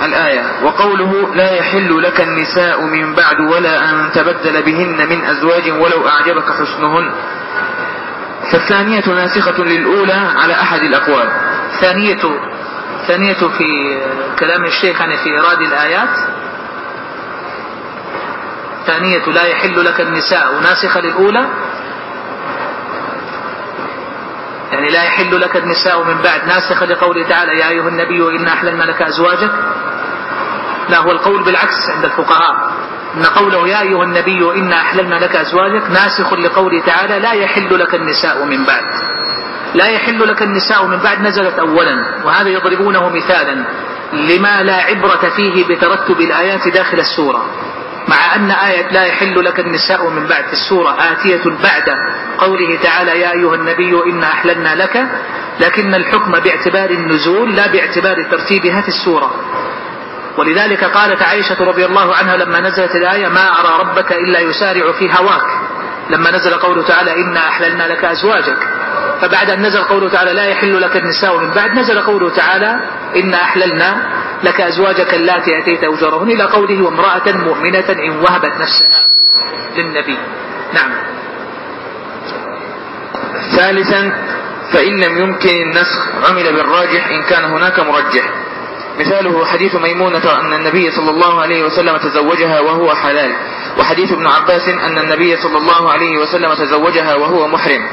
الآية 0.06 0.44
وقوله 0.64 1.36
لا 1.36 1.52
يحل 1.52 2.02
لك 2.04 2.22
النساء 2.22 2.82
من 2.82 3.14
بعد 3.16 3.40
ولا 3.52 3.90
أن 3.90 4.12
تبدل 4.12 4.62
بهن 4.64 5.10
من 5.10 5.26
أزواج 5.26 5.72
ولو 5.72 6.08
أعجبك 6.08 6.46
حسنهن. 6.52 7.12
فالثانية 8.52 9.08
ناسخة 9.08 9.64
للأولى 9.64 10.14
على 10.36 10.54
أحد 10.54 10.80
الأقوال. 10.82 11.30
ثانية 11.82 12.22
ثانية 13.08 13.34
في 13.58 13.98
كلام 14.40 14.66
الشيخ 14.66 15.00
يعني 15.00 15.18
في 15.18 15.30
إيراد 15.30 15.62
الآيات. 15.62 16.39
الثانية 18.90 19.26
لا 19.26 19.44
يحل 19.44 19.86
لك 19.86 20.02
النساء. 20.02 20.60
ناسخة 20.60 21.02
للأولى. 21.02 21.48
يعني 24.72 24.90
لا 24.90 25.04
يحل 25.04 25.42
لك 25.42 25.58
النساء 25.58 26.04
من 26.04 26.22
بعد. 26.24 26.48
ناسخة 26.48 26.86
لقوله 26.86 27.30
تعالى 27.30 27.60
يا 27.60 27.70
أيها 27.70 27.88
النبي 27.88 28.38
إنا 28.38 28.54
أحللنا 28.54 28.84
لك 28.84 29.02
أزواجك. 29.02 29.52
لا 30.90 30.98
هو 30.98 31.12
القول 31.12 31.44
بالعكس 31.44 31.90
عند 31.90 32.06
الفقهاء. 32.06 32.72
إن 33.18 33.24
قوله 33.24 33.68
يا 33.68 33.82
أيها 33.82 34.04
النبي 34.04 34.60
إنا 34.60 34.76
أحللنا 34.76 35.16
لك 35.16 35.36
أزواجك 35.36 35.90
ناسخ 35.90 36.34
لقوله 36.34 36.82
تعالى 36.86 37.20
لا 37.20 37.32
يحل 37.32 37.80
لك 37.80 37.96
النساء 37.96 38.46
من 38.46 38.66
بعد. 38.66 38.84
لا 39.76 39.88
يحل 39.88 40.28
لك 40.28 40.42
النساء 40.42 40.86
من 40.86 40.98
بعد 40.98 41.22
نزلت 41.22 41.60
أولا. 41.60 42.06
وهذا 42.26 42.50
يضربونه 42.50 43.10
مثالا 43.10 43.66
لما 44.14 44.64
لا 44.64 44.76
عبرة 44.76 45.30
فيه 45.36 45.68
بترتب 45.68 46.22
الآيات 46.22 46.68
داخل 46.68 47.00
السورة. 47.00 47.46
مع 48.10 48.36
أن 48.36 48.52
آية 48.52 48.92
لا 48.92 49.06
يحل 49.06 49.46
لك 49.46 49.60
النساء 49.60 50.10
من 50.10 50.28
بعد 50.28 50.46
السورة 50.52 50.98
آتية 51.12 51.44
بعد 51.44 51.90
قوله 52.38 52.80
تعالى 52.84 53.20
يا 53.20 53.32
أيها 53.32 53.56
النبي 53.56 54.04
إنا 54.12 54.28
أحللنا 54.28 54.76
لك 54.76 55.06
لكن 55.60 55.96
الحكم 55.96 56.32
باعتبار 56.32 56.90
النزول 56.90 57.56
لا 57.56 57.68
باعتبار 57.68 58.24
ترتيبها 58.32 58.82
في 58.82 58.88
السورة. 58.88 59.32
ولذلك 60.38 60.84
قالت 60.84 61.22
عائشة 61.22 61.64
رضي 61.64 61.86
الله 61.86 62.16
عنها 62.16 62.38
لما 62.38 62.60
نزلت 62.60 62.96
الآية 62.96 63.28
ما 63.28 63.46
أرى 63.60 63.80
ربك 63.80 64.12
إلا 64.12 64.40
يسارع 64.40 64.92
في 64.92 65.10
هواك. 65.14 65.69
لما 66.10 66.32
نزل 66.32 66.54
قوله 66.54 66.84
تعالى 66.84 67.14
إنا 67.14 67.40
أحللنا 67.40 67.84
لك 67.84 68.06
أزواجك. 68.06 68.58
فبعد 69.22 69.50
أن 69.50 69.62
نزل 69.62 69.84
قوله 69.84 70.10
تعالى 70.10 70.34
لا 70.34 70.46
يحل 70.46 70.82
لك 70.82 70.98
النساء 70.98 71.38
من 71.38 71.52
بعد 71.52 71.74
نزل 71.74 72.02
قوله 72.02 72.30
تعالى 72.30 72.80
إنا 73.16 73.42
أحللنا 73.42 74.10
لك 74.44 74.62
أزواجك 74.62 75.14
اللاتي 75.14 75.58
أتيت 75.58 75.84
أجرهن 75.84 76.32
إلى 76.32 76.44
قوله 76.44 76.84
وامرأة 76.84 77.32
مؤمنة 77.32 77.90
إن 77.90 78.20
وهبت 78.20 78.54
نفسها 78.60 79.08
للنبي. 79.76 80.18
نعم. 80.74 80.92
ثالثا 83.56 84.12
فإن 84.72 85.00
لم 85.00 85.18
يمكن 85.18 85.50
النسخ 85.50 86.08
عمل 86.30 86.54
بالراجح 86.54 87.08
إن 87.08 87.24
كان 87.24 87.44
هناك 87.44 87.80
مرجح. 87.80 88.30
مثاله 89.00 89.46
حديث 89.46 89.76
ميمونة 89.76 90.40
أن 90.42 90.54
النبي 90.54 90.92
صلى 90.92 91.10
الله 91.10 91.42
عليه 91.42 91.64
وسلم 91.64 91.98
تزوجها 91.98 92.60
وهو 92.60 92.96
حلال 92.96 93.36
وحديث 93.80 94.12
ابن 94.12 94.28
عباس 94.28 94.70
أن 94.70 94.98
النبي 94.98 95.38
صلى 95.38 95.58
الله 95.58 95.92
عليه 95.92 96.18
وسلم 96.18 96.54
تزوجها 96.54 97.16
وهو 97.16 97.48
محرم. 97.48 97.88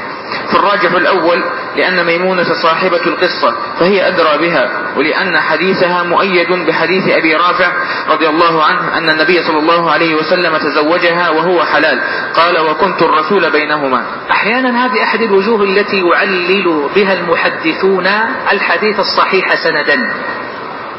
فالراجح 0.51 0.91
الأول 0.91 1.43
لأن 1.75 2.05
ميمونة 2.05 2.53
صاحبة 2.53 3.01
القصة 3.07 3.55
فهي 3.79 4.07
أدرى 4.07 4.37
بها 4.37 4.71
ولأن 4.97 5.39
حديثها 5.39 6.03
مؤيد 6.03 6.51
بحديث 6.67 7.07
أبي 7.07 7.35
رافع 7.35 7.71
رضي 8.09 8.29
الله 8.29 8.63
عنه 8.63 8.97
أن 8.97 9.09
النبي 9.09 9.43
صلى 9.43 9.59
الله 9.59 9.91
عليه 9.91 10.15
وسلم 10.15 10.57
تزوجها 10.57 11.29
وهو 11.29 11.65
حلال. 11.65 12.01
قال 12.33 12.59
وكنت 12.59 13.01
الرسول 13.01 13.51
بينهما. 13.51 14.05
أحيانا 14.31 14.85
هذه 14.85 15.03
أحد 15.03 15.21
الوجوه 15.21 15.63
التي 15.63 16.01
يعلل 16.01 16.89
بها 16.95 17.13
المحدثون 17.13 18.07
الحديث 18.51 18.99
الصحيح 18.99 19.55
سندا. 19.55 20.13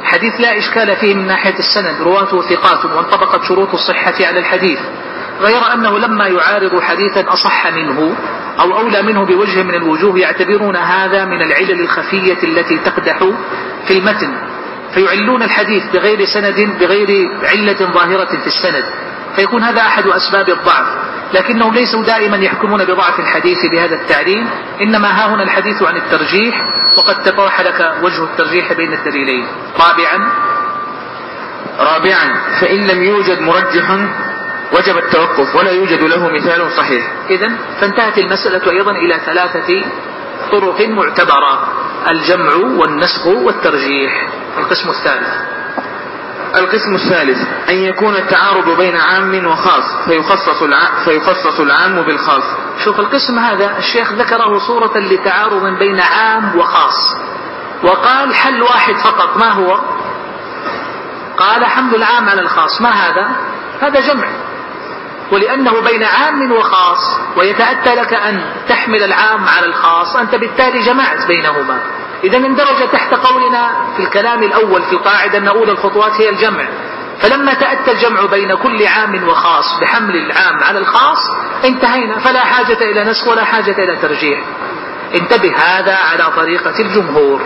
حديث 0.09 0.41
لا 0.41 0.59
إشكال 0.59 0.97
فيه 0.97 1.15
من 1.15 1.27
ناحية 1.27 1.59
السند 1.59 2.03
رواته 2.03 2.43
ثقات 2.43 2.85
وانطبقت 2.85 3.43
شروط 3.45 3.73
الصحة 3.73 4.15
على 4.21 4.39
الحديث. 4.39 4.79
غير 5.41 5.75
أنه 5.75 5.99
لما 5.99 6.27
يعارض 6.27 6.81
حديثا 6.81 7.33
أصح 7.33 7.67
منه 7.67 8.17
أو 8.61 8.79
أولى 8.79 9.03
منه 9.03 9.25
بوجه 9.25 9.63
من 9.63 9.75
الوجوه 9.75 10.19
يعتبرون 10.19 10.77
هذا 10.77 11.25
من 11.25 11.43
العلل 11.43 11.81
الخفية 11.81 12.39
التي 12.43 12.79
تقدح 12.79 13.19
في 13.87 13.99
المتن. 13.99 14.33
فيعلون 14.95 15.43
الحديث 15.43 15.83
بغير 15.93 16.25
سند 16.25 16.79
بغير 16.81 17.31
علة 17.43 17.93
ظاهرة 17.93 18.41
في 18.41 18.47
السند. 18.47 18.85
فيكون 19.39 19.63
هذا 19.63 19.81
أحد 19.81 20.07
أسباب 20.07 20.49
الضعف. 20.49 20.87
لكنهم 21.33 21.75
ليسوا 21.75 22.03
دائما 22.03 22.37
يحكمون 22.37 22.85
بضعف 22.85 23.21
الحديث 23.21 23.67
بهذا 23.67 23.95
التعليم 23.95 24.51
إنما 24.81 25.09
ها 25.09 25.35
هنا 25.35 25.43
الحديث 25.43 25.83
عن 25.83 25.97
الترجيح 25.97 26.55
وقد 26.97 27.23
تضح 27.23 27.61
لك 27.61 27.95
وجه 28.03 28.25
الترجيح 28.25 28.73
بين 28.73 28.93
الدليلين. 28.93 29.47
رابعا 29.81 30.29
رابعا 31.79 32.35
فإن 32.61 32.87
لم 32.87 33.03
يوجد 33.03 33.41
مرجح 33.41 33.91
وجب 34.73 34.99
التوقف 34.99 35.57
ولا 35.57 35.71
يوجد 35.71 36.03
له 36.03 36.29
مثال 36.29 36.73
صحيح. 36.73 37.13
إذا 37.31 37.51
فانتهت 37.81 38.19
المسألة 38.19 38.71
أيضا 38.71 38.91
إلى 38.91 39.21
ثلاثة 39.27 39.85
طرق 40.53 40.89
معتبرة 40.89 41.69
الجمع 42.11 42.53
والنسخ 42.55 43.27
والترجيح. 43.27 44.29
القسم 44.59 44.91
الثالث. 44.91 45.58
القسم 46.59 46.95
الثالث 46.95 47.39
أن 47.69 47.75
يكون 47.75 48.17
التعارض 48.17 48.77
بين 48.77 48.97
عام 48.97 49.47
وخاص 49.47 49.85
فيخصص 50.05 50.63
العام, 50.63 50.95
فيخصص 51.05 51.61
العام 51.61 52.03
بالخاص. 52.03 52.43
شوف 52.85 53.01
القسم 53.01 53.39
هذا 53.39 53.79
الشيخ 53.79 54.13
ذكره 54.13 54.59
صورة 54.59 54.99
لتعارض 54.99 55.79
بين 55.79 56.01
عام 56.01 56.59
وخاص. 56.59 57.17
وقال 57.83 58.35
حل 58.35 58.63
واحد 58.63 58.95
فقط 58.95 59.37
ما 59.37 59.53
هو؟ 59.53 59.81
قال 61.37 61.65
حمل 61.65 61.95
العام 61.95 62.29
على 62.29 62.41
الخاص. 62.41 62.81
ما 62.81 62.91
هذا؟ 62.91 63.37
هذا 63.81 64.01
جمع. 64.01 64.48
ولأنه 65.33 65.81
بين 65.81 66.03
عام 66.03 66.53
وخاص 66.53 67.19
ويتأتى 67.37 67.95
لك 67.95 68.15
أن 68.15 68.43
تحمل 68.69 69.03
العام 69.03 69.45
على 69.57 69.67
الخاص 69.67 70.17
أنت 70.17 70.35
بالتالي 70.35 70.79
جمعت 70.79 71.27
بينهما. 71.27 71.81
إذا 72.25 72.37
اندرج 72.37 72.91
تحت 72.93 73.15
قولنا 73.15 73.71
في 73.97 74.03
الكلام 74.03 74.43
الأول 74.43 74.83
في 74.83 74.93
القاعدة 74.93 75.39
أن 75.39 75.49
أولى 75.49 75.73
الخطوات 75.73 76.13
هي 76.13 76.29
الجمع. 76.29 76.69
فلما 77.21 77.55
تأتى 77.55 77.93
الجمع 77.93 78.25
بين 78.25 78.55
كل 78.55 78.87
عام 78.87 79.29
وخاص 79.29 79.81
بحمل 79.81 80.17
العام 80.17 80.63
على 80.63 80.79
الخاص 80.79 81.31
انتهينا 81.65 82.19
فلا 82.19 82.41
حاجة 82.41 82.91
إلى 82.91 83.05
نسخ 83.05 83.29
ولا 83.29 83.45
حاجة 83.45 83.85
إلى 83.85 83.97
ترجيح 83.97 84.41
انتبه 85.15 85.55
هذا 85.57 85.99
على 86.13 86.33
طريقة 86.37 86.81
الجمهور. 86.81 87.41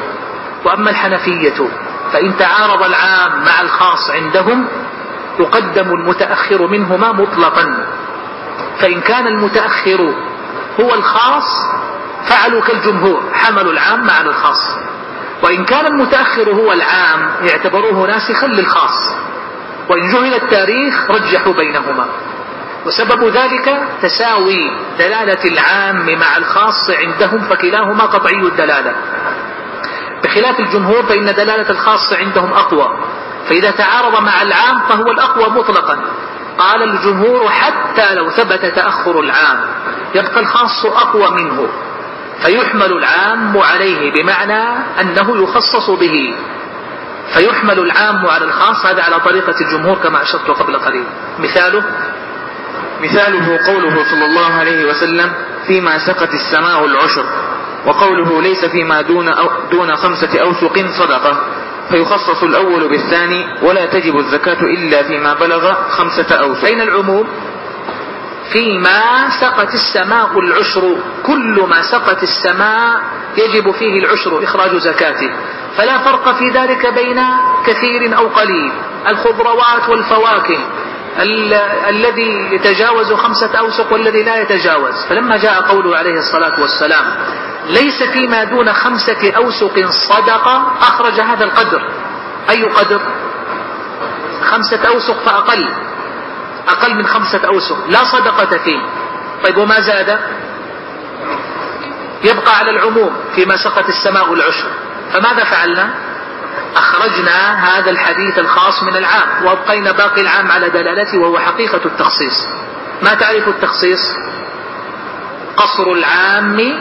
وأما 0.65 0.91
الحنفية 0.91 1.69
فإن 2.13 2.37
تعارض 2.37 2.83
العام 2.83 3.45
مع 3.45 3.61
الخاص 3.61 4.11
عندهم 4.11 4.69
يقدم 5.41 5.95
المتأخر 5.95 6.67
منهما 6.67 7.13
مطلقا. 7.13 7.87
فإن 8.79 9.01
كان 9.01 9.27
المتأخر 9.27 10.15
هو 10.81 10.95
الخاص 10.95 11.67
فعلوا 12.25 12.61
كالجمهور 12.61 13.23
حملوا 13.35 13.73
العام 13.73 14.07
مع 14.07 14.21
الخاص. 14.21 14.79
وإن 15.43 15.65
كان 15.65 15.87
المتأخر 15.87 16.51
هو 16.51 16.73
العام 16.73 17.31
اعتبروه 17.51 18.07
ناسخا 18.07 18.47
للخاص. 18.47 19.15
وإن 19.89 20.13
جهل 20.13 20.35
التاريخ 20.35 21.11
رجحوا 21.11 21.53
بينهما. 21.53 22.07
وسبب 22.87 23.25
ذلك 23.25 23.83
تساوي 24.03 24.71
دلالة 24.99 25.45
العام 25.45 26.19
مع 26.19 26.37
الخاص 26.37 26.91
عندهم 26.91 27.41
فكلاهما 27.41 28.05
قطعي 28.05 28.37
الدلالة. 28.37 28.95
بخلاف 30.25 30.61
الجمهور 30.61 31.03
فإن 31.03 31.25
دلالة 31.25 31.71
الخاص 31.71 32.13
عندهم 32.13 32.53
أقوى. 32.53 32.99
فإذا 33.49 33.71
تعارض 33.71 34.23
مع 34.23 34.43
العام 34.43 34.79
فهو 34.89 35.11
الأقوى 35.11 35.51
مطلقا. 35.51 35.99
قال 36.59 36.83
الجمهور 36.83 37.51
حتى 37.51 38.15
لو 38.15 38.31
ثبت 38.31 38.65
تأخر 38.65 39.21
العام 39.21 39.61
يبقى 40.15 40.41
الخاص 40.41 40.87
أقوى 40.87 41.31
منه 41.31 41.69
فيحمل 42.43 42.93
العام 42.93 43.59
عليه 43.59 44.13
بمعنى 44.13 44.63
أنه 45.01 45.43
يخصص 45.43 45.91
به. 45.91 46.35
فيحمل 47.35 47.79
العام 47.79 48.27
على 48.27 48.45
الخاص 48.45 48.87
هذا 48.87 49.03
على 49.03 49.21
طريقة 49.21 49.55
الجمهور 49.61 49.97
كما 49.97 50.23
أشرت 50.23 50.51
قبل 50.51 50.79
قليل. 50.79 51.05
مثاله 51.39 51.83
مثاله 53.03 53.59
قوله 53.67 54.05
صلى 54.11 54.25
الله 54.25 54.55
عليه 54.55 54.85
وسلم 54.91 55.33
فيما 55.67 55.99
سقت 55.99 56.35
السماء 56.35 56.85
العشر 56.85 57.25
وقوله 57.87 58.43
ليس 58.43 58.65
فيما 58.65 59.01
دون, 59.01 59.29
أو 59.29 59.51
دون 59.71 59.97
خمسة 59.97 60.41
أوسق 60.41 60.87
صدقة. 60.99 61.41
فيخصص 61.91 62.43
الأول 62.43 62.89
بالثاني 62.89 63.45
ولا 63.63 63.87
تجب 63.87 64.19
الزكاة 64.19 64.61
إلا 64.61 65.03
فيما 65.03 65.35
بلغ 65.35 65.75
خمسة 65.89 66.35
أوسق 66.35 66.65
أين 66.65 66.81
العموم؟ 66.81 67.29
فيما 68.53 69.29
سقت 69.41 69.75
السماء 69.75 70.39
العشر 70.39 70.97
كل 71.27 71.67
ما 71.71 71.83
سقت 71.83 72.23
السماء 72.23 73.01
يجب 73.37 73.71
فيه 73.71 73.99
العشر 73.99 74.45
إخراج 74.45 74.77
زكاته. 74.77 75.31
فلا 75.77 75.99
فرق 75.99 76.35
في 76.35 76.51
ذلك 76.51 76.95
بين 76.95 77.21
كثير 77.67 78.17
أو 78.19 78.27
قليل. 78.29 78.73
الخضروات 79.09 79.89
والفواكه. 79.89 80.55
ال 80.55 80.61
الذي 81.89 82.55
يتجاوز 82.55 83.13
خمسة 83.13 83.59
أوسق 83.59 83.93
والذي 83.93 84.23
لا 84.23 84.41
يتجاوز. 84.41 85.05
فلما 85.09 85.37
جاء 85.37 85.63
قوله 85.63 85.97
عليه 85.97 86.19
الصلاة 86.19 86.61
والسلام 86.61 87.05
ليس 87.69 88.03
فيما 88.03 88.45
دون 88.45 88.73
خمسة 88.73 89.33
أوسق 89.37 89.91
صدقة 89.91 90.73
أخرج 90.81 91.21
هذا 91.21 91.45
القدر. 91.45 91.83
أي 92.51 92.63
قدر؟ 92.63 93.01
خمسة 94.45 94.89
أوسق 94.89 95.19
فأقل. 95.25 95.69
أقل 96.69 96.95
من 96.95 97.07
خمسة 97.07 97.41
أوسق. 97.47 97.87
لا 97.89 98.05
صدقة 98.05 98.59
فيه. 98.59 98.81
طيب 99.45 99.57
وما 99.57 99.81
زاد؟ 99.81 100.19
يبقى 102.25 102.59
على 102.59 102.71
العموم 102.71 103.17
فيما 103.35 103.57
سقت 103.57 103.89
السماء 103.89 104.33
العشر. 104.33 104.69
فماذا 105.13 105.45
فعلنا؟ 105.45 105.95
أخرجنا 106.77 107.55
هذا 107.55 107.91
الحديث 107.91 108.39
الخاص 108.39 108.83
من 108.83 108.97
العام 108.97 109.45
وأبقينا 109.45 109.93
باقي 109.93 110.21
العام 110.21 110.51
على 110.51 110.69
دلالته 110.69 111.19
وهو 111.19 111.39
حقيقة 111.39 111.81
التخصيص. 111.85 112.49
ما 113.03 113.15
تعرف 113.15 113.49
التخصيص؟ 113.49 114.17
قصر 115.57 115.93
العام 115.93 116.81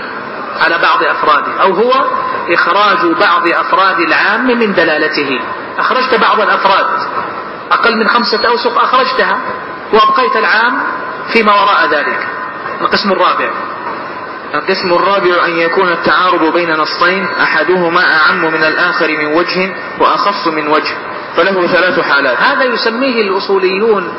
على 0.62 0.78
بعض 0.78 1.04
أفراده 1.04 1.62
أو 1.62 1.74
هو 1.74 2.06
إخراج 2.50 3.06
بعض 3.06 3.48
أفراد 3.48 4.00
العام 4.00 4.48
من 4.48 4.74
دلالته. 4.74 5.40
أخرجت 5.78 6.16
بعض 6.16 6.42
الأفراد 6.42 6.86
أقل 7.72 7.98
من 7.98 8.08
خمسة 8.08 8.48
أوسق 8.48 8.82
أخرجتها 8.82 9.38
وأبقيت 9.94 10.36
العام 10.36 10.84
فيما 11.34 11.54
وراء 11.54 11.88
ذلك. 11.90 12.28
القسم 12.82 13.12
الرابع. 13.12 13.50
القسم 14.54 14.94
الرابع 14.94 15.46
أن 15.46 15.58
يكون 15.58 15.92
التعارض 15.92 16.54
بين 16.54 16.74
نصين 16.74 17.26
أحدهما 17.42 18.16
أعم 18.16 18.46
من 18.46 18.64
الآخر 18.64 19.08
من 19.08 19.26
وجه 19.26 19.74
وأخص 20.00 20.48
من 20.48 20.68
وجه 20.68 20.96
فله 21.38 21.68
ثلاث 21.68 22.00
حالات. 22.00 22.38
هذا 22.38 22.64
يسميه 22.64 23.22
الأصوليون 23.22 24.14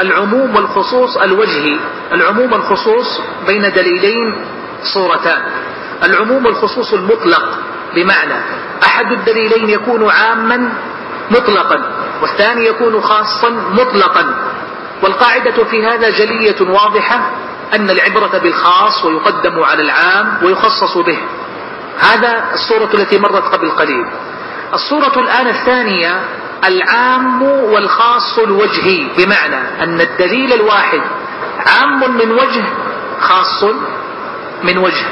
العموم 0.00 0.56
والخصوص 0.56 1.16
الوجهي. 1.16 1.76
العموم 2.12 2.52
والخصوص 2.52 3.20
بين 3.46 3.72
دليلين 3.72 4.44
صورتان. 4.82 5.42
العموم 6.02 6.46
والخصوص 6.46 6.92
المطلق 6.92 7.58
بمعنى 7.94 8.34
أحد 8.84 9.12
الدليلين 9.12 9.70
يكون 9.70 10.10
عاما 10.10 10.72
مطلقا 11.30 11.92
والثاني 12.22 12.66
يكون 12.66 13.00
خاصا 13.00 13.50
مطلقا. 13.50 14.34
والقاعدة 15.02 15.64
في 15.64 15.86
هذا 15.86 16.10
جلية 16.10 16.60
واضحة 16.60 17.30
أن 17.74 17.90
العبرة 17.90 18.38
بالخاص 18.38 19.04
ويقدم 19.04 19.62
على 19.62 19.82
العام 19.82 20.38
ويخصص 20.42 20.98
به. 20.98 21.18
هذا 21.98 22.44
الصورة 22.54 22.90
التي 22.94 23.18
مرت 23.18 23.54
قبل 23.54 23.70
قليل. 23.70 24.04
الصورة 24.74 25.18
الآن 25.18 25.46
الثانية 25.46 26.20
العام 26.64 27.42
والخاص 27.42 28.38
الوجهي 28.38 29.06
بمعنى 29.18 29.82
أن 29.82 30.00
الدليل 30.00 30.52
الواحد 30.52 31.00
عام 31.66 32.16
من 32.16 32.32
وجه 32.32 32.64
خاص 33.20 33.64
من 34.64 34.78
وجه 34.78 35.06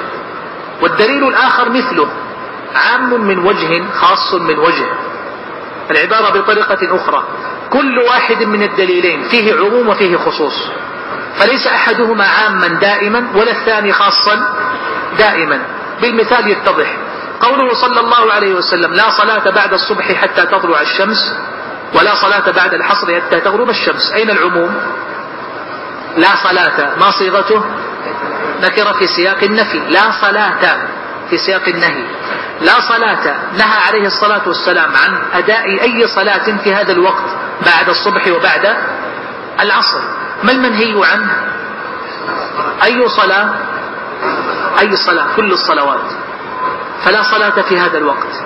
والدليل 0.83 1.29
الآخر 1.29 1.69
مثله 1.71 2.09
عام 2.75 3.27
من 3.27 3.39
وجه 3.39 3.85
خاص 3.95 4.35
من 4.35 4.59
وجه. 4.59 4.87
العبارة 5.91 6.39
بطريقة 6.39 6.97
أخرى 6.97 7.25
كل 7.71 7.99
واحد 7.99 8.43
من 8.43 8.63
الدليلين 8.63 9.23
فيه 9.23 9.55
عموم 9.55 9.89
وفيه 9.89 10.17
خصوص. 10.17 10.69
فليس 11.39 11.67
أحدهما 11.67 12.25
عاما 12.25 12.69
دائما 12.69 13.27
ولا 13.35 13.51
الثاني 13.51 13.93
خاصا 13.93 14.57
دائما. 15.19 15.63
بالمثال 16.03 16.51
يتضح 16.51 16.97
قوله 17.41 17.75
صلى 17.75 18.01
الله 18.01 18.33
عليه 18.33 18.55
وسلم 18.55 18.93
لا 18.93 19.11
صلاة 19.11 19.51
بعد 19.51 19.73
الصبح 19.73 20.13
حتى 20.13 20.47
تطلع 20.47 20.81
الشمس 20.81 21.35
ولا 21.95 22.15
صلاة 22.15 22.51
بعد 22.51 22.75
الحصر 22.75 23.21
حتى 23.21 23.41
تغرب 23.41 23.71
الشمس. 23.71 24.13
أين 24.13 24.31
العموم؟ 24.31 24.75
لا 26.17 26.29
صلاة 26.43 26.97
ما 26.97 27.11
صيغته؟ 27.11 27.65
نكر 28.63 28.95
في 28.95 29.07
سياق 29.07 29.43
النفي. 29.43 29.79
لا 29.79 30.11
صلاة 30.11 30.89
في 31.31 31.37
سياق 31.37 31.69
النهي. 31.69 32.05
لا 32.61 32.81
صلاة 32.81 33.35
نهى 33.59 33.79
عليه 33.89 34.07
الصلاة 34.07 34.49
والسلام 34.49 34.91
عن 34.97 35.19
أداء 35.35 35.83
أي 35.83 36.07
صلاة 36.07 36.57
في 36.65 36.75
هذا 36.75 36.93
الوقت 36.93 37.25
بعد 37.67 37.89
الصبح 37.89 38.27
وبعد 38.27 38.77
العصر. 39.61 40.01
ما 40.43 40.53
المنهي 40.53 41.07
عنه 41.07 41.31
أي 42.85 43.09
صلاة؟ 43.09 43.55
أي 44.81 44.97
صلاة؟ 44.97 45.27
كل 45.37 45.53
الصلوات. 45.53 46.13
فلا 47.01 47.23
صلاة 47.23 47.63
في 47.63 47.79
هذا 47.79 47.99
الوقت. 47.99 48.45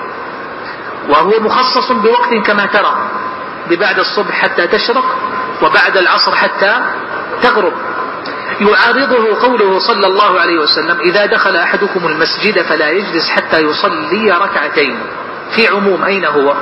وهو 1.08 1.40
مخصص 1.40 1.92
بوقت 1.92 2.34
كما 2.34 2.66
ترى 2.66 2.96
ببعد 3.70 3.98
الصبح 3.98 4.42
حتى 4.42 4.66
تشرق 4.66 5.04
وبعد 5.62 5.96
العصر 5.96 6.34
حتى 6.34 6.80
تغرب. 7.42 7.72
يعارضه 8.60 9.40
قوله 9.42 9.78
صلى 9.78 10.06
الله 10.06 10.40
عليه 10.40 10.58
وسلم 10.58 11.00
إذا 11.00 11.26
دخل 11.26 11.56
أحدكم 11.56 12.06
المسجد 12.06 12.62
فلا 12.62 12.90
يجلس 12.90 13.30
حتى 13.30 13.60
يصلي 13.60 14.32
ركعتين. 14.32 14.98
في 15.50 15.68
عموم 15.68 16.04
أين 16.04 16.24
هو؟ 16.24 16.54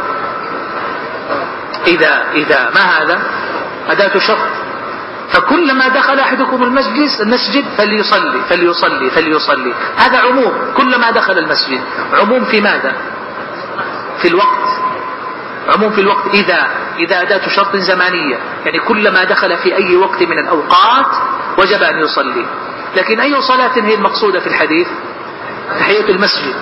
إذا 1.86 2.24
إذا 2.32 2.70
ما 2.74 2.80
هذا؟ 2.80 3.22
أداة 3.88 4.18
شرط. 4.18 4.57
فكلما 5.30 5.88
دخل 5.88 6.18
أحدكم 6.20 6.62
المسجد 6.62 7.20
المسجد 7.20 7.64
فليصلي 7.78 8.40
فليصلي 8.48 9.10
فليصلي. 9.10 9.74
هذا 9.96 10.18
عموم. 10.18 10.52
كلما 10.76 11.10
دخل 11.10 11.38
المسجد. 11.38 11.80
عموم 12.12 12.44
في 12.44 12.60
ماذا؟ 12.60 12.96
في 14.18 14.28
الوقت. 14.28 14.68
عموم 15.74 15.90
في 15.90 16.00
الوقت. 16.00 16.34
إذا 16.34 16.68
إذا 16.98 17.22
أداة 17.22 17.48
شرط 17.48 17.76
زمانية. 17.76 18.38
يعني 18.64 18.78
كلما 18.78 19.24
دخل 19.24 19.56
في 19.56 19.76
أي 19.76 19.96
وقت 19.96 20.22
من 20.22 20.38
الأوقات 20.38 21.16
وجب 21.58 21.82
أن 21.82 21.98
يصلي. 21.98 22.46
لكن 22.96 23.20
أي 23.20 23.42
صلاة 23.42 23.72
هي 23.76 23.94
المقصودة 23.94 24.40
في 24.40 24.46
الحديث؟ 24.46 24.88
تحية 25.78 26.08
المسجد. 26.08 26.54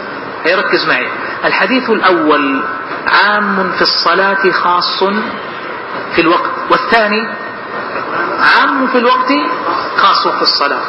هي 0.45 0.55
ركز 0.55 0.89
معي. 0.89 1.09
الحديث 1.45 1.91
الأول 1.91 2.65
عام 3.07 3.71
في 3.77 3.83
الصلاة 3.83 4.51
خاص 4.51 5.05
في 6.13 6.21
الوقت. 6.21 6.51
والثاني 6.71 7.29
عام 8.41 8.87
في 8.87 8.99
الوقت 8.99 9.33
خاص 9.97 10.29
في 10.29 10.43
الصلاة. 10.43 10.83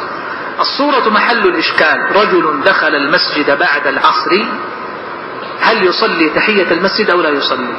الصورة 0.60 1.08
محل 1.08 1.46
الإشكال. 1.48 2.16
رجل 2.16 2.60
دخل 2.64 2.94
المسجد 2.94 3.58
بعد 3.58 3.86
العصر. 3.86 4.44
هل 5.60 5.86
يصلي 5.86 6.28
تحية 6.28 6.72
المسجد 6.72 7.10
أو 7.10 7.20
لا 7.20 7.28
يصلي؟ 7.28 7.74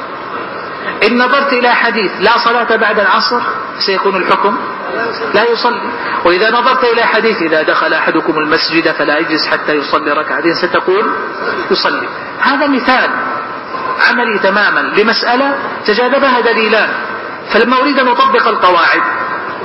إن 1.06 1.18
نظرت 1.18 1.52
إلى 1.52 1.70
حديث 1.70 2.10
لا 2.20 2.38
صلاة 2.38 2.76
بعد 2.76 2.98
العصر 2.98 3.40
سيكون 3.78 4.16
الحكم 4.16 4.58
لا 5.34 5.50
يصلي. 5.50 5.90
وإذا 6.24 6.50
نظرت 6.50 6.84
إلى 6.84 7.02
حديث 7.02 7.42
إذا 7.42 7.62
دخل 7.62 7.92
أحدكم 7.92 8.38
المسجد 8.38 8.92
فلا 8.92 9.18
يجلس 9.18 9.48
حتى 9.48 9.72
يصلي 9.72 10.12
ركعتين 10.12 10.54
ستقول 10.54 11.10
يصلي. 11.70 12.08
هذا 12.40 12.66
مثال 12.66 13.10
عملي 14.08 14.38
تماما 14.38 14.80
لمسألة 14.80 15.58
تجاذبها 15.86 16.40
دليلان. 16.40 16.88
فلما 17.50 17.80
أريد 17.80 17.98
أن 17.98 18.08
أطبق 18.08 18.48
القواعد 18.48 19.02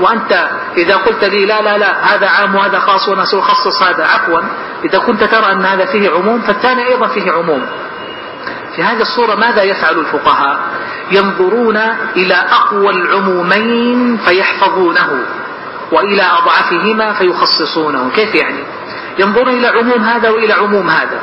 وأنت 0.01 0.49
إذا 0.77 0.95
قلت 0.95 1.23
لي 1.23 1.45
لا 1.45 1.61
لا 1.61 1.77
لا 1.77 2.15
هذا 2.15 2.27
عام 2.27 2.55
وهذا 2.55 2.79
خاص 2.79 3.09
وأنا 3.09 3.25
سأخصص 3.25 3.83
هذا 3.83 4.03
عفوا. 4.03 4.39
إذا 4.83 4.99
كنت 4.99 5.23
ترى 5.23 5.51
أن 5.51 5.65
هذا 5.65 5.85
فيه 5.85 6.09
عموم 6.09 6.41
فالثاني 6.41 6.87
أيضا 6.87 7.07
فيه 7.07 7.31
عموم. 7.31 7.65
في 8.75 8.83
هذه 8.83 9.01
الصورة 9.01 9.35
ماذا 9.35 9.63
يفعل 9.63 9.99
الفقهاء؟ 9.99 10.59
ينظرون 11.11 11.77
إلى 12.15 12.33
أقوى 12.33 12.89
العمومين 12.89 14.17
فيحفظونه 14.17 15.25
وإلى 15.91 16.23
أضعفهما 16.23 17.13
فيخصصونه. 17.13 18.09
كيف 18.15 18.35
يعني؟ 18.35 18.63
ينظرون 19.19 19.49
إلى 19.49 19.67
عموم 19.67 20.03
هذا 20.03 20.29
وإلى 20.29 20.53
عموم 20.53 20.89
هذا. 20.89 21.19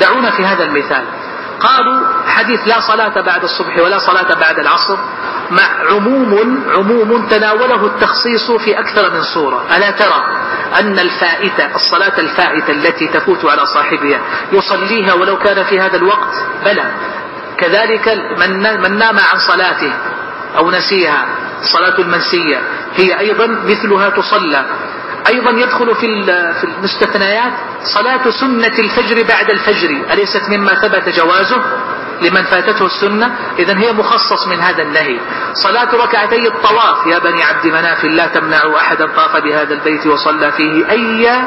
دعونا 0.00 0.30
في 0.30 0.44
هذا 0.44 0.64
المثال. 0.64 1.04
قالوا 1.64 2.00
حديث 2.26 2.60
لا 2.68 2.80
صلاة 2.80 3.20
بعد 3.20 3.42
الصبح 3.42 3.78
ولا 3.78 3.98
صلاة 3.98 4.34
بعد 4.40 4.58
العصر 4.58 4.98
مع 5.50 5.62
عموم 5.90 6.64
عموم 6.74 7.26
تناوله 7.26 7.86
التخصيص 7.86 8.50
في 8.50 8.78
أكثر 8.78 9.10
من 9.10 9.22
صورة. 9.22 9.64
ألا 9.76 9.90
ترى 9.90 10.24
أن 10.80 10.98
الفائتة 10.98 11.74
الصلاة 11.74 12.18
الفائتة 12.18 12.70
التي 12.70 13.08
تفوت 13.08 13.44
على 13.44 13.66
صاحبها 13.66 14.20
يصليها 14.52 15.14
ولو 15.14 15.38
كان 15.38 15.64
في 15.64 15.80
هذا 15.80 15.96
الوقت؟ 15.96 16.34
بلى. 16.64 16.84
كذلك 17.58 18.08
من 18.84 18.98
نام 18.98 19.18
عن 19.32 19.38
صلاته 19.38 19.92
أو 20.56 20.70
نسيها 20.70 21.26
الصلاة 21.60 21.98
المنسية 21.98 22.60
هي 22.96 23.18
أيضا 23.18 23.46
مثلها 23.46 24.10
تصلى. 24.10 24.64
أيضا 25.28 25.50
يدخل 25.50 25.94
في 25.94 26.24
في 26.60 26.64
المستثنيات 26.64 27.52
صلاة 27.82 28.30
سنة 28.30 28.78
الفجر 28.78 29.22
بعد 29.28 29.50
الفجر. 29.50 29.90
أليست 30.12 30.42
مما 30.48 30.74
ثبت 30.74 31.08
جوازه 31.08 31.62
لمن 32.22 32.42
فاتته 32.42 32.86
السنة؟ 32.86 33.34
إذا 33.58 33.78
هي 33.78 33.92
مخصص 33.92 34.48
من 34.48 34.60
هذا 34.60 34.82
النهي. 34.82 35.20
صلاة 35.52 35.94
ركعتي 35.94 36.48
الطواف. 36.48 37.06
يا 37.06 37.18
بني 37.18 37.42
عبد 37.42 37.66
مناف 37.66 38.04
لا 38.04 38.26
تمنعوا 38.26 38.76
أحدا 38.76 39.06
طاف 39.06 39.36
بهذا 39.36 39.74
البيت 39.74 40.06
وصلى 40.06 40.52
فيه 40.52 40.90
أي 40.90 41.42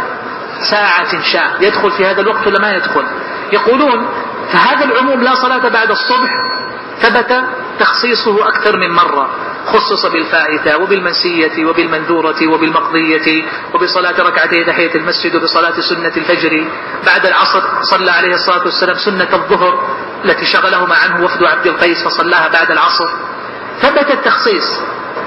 ساعة 0.59 1.21
شاء. 1.21 1.57
يدخل 1.61 1.91
في 1.91 2.05
هذا 2.05 2.21
الوقت 2.21 2.47
ولا 2.47 2.59
ما 2.59 2.71
يدخل؟ 2.75 3.05
يقولون 3.53 4.07
فهذا 4.49 4.85
العموم 4.85 5.21
لا 5.21 5.35
صلاة 5.35 5.69
بعد 5.69 5.91
الصبح. 5.91 6.29
ثبت 6.99 7.43
تخصيصه 7.79 8.47
أكثر 8.47 8.77
من 8.77 8.91
مرة. 8.91 9.29
خصص 9.67 10.05
بالفائتة 10.05 10.77
وبالمنسية 10.81 11.65
وبالمنذورة 11.65 12.47
وبالمقضية 12.47 13.43
وبصلاة 13.73 14.21
ركعتي 14.21 14.63
تحية 14.65 14.95
المسجد 14.95 15.35
وبصلاة 15.35 15.79
سنة 15.79 16.13
الفجر. 16.17 16.67
بعد 17.05 17.25
العصر 17.25 17.61
صلى 17.81 18.11
عليه 18.11 18.33
الصلاة 18.33 18.63
والسلام 18.63 18.95
سنة 18.95 19.29
الظهر 19.33 19.97
التي 20.25 20.45
شغلهما 20.45 20.95
عنه 20.95 21.25
وفد 21.25 21.43
عبد 21.43 21.67
القيس 21.67 22.03
فصلاها 22.03 22.47
بعد 22.47 22.71
العصر. 22.71 23.07
ثبت 23.81 24.11
التخصيص. 24.11 24.79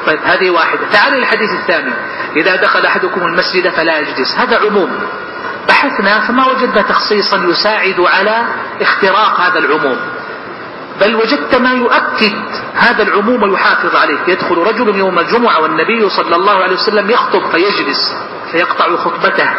طيب 0.07 0.18
هذه 0.24 0.51
واحدة. 0.51 0.80
تعال 0.93 1.14
الحديث 1.14 1.51
الثاني. 1.53 1.93
إذا 2.36 2.57
دخل 2.57 2.86
أحدكم 2.86 3.26
المسجد 3.26 3.68
فلا 3.68 3.99
يجلس. 3.99 4.38
هذا 4.38 4.59
عموم. 4.59 5.01
بحثنا 5.68 6.20
فما 6.20 6.47
وجدنا 6.47 6.82
تخصيصا 6.82 7.36
يساعد 7.36 8.01
على 8.01 8.45
اختراق 8.80 9.41
هذا 9.41 9.59
العموم. 9.59 9.99
بل 11.01 11.16
وجدت 11.16 11.55
ما 11.55 11.72
يؤكد 11.72 12.32
هذا 12.74 13.03
العموم 13.03 13.42
ويحافظ 13.42 13.96
عليه 13.96 14.18
يدخل 14.28 14.57
رجل 14.57 14.96
يوم 14.96 15.18
الجمعة 15.18 15.61
والنبي 15.62 16.09
صلى 16.09 16.36
الله 16.36 16.62
عليه 16.62 16.74
وسلم 16.74 17.11
يخطب 17.11 17.51
فيجلس 17.51 18.14
فيقطع 18.53 18.96
خطبته 18.96 19.51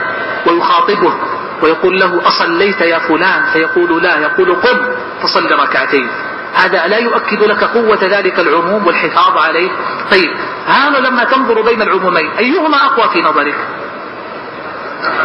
ويخاطبه 0.47 1.13
ويقول 1.61 1.99
له 1.99 2.27
أصليت 2.27 2.81
يا 2.81 2.99
فلان؟ 2.99 3.43
فيقول 3.53 4.03
لا 4.03 4.19
يقول 4.19 4.55
قم 4.55 4.77
فصل 5.21 5.51
ركعتين. 5.51 6.07
هذا 6.53 6.87
لا 6.87 6.97
يؤكد 6.97 7.43
لك 7.43 7.63
قوة 7.63 7.99
ذلك 8.01 8.39
العموم 8.39 8.87
والحفاظ 8.87 9.37
عليه. 9.37 9.69
طيب 10.11 10.31
هذا 10.67 10.99
لما 10.99 11.23
تنظر 11.23 11.61
بين 11.61 11.81
العمومين 11.81 12.31
أيهما 12.31 12.77
أقوى 12.77 13.09
في 13.13 13.21
نظرك؟ 13.21 13.55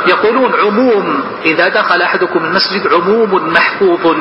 يقولون 0.07 0.55
عموم 0.55 1.25
إذا 1.45 1.69
دخل 1.69 2.03
أحدكم 2.03 2.45
المسجد 2.45 2.93
عموم 2.93 3.53
محفوظ. 3.53 4.17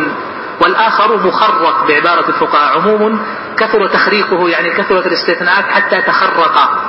والآخر 0.62 1.28
مخرق 1.28 1.88
بعبارة 1.88 2.30
الفقهاء. 2.30 2.78
عموم 2.78 3.26
كثر 3.58 3.88
تخريقه 3.88 4.49
يعني 4.49 4.70
كثرت 4.70 5.08
الاستثناءات 5.08 5.66
حتى 5.66 6.01
تخرق. 6.01 6.82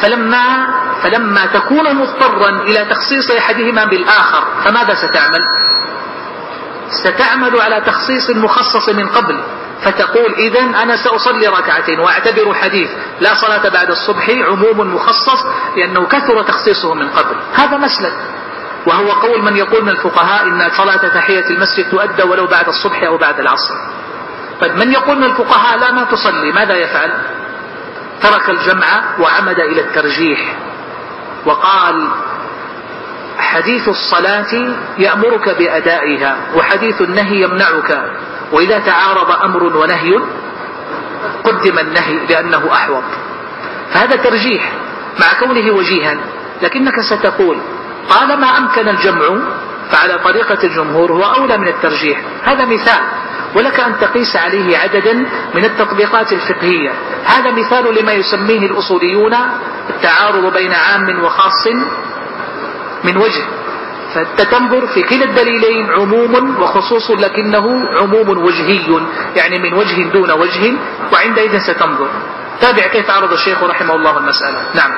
فلما 0.00 0.66
فلما 1.02 1.46
تكون 1.46 1.96
مضطرا 1.96 2.48
إلى 2.48 2.84
تخصيص 2.84 3.30
أحدهما 3.30 3.84
بالآخر 3.84 4.44
فماذا 4.64 4.94
ستعمل؟ 4.94 5.40
ستعمل 6.88 7.60
على 7.60 7.80
تخصيص 7.86 8.30
مخصص 8.30 8.88
من 8.88 9.08
قبل. 9.08 9.40
فتقول 9.82 10.34
إذا 10.34 10.60
أنا 10.60 10.96
سأصلي 10.96 11.46
ركعتين 11.46 12.00
وأعتبر 12.00 12.54
حديث. 12.54 12.90
لا 13.20 13.34
صلاة 13.34 13.68
بعد 13.68 13.90
الصبح 13.90 14.30
عموم 14.30 14.94
مخصص 14.94 15.44
لأنه 15.76 16.06
كثر 16.06 16.42
تخصيصه 16.42 16.94
من 16.94 17.08
قبل. 17.08 17.36
هذا 17.54 17.76
مسلك. 17.76 18.12
وهو 18.86 19.12
قول 19.12 19.42
من 19.42 19.56
يقول 19.56 19.82
من 19.82 19.88
الفقهاء 19.88 20.42
إن 20.42 20.70
صلاة 20.70 21.08
تحية 21.08 21.50
المسجد 21.50 21.90
تؤدى 21.90 22.22
ولو 22.22 22.46
بعد 22.46 22.68
الصبح 22.68 23.02
أو 23.02 23.16
بعد 23.16 23.40
العصر. 23.40 23.74
طيب 24.60 24.76
من 24.76 24.92
يقول 24.92 25.18
من 25.18 25.24
الفقهاء 25.24 25.78
لا 25.78 25.92
ما 25.92 26.04
تصلي 26.04 26.52
ماذا 26.52 26.74
يفعل؟ 26.74 27.10
ترك 28.22 28.50
الجمع 28.50 29.02
وعمد 29.20 29.60
إلى 29.60 29.80
الترجيح. 29.80 30.56
وقال 31.46 32.08
حديث 33.38 33.88
الصلاة 33.88 34.74
يأمرك 34.98 35.48
بأدائها 35.58 36.36
وحديث 36.56 37.02
النهي 37.02 37.42
يمنعك. 37.42 38.04
وإذا 38.52 38.78
تعارض 38.78 39.30
أمر 39.44 39.62
ونهي 39.62 40.20
قدم 41.44 41.78
النهي 41.78 42.26
لأنه 42.26 42.72
أحوط. 42.72 43.04
فهذا 43.92 44.16
ترجيح 44.16 44.72
مع 45.20 45.46
كونه 45.46 45.72
وجيها 45.72 46.16
لكنك 46.62 47.00
ستقول 47.00 47.58
طالما 48.08 48.58
أمكن 48.58 48.88
الجمع 48.88 49.38
فعلى 49.90 50.18
طريقة 50.24 50.58
الجمهور 50.64 51.12
هو 51.12 51.22
أولى 51.22 51.58
من 51.58 51.68
الترجيح. 51.68 52.20
هذا 52.44 52.64
مثال. 52.64 53.02
ولك 53.54 53.80
أن 53.80 53.98
تقيس 54.00 54.36
عليه 54.36 54.78
عددا 54.78 55.12
من 55.54 55.64
التطبيقات 55.64 56.32
الفقهية. 56.32 56.90
هذا 57.24 57.50
مثال 57.50 57.94
لما 57.94 58.12
يسميه 58.12 58.66
الأصوليون 58.66 59.34
التعارض 59.90 60.52
بين 60.52 60.72
عام 60.72 61.24
وخاص 61.24 61.66
من 63.04 63.16
وجه. 63.16 63.44
فأنت 64.14 64.42
تنظر 64.42 64.86
في 64.86 65.02
كلا 65.02 65.24
الدليلين 65.24 65.90
عموم 65.90 66.56
وخصوص 66.60 67.10
لكنه 67.10 67.88
عموم 67.98 68.28
وجهي 68.28 69.00
يعني 69.36 69.58
من 69.58 69.74
وجه 69.74 70.02
دون 70.02 70.30
وجه 70.30 70.72
وعندئذ 71.12 71.58
ستنظر 71.58 72.08
تابع 72.60 72.86
كيف 72.86 73.10
عرض 73.10 73.32
الشيخ 73.32 73.62
رحمه 73.62 73.94
الله 73.94 74.18
المسألة. 74.18 74.64
نعم. 74.74 74.92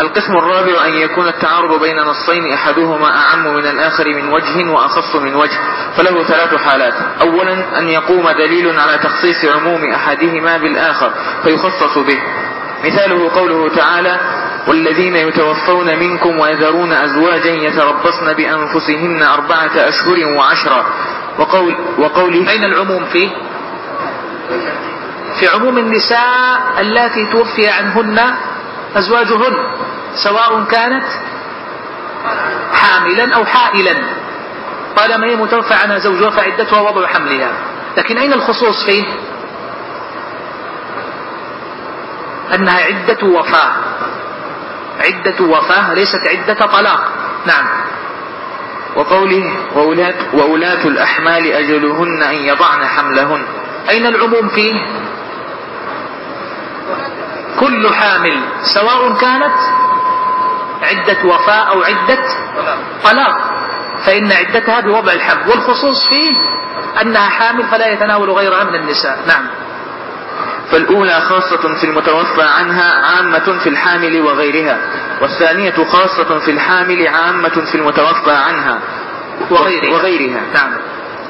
القسم 0.00 0.32
الرابع 0.36 0.86
أن 0.86 0.94
يكون 0.94 1.28
التعارض 1.28 1.80
بين 1.80 2.00
نصين 2.00 2.52
أحدهما 2.52 3.16
أعم 3.16 3.54
من 3.54 3.66
الآخر 3.66 4.08
من 4.08 4.28
وجه 4.28 4.70
وأخص 4.70 5.16
من 5.16 5.34
وجه 5.34 5.58
فله 5.96 6.24
ثلاث 6.24 6.54
حالات. 6.54 6.94
أولا 7.20 7.78
أن 7.78 7.88
يقوم 7.88 8.30
دليل 8.30 8.80
على 8.80 8.98
تخصيص 8.98 9.44
عموم 9.44 9.92
أحدهما 9.92 10.56
بالآخر 10.56 11.10
فيخصص 11.42 11.98
به. 11.98 12.18
مثاله 12.84 13.30
قوله 13.34 13.68
تعالى 13.76 14.20
والذين 14.68 15.16
يتوفون 15.16 15.98
منكم 15.98 16.38
ويذرون 16.40 16.92
أزواجا 16.92 17.50
يتربصن 17.50 18.32
بأنفسهن 18.32 19.22
أربعة 19.22 19.70
أشهر 19.76 20.26
وعشرا 20.36 20.84
وقول 21.38 21.74
وقوله 21.98 22.50
أين 22.50 22.64
العموم 22.64 23.04
فيه؟ 23.04 23.30
في 25.40 25.48
عموم 25.48 25.78
النساء 25.78 26.60
اللاتي 26.80 27.26
توفي 27.32 27.68
عنهن 27.68 28.34
أزواجهن 28.96 29.56
سواء 30.14 30.64
كانت 30.64 31.04
حاملا 32.72 33.34
أو 33.34 33.44
حائلا. 33.44 33.94
طالما 34.96 35.26
هي 35.26 35.36
متوفى 35.36 35.74
عنها 35.74 35.98
زوجها 35.98 36.30
فعدتها 36.30 36.80
وضع 36.80 37.06
حملها. 37.06 37.52
لكن 37.96 38.18
أين 38.18 38.32
الخصوص 38.32 38.84
فيه؟ 38.84 39.04
أنها 42.54 42.80
عدة 42.80 43.26
وفاة. 43.26 43.72
عدة 45.00 45.44
وفاة 45.44 45.94
ليست 45.94 46.26
عدة 46.26 46.66
طلاق. 46.66 47.08
نعم. 47.46 47.66
وقوله 48.96 49.52
وولاة, 49.76 50.14
وولاة 50.34 50.84
الأحمال 50.84 51.52
أجلهن 51.52 52.22
أن 52.22 52.34
يضعن 52.34 52.84
حملهن. 52.84 53.42
أين 53.90 54.06
العموم 54.06 54.48
فيه؟ 54.48 54.74
كل 57.60 57.94
حامل 57.94 58.40
سواء 58.62 59.12
كانت 59.20 59.54
عدة 60.82 61.24
وفاة 61.24 61.70
أو 61.70 61.82
عدة 61.82 62.24
طلاق. 63.04 63.50
فإن 64.06 64.32
عدتها 64.32 64.80
بوضع 64.80 65.12
الحمل. 65.12 65.48
والخصوص 65.48 66.08
فيه 66.08 66.32
أنها 67.02 67.28
حامل 67.28 67.64
فلا 67.64 67.92
يتناول 67.92 68.30
غيرها 68.30 68.64
من 68.64 68.74
النساء. 68.74 69.18
نعم. 69.28 69.46
فالأولى 70.70 71.20
خاصة 71.20 71.74
في 71.74 71.84
المتوفى 71.84 72.42
عنها 72.42 73.06
عامة 73.06 73.58
في 73.58 73.68
الحامل 73.68 74.20
وغيرها 74.20 74.78
والثانية 75.22 75.84
خاصة 75.84 76.38
في 76.38 76.50
الحامل 76.50 77.08
عامة 77.08 77.64
في 77.70 77.74
المتوفى 77.74 78.30
عنها 78.30 78.80
وغيرها, 79.50 79.92
وغيرها. 79.94 80.40
نعم. 80.54 80.76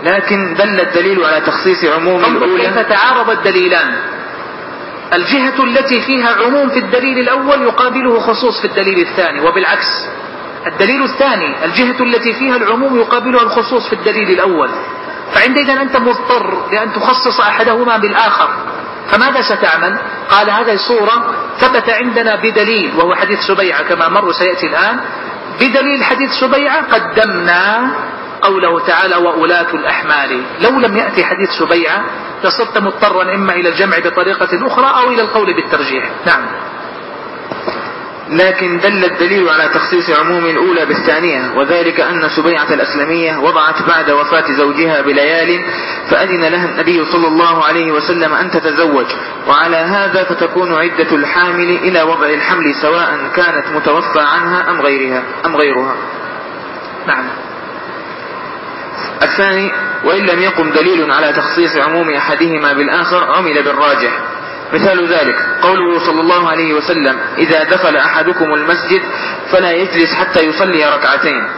لكن 0.02 0.54
دل 0.54 0.80
الدليل 0.80 1.24
على 1.24 1.40
تخصيص 1.40 1.84
عموم 1.84 2.24
انظر 2.24 2.46
كيف 2.46 2.60
الأولى 2.60 2.84
تعارض 2.84 3.30
الدليلان. 3.30 3.96
الجهة 5.12 5.64
التي 5.64 6.00
فيها 6.00 6.36
عموم 6.46 6.68
في 6.68 6.78
الدليل 6.78 7.18
الأول 7.18 7.62
يقابله 7.62 8.20
خصوص 8.20 8.60
في 8.60 8.66
الدليل 8.66 8.98
الثاني 8.98 9.40
وبالعكس 9.40 10.06
الدليل 10.66 11.02
الثاني 11.02 11.64
الجهة 11.64 12.02
التي 12.02 12.32
فيها 12.32 12.56
العموم 12.56 12.96
يقابلها 12.96 13.42
الخصوص 13.42 13.88
في 13.88 13.92
الدليل 13.92 14.30
الأول. 14.30 14.70
فعندئذ 15.32 15.70
أنت 15.70 15.96
مضطر 15.96 16.70
لأن 16.72 16.92
تخصص 16.92 17.40
أحدهما 17.40 17.96
بالآخر. 17.96 18.48
فماذا 19.08 19.40
ستعمل؟ 19.40 19.98
قال 20.30 20.50
هذه 20.50 20.76
صورة 20.76 21.34
ثبت 21.58 21.90
عندنا 21.90 22.36
بدليل 22.36 22.92
وهو 22.96 23.14
حديث 23.14 23.40
سبيعة 23.40 23.82
كما 23.82 24.08
مر 24.08 24.32
سيأتي 24.32 24.66
الآن. 24.66 25.00
بدليل 25.60 26.04
حديث 26.04 26.32
سبيعة 26.32 26.94
قدمنا 26.94 27.90
قوله 28.44 28.80
تعالى 28.86 29.16
وأولاة 29.16 29.74
الأحمال. 29.74 30.42
لو 30.60 30.70
لم 30.70 30.96
يأتي 30.96 31.24
حديث 31.24 31.50
سبيعة 31.50 32.04
لصرت 32.44 32.78
مضطرا 32.78 33.34
إما 33.34 33.52
إلى 33.52 33.68
الجمع 33.68 33.98
بطريقة 33.98 34.66
أخرى 34.66 35.02
أو 35.02 35.10
إلى 35.10 35.22
القول 35.22 35.54
بالترجيح. 35.54 36.10
نعم. 36.26 36.46
لكن 38.30 38.78
دل 38.78 39.04
الدليل 39.04 39.48
على 39.48 39.68
تخصيص 39.68 40.10
عموم 40.10 40.46
الأولى 40.46 40.86
بالثانية 40.86 41.52
وذلك 41.56 42.00
أن 42.00 42.28
سبيعة 42.28 42.74
الأسلمية 42.74 43.36
وضعت 43.38 43.82
بعد 43.82 44.10
وفاة 44.10 44.52
زوجها 44.52 45.00
بليال 45.00 45.64
فأذن 46.10 46.44
لها 46.44 46.68
النبي 46.68 47.04
صلى 47.04 47.28
الله 47.28 47.64
عليه 47.64 47.92
وسلم 47.92 48.32
أن 48.32 48.50
تتزوج. 48.50 49.06
وعلى 49.48 49.76
هذا 49.76 50.24
فتكون 50.24 50.74
عدة 50.74 51.16
الحامل 51.16 51.70
إلى 51.70 52.02
وضع 52.02 52.26
الحمل 52.26 52.74
سواء 52.74 53.18
كانت 53.36 53.66
متوفى 53.74 54.20
عنها 54.20 54.70
أم 54.70 54.80
غيرها 54.80 55.22
أم 55.46 55.56
غيرها. 55.56 55.94
نعم. 57.06 57.24
الثاني 59.22 59.72
وإن 60.04 60.26
لم 60.26 60.42
يقم 60.42 60.70
دليل 60.70 61.10
على 61.12 61.32
تخصيص 61.32 61.76
عموم 61.76 62.10
أحدهما 62.10 62.72
بالآخر 62.72 63.24
عمل 63.32 63.62
بالراجح. 63.62 64.10
مثال 64.72 65.08
ذلك 65.08 65.36
قوله 65.62 65.98
صلى 65.98 66.20
الله 66.20 66.48
عليه 66.48 66.74
وسلم 66.74 67.18
إذا 67.38 67.64
دخل 67.64 67.96
أحدكم 67.96 68.54
المسجد 68.54 69.02
فلا 69.50 69.72
يجلس 69.72 70.14
حتى 70.14 70.40
يصلي 70.40 70.84
ركعتين. 70.84 71.48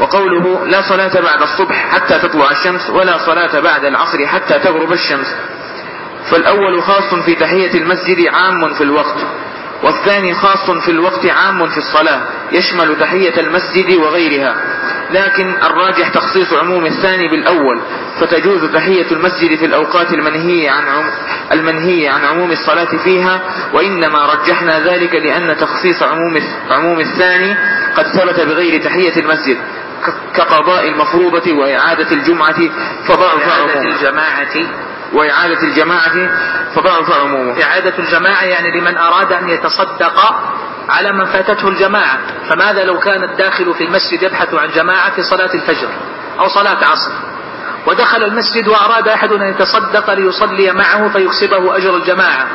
وقوله 0.00 0.66
لا 0.66 0.82
صلاة 0.82 1.20
بعد 1.20 1.42
الصبح 1.42 1.88
حتى 1.90 2.18
تطلع 2.18 2.50
الشمس 2.50 2.90
ولا 2.90 3.18
صلاة 3.18 3.60
بعد 3.60 3.84
العصر 3.84 4.26
حتى 4.26 4.58
تغرب 4.58 4.92
الشمس. 4.92 5.36
فالأول 6.30 6.82
خاص 6.82 7.14
في 7.14 7.34
تحية 7.34 7.78
المسجد 7.78 8.26
عام 8.28 8.74
في 8.74 8.84
الوقت 8.84 9.26
والثاني 9.82 10.34
خاص 10.34 10.70
في 10.70 10.90
الوقت 10.90 11.26
عام 11.26 11.66
في 11.68 11.78
الصلاة 11.78 12.20
يشمل 12.52 12.96
تحية 13.00 13.40
المسجد 13.40 13.96
وغيرها. 13.96 14.54
لكن 15.10 15.54
الراجح 15.62 16.08
تخصيص 16.08 16.52
عموم 16.52 16.86
الثاني 16.86 17.28
بالأول 17.28 17.80
فتجوز 18.20 18.64
تحية 18.64 19.12
المسجد 19.12 19.58
في 19.58 19.64
الأوقات 19.64 20.12
المنهية 20.12 20.70
عن 20.70 20.88
عم 20.88 21.10
المنهية 21.52 22.10
عن 22.10 22.24
عموم 22.24 22.50
الصلاة 22.52 22.96
فيها 23.04 23.40
وإنما 23.72 24.26
رجحنا 24.34 24.78
ذلك 24.78 25.14
لأن 25.14 25.56
تخصيص 25.56 26.02
عموم 26.02 26.40
عموم 26.70 27.00
الثاني 27.00 27.56
قد 27.96 28.06
ثبت 28.06 28.40
بغير 28.40 28.82
تحية 28.82 29.20
المسجد 29.20 29.58
كقضاء 30.34 30.88
المفروضة 30.88 31.52
وإعادة 31.52 32.12
الجمعة 32.12 32.56
فضعف 33.08 33.60
عمومه. 33.60 33.94
الجماعة. 33.94 34.66
وإعادة 35.12 35.62
الجماعة 35.62 36.30
فضعف 36.74 37.10
عمومه. 37.20 37.62
إعادة 37.62 37.98
الجماعة 37.98 38.44
يعني 38.44 38.80
لمن 38.80 38.96
أراد 38.96 39.32
أن 39.32 39.48
يتصدق 39.48 40.34
على 40.88 41.12
من 41.12 41.24
فاتته 41.24 41.68
الجماعة. 41.68 42.18
فماذا 42.48 42.84
لو 42.84 42.98
كان 42.98 43.24
الداخل 43.24 43.74
في 43.74 43.84
المسجد 43.84 44.22
يبحث 44.22 44.54
عن 44.54 44.68
جماعة 44.70 45.10
في 45.10 45.22
صلاة 45.22 45.54
الفجر 45.54 45.88
أو 46.40 46.48
صلاة 46.48 46.84
عصر؟ 46.84 47.12
ودخل 47.86 48.24
المسجد 48.24 48.68
وأراد 48.68 49.08
أحد 49.08 49.32
أن 49.32 49.42
يتصدق 49.42 50.10
ليصلي 50.10 50.72
معه 50.72 51.08
فيكسبه 51.08 51.76
أجر 51.76 51.96
الجماعة. 51.96 52.46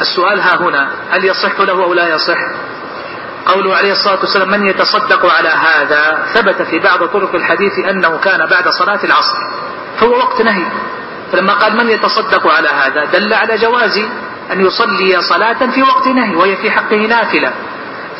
السؤال 0.00 0.40
ها 0.40 0.56
هنا 0.60 0.90
هل 1.10 1.24
يصح 1.24 1.60
له 1.60 1.84
أو 1.84 1.94
لا 1.94 2.08
يصح؟ 2.14 2.38
قوله 3.46 3.76
عليه 3.76 3.92
الصلاة 3.92 4.20
والسلام 4.20 4.50
من 4.50 4.66
يتصدق 4.66 5.26
على 5.38 5.48
هذا؟ 5.48 6.26
ثبت 6.34 6.62
في 6.62 6.78
بعض 6.78 7.04
طرق 7.04 7.34
الحديث 7.34 7.78
أنه 7.78 8.18
كان 8.18 8.46
بعد 8.46 8.68
صلاة 8.68 9.04
العصر. 9.04 9.38
فهو 10.00 10.16
وقت 10.16 10.42
نهي. 10.42 10.66
فلما 11.32 11.52
قال 11.52 11.76
من 11.76 11.90
يتصدق 11.90 12.46
على 12.46 12.68
هذا 12.68 13.04
دل 13.04 13.32
على 13.34 13.56
جواز 13.56 14.00
أن 14.52 14.66
يصلي 14.66 15.22
صلاة 15.22 15.66
في 15.74 15.82
وقت 15.82 16.06
نهي 16.06 16.36
وهي 16.36 16.56
في 16.56 16.70
حقه 16.70 16.96
نافلة. 16.96 17.52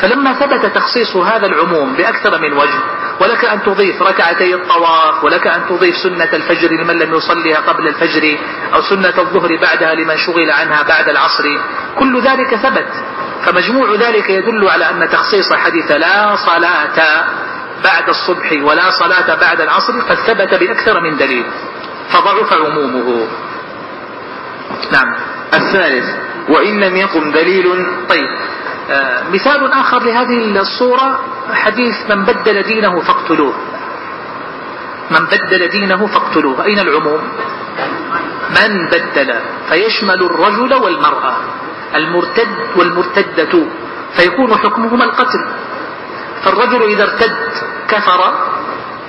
فلما 0.00 0.32
ثبت 0.32 0.66
تخصيص 0.66 1.16
هذا 1.16 1.46
العموم 1.46 1.92
بأكثر 1.94 2.38
من 2.38 2.52
وجه 2.52 2.78
ولك 3.20 3.44
أن 3.44 3.62
تضيف 3.62 4.02
ركعتي 4.02 4.54
الطواف 4.54 5.24
ولك 5.24 5.46
أن 5.46 5.60
تضيف 5.68 5.96
سنة 5.96 6.28
الفجر 6.32 6.70
لمن 6.72 6.98
لم 6.98 7.14
يصليها 7.14 7.60
قبل 7.60 7.88
الفجر 7.88 8.38
أو 8.74 8.80
سنة 8.80 9.14
الظهر 9.18 9.56
بعدها 9.56 9.94
لمن 9.94 10.16
شغل 10.16 10.50
عنها 10.50 10.82
بعد 10.82 11.08
العصر 11.08 11.44
كل 11.98 12.20
ذلك 12.22 12.54
ثبت. 12.54 12.88
فمجموع 13.44 13.94
ذلك 13.94 14.30
يدل 14.30 14.68
على 14.68 14.90
أن 14.90 15.08
تخصيص 15.08 15.52
حديث 15.52 15.90
لا 15.90 16.36
صلاة 16.36 17.24
بعد 17.84 18.08
الصبح 18.08 18.52
ولا 18.62 18.90
صلاة 18.90 19.34
بعد 19.34 19.60
العصر 19.60 20.00
قد 20.00 20.16
ثبت 20.16 20.54
بأكثر 20.54 21.00
من 21.00 21.16
دليل. 21.16 21.44
فضعف 22.10 22.52
عمومه. 22.52 23.28
نعم. 24.92 25.14
الثالث 25.54 26.04
وإن 26.48 26.80
لم 26.80 26.96
يقم 26.96 27.30
دليل 27.30 27.86
طيب 28.08 28.28
آه، 28.90 29.22
مثال 29.32 29.72
آخر 29.72 30.02
لهذه 30.02 30.60
الصورة 30.60 31.18
حديث 31.52 32.10
من 32.10 32.24
بدل 32.24 32.62
دينه 32.62 33.00
فاقتلوه. 33.00 33.54
من 35.10 35.26
بدل 35.26 35.68
دينه 35.68 36.06
فاقتلوه. 36.06 36.64
أين 36.64 36.78
العموم؟ 36.78 37.20
من 38.50 38.86
بدل 38.86 39.34
فيشمل 39.68 40.22
الرجل 40.22 40.74
والمرأة 40.74 41.36
المرتد 41.94 42.48
والمرتدة 42.76 43.66
فيكون 44.16 44.54
حكمهما 44.54 45.04
القتل. 45.04 45.44
فالرجل 46.42 46.82
إذا 46.82 47.02
ارتد 47.02 47.36
كفر 47.88 48.34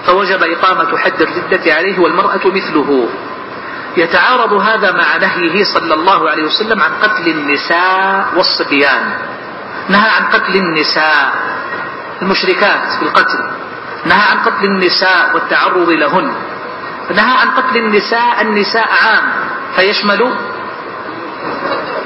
فوجب 0.06 0.44
إقامة 0.44 0.98
حد 0.98 1.22
الردة 1.22 1.74
عليه 1.74 2.00
والمرأة 2.00 2.42
مثله. 2.46 3.10
يتعارض 3.98 4.54
هذا 4.54 4.92
مع 4.92 5.18
نهيه 5.18 5.64
صلى 5.64 5.94
الله 5.94 6.30
عليه 6.30 6.44
وسلم 6.44 6.82
عن 6.82 6.92
قتل 7.02 7.28
النساء 7.28 8.26
والصبيان. 8.36 9.14
نهى 9.90 10.10
عن 10.10 10.26
قتل 10.26 10.56
النساء 10.56 11.34
المشركات 12.22 12.92
في 13.00 13.04
القتل. 13.04 13.40
نهى 14.06 14.22
عن 14.32 14.38
قتل 14.38 14.66
النساء 14.66 15.30
والتعرض 15.34 15.90
لهن. 15.90 16.34
نهى 17.16 17.38
عن 17.38 17.48
قتل 17.52 17.78
النساء 17.78 18.42
النساء 18.42 18.90
عام. 19.04 19.24
فيشمل 19.76 20.34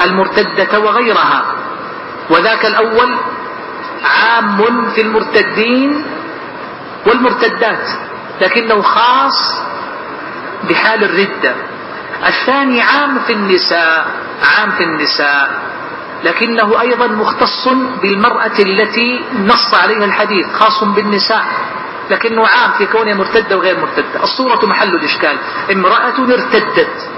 المرتدة 0.05 0.79
وغيرها. 0.79 1.45
وذاك 2.29 2.65
الأول 2.65 3.17
عام 4.03 4.89
في 4.95 5.01
المرتدين 5.01 6.05
والمرتدات 7.07 7.89
لكنه 8.41 8.81
خاص 8.81 9.61
بحال 10.69 11.03
الردة. 11.03 11.55
الثاني 12.26 12.82
عام 12.82 13.20
في 13.20 13.34
النساء 13.34 14.07
عام 14.57 14.72
في 14.72 14.84
النساء. 14.84 15.61
لكنه 16.24 16.82
أيضا 16.82 17.07
مختص 17.07 17.68
بالمرأة 18.01 18.59
التي 18.59 19.24
نص 19.45 19.74
عليها 19.74 20.05
الحديث 20.05 20.53
خاص 20.53 20.84
بالنساء. 20.84 21.45
لكنه 22.11 22.47
عام 22.47 22.72
في 22.78 22.86
كونها 22.86 23.13
مرتدة 23.13 23.57
وغير 23.57 23.80
مرتدة. 23.80 24.24
الصورة 24.24 24.65
محل 24.65 24.95
الإشكال. 24.95 25.38
امرأة 25.72 26.18
ارتدت. 26.20 27.09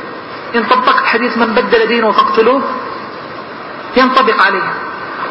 إن 0.56 0.64
طبقت 0.64 1.06
حديث 1.06 1.38
من 1.38 1.45
بدل 1.45 1.88
دينه 1.88 2.12
فاقتلوه. 2.12 2.62
ينطبق 3.97 4.45
عليها. 4.45 4.74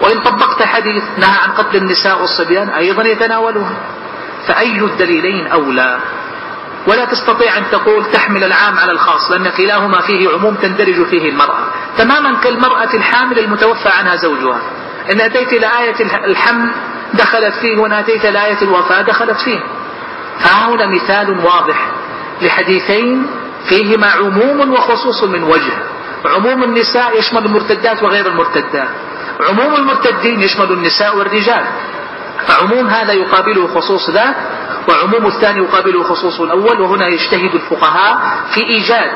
وإن 0.02 0.20
طبقت 0.20 0.62
حديث 0.62 1.04
نهى 1.18 1.38
عن 1.42 1.50
قتل 1.50 1.76
النساء 1.76 2.20
والصبيان 2.20 2.68
أيضا 2.68 3.02
يتناولها. 3.02 3.76
فأي 4.46 4.80
الدليلين 4.80 5.46
أولى؟ 5.46 5.98
ولا 6.88 7.04
تستطيع 7.04 7.58
أن 7.58 7.64
تقول 7.72 8.04
تحمل 8.04 8.44
العام 8.44 8.78
على 8.78 8.92
الخاص 8.92 9.30
لأن 9.30 9.48
كلاهما 9.48 10.00
فيه 10.00 10.28
عموم 10.30 10.54
تندرج 10.54 11.06
فيه 11.06 11.28
المرأة. 11.28 11.64
تماما 11.98 12.34
كالمرأة 12.44 12.94
الحامل 12.94 13.38
المتوفى 13.38 13.88
عنها 13.88 14.16
زوجها. 14.16 14.60
إن 15.12 15.20
أتيت 15.20 15.52
إلى 15.52 15.66
آية 15.80 15.94
الحمل 16.24 16.70
دخلت 17.14 17.54
فيه 17.54 17.78
وإن 17.78 17.92
أتيت 17.92 18.24
إلى 18.24 18.46
آية 18.46 18.62
الوفاة 18.62 19.02
دخلت 19.02 19.40
فيه. 19.40 19.60
فهنا 20.38 20.86
مثال 20.86 21.38
واضح 21.44 21.86
لحديثين 22.42 23.26
فيهما 23.68 24.06
عموم 24.06 24.72
وخصوص 24.72 25.24
من 25.24 25.42
وجه. 25.42 25.72
عموم 26.24 26.62
النساء 26.64 27.18
يشمل 27.18 27.46
المرتدات 27.46 28.02
وغير 28.02 28.26
المرتدات. 28.26 28.88
عموم 29.48 29.74
المرتدين 29.74 30.40
يشمل 30.40 30.72
النساء 30.72 31.16
والرجال. 31.16 31.64
فعموم 32.46 32.86
هذا 32.88 33.12
يقابله 33.12 33.66
خصوص 33.66 34.10
ذاك 34.10 34.36
وعموم 34.88 35.26
الثاني 35.26 35.58
يقابله 35.58 36.02
خصوص 36.02 36.40
الأول 36.40 36.80
وهنا 36.80 37.08
يجتهد 37.08 37.54
الفقهاء 37.54 38.18
في 38.54 38.60
إيجاد 38.60 39.12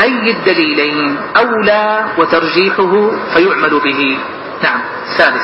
أي 0.00 0.30
الدليلين 0.30 1.16
أولى 1.36 2.04
وترجيحه 2.18 3.10
فيعمل 3.34 3.80
به. 3.84 4.18
نعم 4.62 4.80
ثالث 5.16 5.42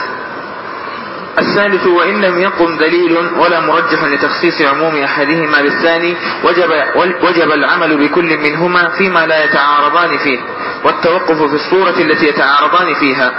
الثالث 1.39 1.87
وإن 1.87 2.21
لم 2.21 2.39
يقم 2.39 2.77
دليل 2.79 3.17
ولا 3.17 3.61
مرجح 3.61 4.05
لتخصيص 4.05 4.63
عموم 4.63 4.97
أحدهما 4.97 5.63
بالثاني 5.63 6.17
وجب, 6.45 6.71
وجب 7.23 7.53
العمل 7.53 7.97
بكل 7.97 8.39
منهما 8.39 8.89
فيما 8.89 9.27
لا 9.27 9.45
يتعارضان 9.45 10.19
فيه 10.19 10.39
والتوقف 10.85 11.43
في 11.43 11.55
الصورة 11.55 11.99
التي 11.99 12.27
يتعارضان 12.27 12.95
فيها. 12.95 13.33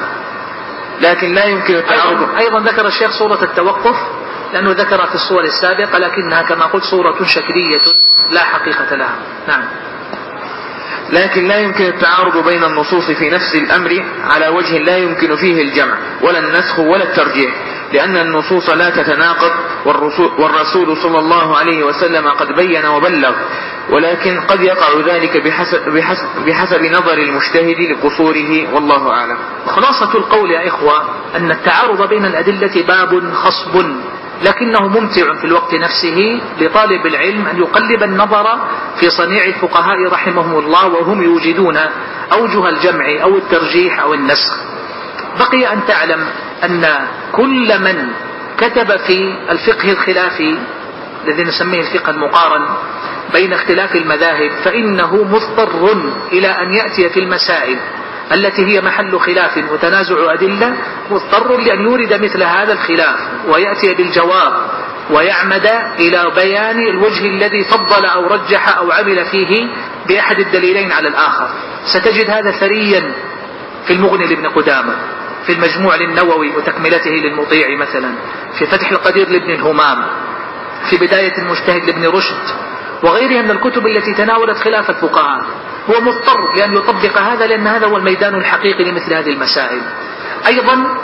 لكن 1.01 1.33
لا 1.33 1.45
يمكن 1.45 1.75
التعارض. 1.75 2.21
أيضا, 2.21 2.37
أيضا 2.37 2.59
ذكر 2.71 2.87
الشيخ 2.87 3.11
صورة 3.11 3.43
التوقف 3.43 3.95
لأنه 4.53 4.71
ذكر 4.71 5.05
في 5.05 5.15
الصور 5.15 5.43
السابقة 5.43 5.97
لكنها 5.97 6.41
كما 6.41 6.65
قلت 6.65 6.83
صورة 6.83 7.23
شكلية 7.23 7.81
لا 8.31 8.43
حقيقة 8.43 8.95
لها. 8.95 9.15
نعم. 9.47 9.63
لكن 11.09 11.47
لا 11.47 11.57
يمكن 11.57 11.83
التعارض 11.83 12.47
بين 12.47 12.63
النصوص 12.63 13.11
في 13.11 13.29
نفس 13.29 13.55
الأمر 13.55 14.03
على 14.29 14.47
وجه 14.47 14.77
لا 14.77 14.97
يمكن 14.97 15.35
فيه 15.35 15.61
الجمع 15.61 15.97
ولا 16.21 16.39
النسخ 16.39 16.79
ولا 16.79 17.03
الترجيح 17.03 17.53
لأن 17.93 18.17
النصوص 18.17 18.69
لا 18.69 18.89
تتناقض 18.89 19.51
والرسول 20.37 20.97
صلى 20.97 21.19
الله 21.19 21.57
عليه 21.57 21.83
وسلم 21.83 22.27
قد 22.27 22.47
بين 22.55 22.85
وبلغ. 22.85 23.35
ولكن 23.89 24.39
قد 24.39 24.61
يقع 24.61 24.87
ذلك 25.07 25.37
بحسب, 25.37 25.89
بحسب, 25.89 26.27
بحسب 26.47 26.81
نظر 26.81 27.17
المجتهد 27.17 27.79
لقصوره 27.79 28.73
والله 28.73 29.09
أعلم. 29.11 29.37
خلاصة 29.67 30.17
القول 30.17 30.51
يا 30.51 30.67
إخوة 30.67 31.01
أن 31.35 31.51
التعارض 31.51 32.09
بين 32.09 32.25
الأدلة 32.25 32.83
باب 32.87 33.33
خصب 33.33 33.85
لكنه 34.43 34.87
ممتع 34.87 35.33
في 35.33 35.45
الوقت 35.45 35.73
نفسه 35.73 36.41
لطالب 36.61 37.05
العلم 37.05 37.47
أن 37.47 37.57
يقلب 37.57 38.03
النظر 38.03 38.45
في 38.99 39.09
صنيع 39.09 39.45
الفقهاء 39.45 40.03
رحمهم 40.11 40.59
الله 40.59 40.87
وهم 40.87 41.23
يوجدون 41.23 41.77
أوجه 42.33 42.69
الجمع 42.69 43.05
أو 43.23 43.37
الترجيح 43.37 43.99
أو 43.99 44.13
النسخ. 44.13 44.57
بقي 45.39 45.73
أن 45.73 45.79
تعلم 45.87 46.27
أن 46.63 47.07
كل 47.31 47.79
من 47.81 48.07
كتب 48.57 48.97
في 48.97 49.35
الفقه 49.51 49.91
الخلافي 49.91 50.57
الذي 51.27 51.43
نسميه 51.43 51.79
الفقه 51.79 52.09
المقارن 52.09 52.65
بين 53.33 53.53
اختلاف 53.53 53.95
المذاهب 53.95 54.51
فإنه 54.63 55.23
مضطر 55.23 55.93
إلى 56.31 56.47
أن 56.47 56.73
يأتي 56.73 57.09
في 57.09 57.19
المسائل 57.19 57.77
التي 58.31 58.65
هي 58.65 58.81
محل 58.81 59.19
خلاف 59.19 59.71
وتنازع 59.71 60.33
أدلة 60.33 60.73
مضطر 61.11 61.57
لأن 61.57 61.81
يورد 61.81 62.23
مثل 62.23 62.43
هذا 62.43 62.73
الخلاف 62.73 63.15
ويأتي 63.47 63.93
بالجواب 63.93 64.53
ويعمد 65.11 65.69
إلى 65.99 66.31
بيان 66.35 66.79
الوجه 66.79 67.25
الذي 67.25 67.63
فضل 67.63 68.05
أو 68.05 68.27
رجح 68.27 68.77
أو 68.77 68.91
عمل 68.91 69.25
فيه 69.25 69.67
بأحد 70.07 70.39
الدليلين 70.39 70.91
على 70.91 71.07
الآخر. 71.07 71.49
ستجد 71.85 72.29
هذا 72.29 72.51
ثريا 72.51 73.11
في 73.87 73.93
المغني 73.93 74.27
لابن 74.27 74.47
قدامة 74.47 74.95
في 75.45 75.53
المجموع 75.53 75.95
للنووي 75.95 76.55
وتكملته 76.55 77.11
للمطيع 77.11 77.77
مثلا 77.77 78.11
في 78.59 78.65
فتح 78.65 78.91
القدير 78.91 79.29
لابن 79.29 79.51
الهمام 79.51 80.05
في 80.89 80.97
بداية 80.97 81.37
المجتهد 81.37 81.85
لابن 81.85 82.07
رشد 82.07 82.43
وغيرها 83.03 83.41
من 83.41 83.51
الكتب 83.51 83.87
التي 83.87 84.13
تناولت 84.13 84.57
خلاف 84.57 84.89
الفقهاء. 84.89 85.45
هو 85.89 86.01
مضطر 86.01 86.53
لأن 86.55 86.73
يطبق 86.73 87.17
هذا 87.17 87.47
لأن 87.47 87.67
هذا 87.67 87.87
هو 87.87 87.97
الميدان 87.97 88.35
الحقيقي 88.35 88.83
لمثل 88.83 89.13
هذه 89.13 89.29
المسائل. 89.29 89.81
أيضا 90.47 90.97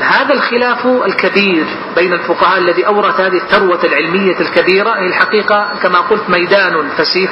هذا 0.00 0.34
الخلاف 0.34 0.86
الكبير 0.86 1.66
بين 1.96 2.12
الفقهاء 2.12 2.58
الذي 2.58 2.86
أورث 2.86 3.20
هذه 3.20 3.36
الثروة 3.36 3.84
العلمية 3.84 4.40
الكبيرة 4.40 4.90
هي 4.90 5.06
الحقيقة 5.06 5.74
كما 5.82 5.98
قلت 5.98 6.30
ميدان 6.30 6.88
فسيح 6.88 7.30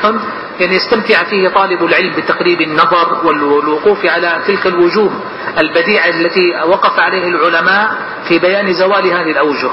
يعني 0.60 0.74
يستمتع 0.76 1.24
فيه 1.24 1.48
طالب 1.48 1.84
العلم 1.84 2.12
بتقريب 2.16 2.60
النظر 2.60 3.26
والوقوف 3.26 4.06
على 4.06 4.42
تلك 4.46 4.66
الوجوه 4.66 5.10
البديعة 5.58 6.08
التي 6.08 6.50
وقف 6.66 6.98
عليه 6.98 7.28
العلماء 7.28 7.96
في 8.28 8.38
بيان 8.38 8.72
زوال 8.72 9.06
هذه 9.06 9.30
الأوجه. 9.30 9.70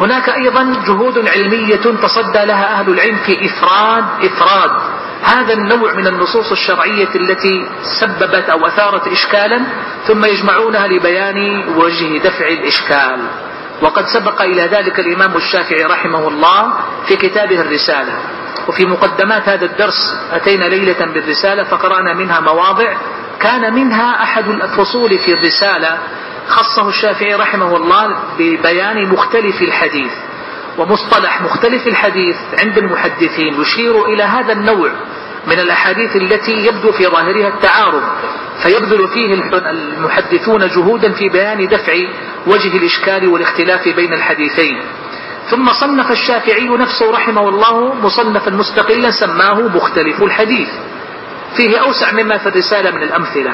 هناك 0.00 0.28
أيضا 0.28 0.82
جهود 0.86 1.28
علمية 1.28 1.76
تصدى 1.76 2.44
لها 2.44 2.80
أهل 2.80 2.88
العلم 2.88 3.16
في 3.16 3.46
إفراد 3.46 4.04
إفراد. 4.24 4.70
هذا 5.22 5.52
النوع 5.52 5.92
من 5.92 6.06
النصوص 6.06 6.50
الشرعية 6.50 7.14
التي 7.14 7.68
سببت 7.82 8.50
أو 8.50 8.66
أثارت 8.66 9.08
إشكالا 9.08 9.60
ثم 10.06 10.24
يجمعونها 10.24 10.86
لبيان 10.86 11.68
وجه 11.76 12.18
دفع 12.18 12.48
الإشكال. 12.48 13.20
وقد 13.82 14.06
سبق 14.06 14.42
إلى 14.42 14.62
ذلك 14.62 15.00
الإمام 15.00 15.36
الشافعي 15.36 15.84
رحمه 15.84 16.28
الله 16.28 16.72
في 17.06 17.16
كتابه 17.16 17.60
الرسالة. 17.60 18.12
وفي 18.68 18.86
مقدمات 18.86 19.48
هذا 19.48 19.64
الدرس 19.64 20.16
أتينا 20.32 20.64
ليلة 20.64 21.04
بالرسالة 21.04 21.64
فقرأنا 21.64 22.14
منها 22.14 22.40
مواضع. 22.40 22.96
كان 23.40 23.74
منها 23.74 24.22
أحد 24.22 24.48
الفصول 24.48 25.18
في 25.18 25.32
الرسالة 25.32 25.98
خصه 26.48 26.88
الشافعي 26.88 27.34
رحمه 27.34 27.76
الله 27.76 28.16
ببيان 28.38 29.08
مختلف 29.08 29.62
الحديث 29.62 30.12
ومصطلح 30.78 31.42
مختلف 31.42 31.86
الحديث 31.86 32.36
عند 32.58 32.78
المحدثين 32.78 33.60
يشير 33.60 34.04
إلى 34.04 34.22
هذا 34.22 34.52
النوع 34.52 34.90
من 35.46 35.58
الأحاديث 35.58 36.16
التي 36.16 36.52
يبدو 36.52 36.92
في 36.92 37.06
ظاهرها 37.06 37.48
التعارض 37.48 38.02
فيبذل 38.62 39.08
فيه 39.08 39.34
المحدثون 39.70 40.66
جهودا 40.66 41.12
في 41.12 41.28
بيان 41.28 41.68
دفع 41.68 41.92
وجه 42.46 42.76
الإشكال 42.76 43.28
والاختلاف 43.28 43.88
بين 43.88 44.12
الحديثين. 44.12 44.80
ثم 45.50 45.72
صنف 45.72 46.10
الشافعي 46.10 46.68
نفسه 46.68 47.12
رحمه 47.12 47.48
الله 47.48 47.94
مصنفا 47.94 48.50
مستقلا 48.50 49.10
سماه 49.10 49.60
مختلف 49.60 50.22
الحديث. 50.22 50.68
فيه 51.56 51.78
أوسع 51.78 52.12
مما 52.12 52.38
في 52.38 52.48
الرسالة 52.48 52.90
من 52.90 53.02
الأمثلة. 53.02 53.52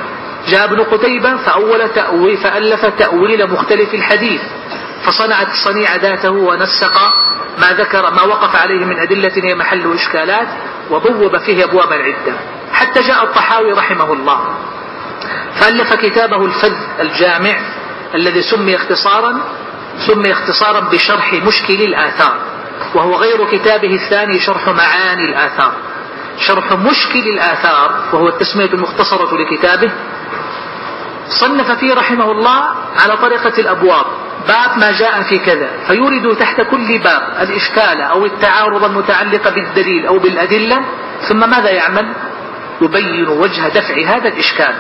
جاء 0.49 0.65
ابن 0.65 0.81
قتيبة 0.83 1.37
فأول 1.37 1.89
تأويل 1.89 2.37
فألف 2.37 2.87
تأويل 2.87 3.51
مختلف 3.51 3.95
الحديث 3.95 4.41
فصنع 5.03 5.43
الصنيع 5.43 5.97
ذاته 5.97 6.31
ونسق 6.31 7.01
ما 7.59 7.73
ذكر 7.73 8.11
ما 8.11 8.23
وقف 8.23 8.57
عليه 8.57 8.85
من 8.85 8.99
أدلة 8.99 9.33
هي 9.37 9.55
محل 9.55 9.95
إشكالات 9.95 10.49
وبوب 10.91 11.37
فيه 11.39 11.65
أبوابا 11.65 11.95
عدة 11.95 12.35
حتى 12.73 13.01
جاء 13.01 13.25
الطحاوي 13.25 13.73
رحمه 13.73 14.13
الله 14.13 14.41
فألف 15.55 15.95
كتابه 15.95 16.45
الفذ 16.45 16.75
الجامع 17.01 17.55
الذي 18.15 18.43
سمي 18.43 18.77
اختصارا 18.77 19.41
سمي 19.99 20.33
اختصارا 20.33 20.81
بشرح 20.81 21.33
مشكل 21.33 21.83
الآثار 21.83 22.37
وهو 22.95 23.15
غير 23.15 23.51
كتابه 23.51 23.95
الثاني 23.95 24.39
شرح 24.39 24.69
معاني 24.69 25.25
الآثار. 25.25 25.73
شرح 26.39 26.73
مشكل 26.73 27.29
الآثار 27.29 28.05
وهو 28.13 28.29
التسمية 28.29 28.73
المختصرة 28.73 29.37
لكتابه 29.37 29.91
صنف 31.29 31.71
فيه 31.71 31.95
رحمه 31.95 32.33
الله 32.33 32.63
على 33.03 33.17
طريقة 33.17 33.61
الأبواب. 33.61 34.05
باب 34.49 34.79
ما 34.79 34.93
جاء 34.93 35.23
في 35.23 35.39
كذا. 35.39 35.71
فيورد 35.87 36.37
تحت 36.37 36.61
كل 36.61 36.99
باب 36.99 37.23
الإشكال 37.41 38.01
أو 38.01 38.27
التعارض 38.27 38.85
المتعلق 38.85 39.49
بالدليل 39.49 40.07
أو 40.07 40.19
بالأدلة 40.19 40.81
ثم 41.29 41.51
ماذا 41.51 41.71
يعمل؟ 41.71 42.13
يبين 42.81 43.29
وجه 43.29 43.69
دفع 43.69 43.95
هذا 44.07 44.29
الإشكال. 44.29 44.75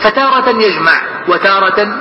فتارة 0.00 0.50
يجمع 0.50 0.92
وتارة 1.28 1.98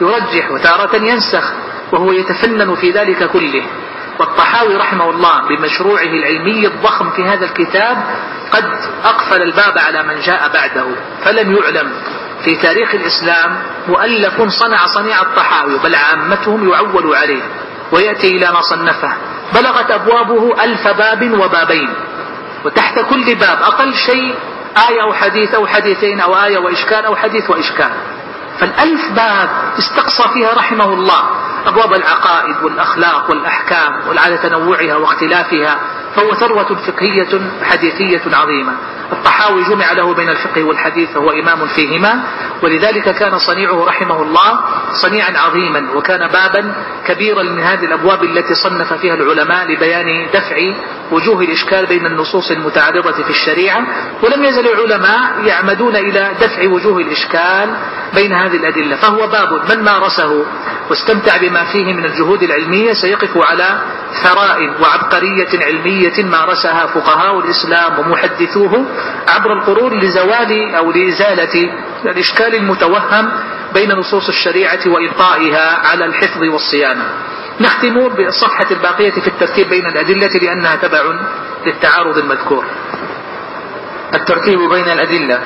يرجح 0.00 0.50
وتارة 0.50 0.96
ينسخ 0.96 1.52
وهو 1.92 2.12
يتفنن 2.12 2.74
في 2.74 2.90
ذلك 2.90 3.30
كله. 3.30 3.62
والطحاوي 4.18 4.76
رحمه 4.76 5.10
الله 5.10 5.48
بمشروعه 5.48 6.02
العلمي 6.02 6.66
الضخم 6.66 7.10
في 7.10 7.24
هذا 7.24 7.44
الكتاب 7.44 7.96
قد 8.52 8.64
أقفل 9.04 9.42
الباب 9.42 9.78
على 9.78 10.02
من 10.02 10.20
جاء 10.20 10.48
بعده 10.52 10.86
فلم 11.24 11.56
يعلم. 11.56 11.92
في 12.44 12.56
تاريخ 12.56 12.94
الإسلام 12.94 13.62
مؤلف 13.88 14.42
صنع 14.42 14.86
صنيع 14.86 15.22
الطحاوي 15.22 15.78
بل 15.78 15.94
عامتهم 15.94 16.70
يعول 16.70 17.16
عليه 17.16 17.42
ويأتي 17.92 18.36
إلى 18.36 18.52
ما 18.52 18.60
صنفه. 18.60 19.12
بلغت 19.54 19.90
أبوابه 19.90 20.64
ألف 20.64 20.88
باب 20.88 21.30
وبابين 21.40 21.94
وتحت 22.64 22.98
كل 23.10 23.34
باب 23.34 23.62
أقل 23.62 23.94
شيء 23.94 24.34
آية 24.88 25.02
أو 25.02 25.12
حديث 25.12 25.54
أو 25.54 25.66
حديثين 25.66 26.20
أو 26.20 26.44
آية 26.44 26.58
وإشكال 26.58 27.04
أو 27.04 27.16
حديث 27.16 27.50
وإشكال. 27.50 27.90
فالألف 28.60 29.10
باب 29.12 29.48
استقصى 29.78 30.28
فيها 30.34 30.54
رحمه 30.54 30.84
الله 30.92 31.22
أبواب 31.66 31.92
العقائد 31.92 32.62
والأخلاق 32.62 33.30
والأحكام 33.30 34.08
وعلى 34.08 34.38
تنوعها 34.38 34.96
واختلافها 34.96 35.78
فهو 36.16 36.34
ثروة 36.34 36.74
فقهية 36.74 37.40
حديثية 37.62 38.22
عظيمة. 38.36 38.72
الطحاوي 39.12 39.64
جمع 39.64 39.92
له 39.92 40.14
بين 40.14 40.28
الفقه 40.28 40.62
والحديث 40.64 41.10
فهو 41.10 41.30
إمام 41.30 41.66
فيهما. 41.66 42.22
ولذلك 42.62 43.14
كان 43.14 43.38
صنيعه 43.38 43.84
رحمه 43.84 44.22
الله 44.22 44.60
صنيعا 44.92 45.38
عظيما 45.38 45.92
وكان 45.94 46.28
بابا 46.28 46.74
كبيرا 47.06 47.42
من 47.42 47.60
هذه 47.60 47.84
الأبواب 47.84 48.24
التي 48.24 48.54
صنف 48.54 48.92
فيها 48.92 49.14
العلماء 49.14 49.66
لبيان 49.66 50.26
دفع 50.34 50.56
وجوه 51.12 51.40
الإشكال 51.40 51.86
بين 51.86 52.06
النصوص 52.06 52.50
المتعارضة 52.50 53.22
في 53.22 53.30
الشريعة. 53.30 53.86
ولم 54.22 54.44
يزل 54.44 54.68
العلماء 54.68 55.44
يعمدون 55.44 55.96
إلى 55.96 56.32
دفع 56.40 56.68
وجوه 56.68 56.98
الإشكال 56.98 57.74
بين 58.14 58.32
هذه 58.32 58.56
الأدلة. 58.56 58.96
فهو 58.96 59.26
باب 59.26 59.52
من 59.70 59.84
مارسه 59.84 60.44
واستمتع 60.90 61.36
بما 61.36 61.64
فيه 61.64 61.94
من 61.94 62.04
الجهود 62.04 62.42
العلمية 62.42 62.92
سيقف 62.92 63.36
على 63.36 63.80
ثراء 64.22 64.58
وعبقرية 64.82 65.64
علمية 65.64 66.24
مارسها 66.24 66.86
فقهاء 66.86 67.38
الإسلام 67.38 67.98
ومحدثوه. 67.98 68.86
عبر 69.28 69.52
القرون 69.52 70.00
لزوال 70.00 70.74
أو 70.74 70.92
لإزالة 70.92 71.72
الإشكال 72.04 72.54
المتوهم 72.54 73.30
بين 73.74 73.92
نصوص 73.92 74.28
الشريعة 74.28 74.80
وإبقائها 74.86 75.86
على 75.86 76.04
الحفظ 76.04 76.42
والصيانة. 76.42 77.04
نختم 77.60 78.08
بالصفحة 78.08 78.66
الباقية 78.70 79.10
في 79.10 79.28
الترتيب 79.28 79.68
بين 79.68 79.86
الأدلة 79.86 80.40
لأنها 80.42 80.76
تبع 80.76 81.00
للتعارض 81.66 82.18
المذكور. 82.18 82.64
الترتيب 84.14 84.58
بين 84.58 84.88
الأدلة. 84.88 85.40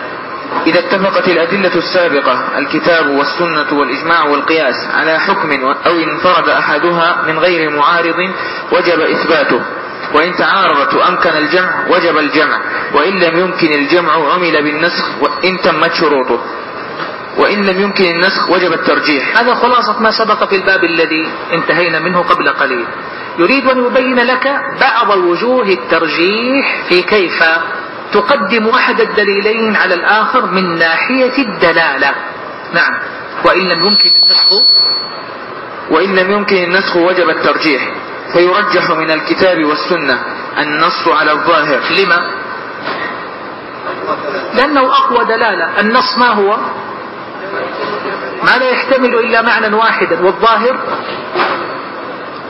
إذا 0.67 0.79
اتفقت 0.79 1.29
الأدلة 1.29 1.75
السابقة 1.75 2.59
الكتاب 2.59 3.07
والسنة 3.11 3.79
والإجماع 3.79 4.25
والقياس 4.25 4.89
على 4.95 5.19
حكم 5.19 5.65
أو 5.87 5.93
انفرد 5.93 6.49
أحدها 6.49 7.23
من 7.27 7.39
غير 7.39 7.71
معارض 7.71 8.31
وجب 8.73 9.01
إثباته. 9.01 9.61
وإن 10.15 10.37
تعارضت 10.37 10.95
وأمكن 10.95 11.31
الجمع 11.31 11.87
وجب 11.89 12.19
الجمع. 12.19 12.61
وإن 12.95 13.19
لم 13.19 13.39
يمكن 13.39 13.73
الجمع 13.73 14.33
عمل 14.33 14.63
بالنسخ 14.63 15.09
وإن 15.23 15.61
تمت 15.61 15.93
شروطه. 15.95 16.41
وإن 17.39 17.67
لم 17.67 17.81
يمكن 17.81 18.05
النسخ 18.05 18.51
وجب 18.51 18.73
الترجيح. 18.73 19.39
هذا 19.41 19.55
خلاصة 19.55 20.01
ما 20.01 20.11
سبق 20.11 20.45
في 20.45 20.57
الباب 20.57 20.85
الذي 20.85 21.31
انتهينا 21.53 21.99
منه 21.99 22.23
قبل 22.23 22.49
قليل. 22.49 22.87
يريد 23.39 23.69
أن 23.69 23.87
يبين 23.87 24.17
لك 24.17 24.49
بعض 24.81 25.17
وجوه 25.17 25.69
الترجيح 25.69 26.85
في 26.89 27.03
كيف 27.03 27.45
تقدم 28.13 28.69
أحد 28.69 29.01
الدليلين 29.01 29.77
على 29.77 29.95
الآخر 29.95 30.47
من 30.47 30.79
ناحية 30.79 31.39
الدلالة. 31.39 32.15
نعم. 32.75 32.93
وإن 33.45 33.69
لم 33.69 33.85
يمكن 33.87 34.11
النسخ. 34.23 34.53
وإن 35.91 36.15
لم 36.15 36.31
يمكن 36.31 36.57
النسخ 36.57 36.97
وجب 36.97 37.31
الترجيح. 37.31 37.89
فيرجح 38.33 38.91
من 38.91 39.11
الكتاب 39.11 39.65
والسنة 39.65 40.23
النص 40.59 41.09
على 41.09 41.33
الظاهر. 41.33 41.81
لما؟ 41.99 42.31
لأنه 44.55 44.81
أقوى 44.81 45.25
دلالة. 45.25 45.81
النص 45.81 46.19
ما 46.19 46.29
هو؟ 46.29 46.57
ما 48.43 48.59
لا 48.59 48.71
يحتمل 48.71 49.15
إلا 49.15 49.43
معنى 49.43 49.77
واحدا 49.77 50.25
والظاهر 50.25 50.79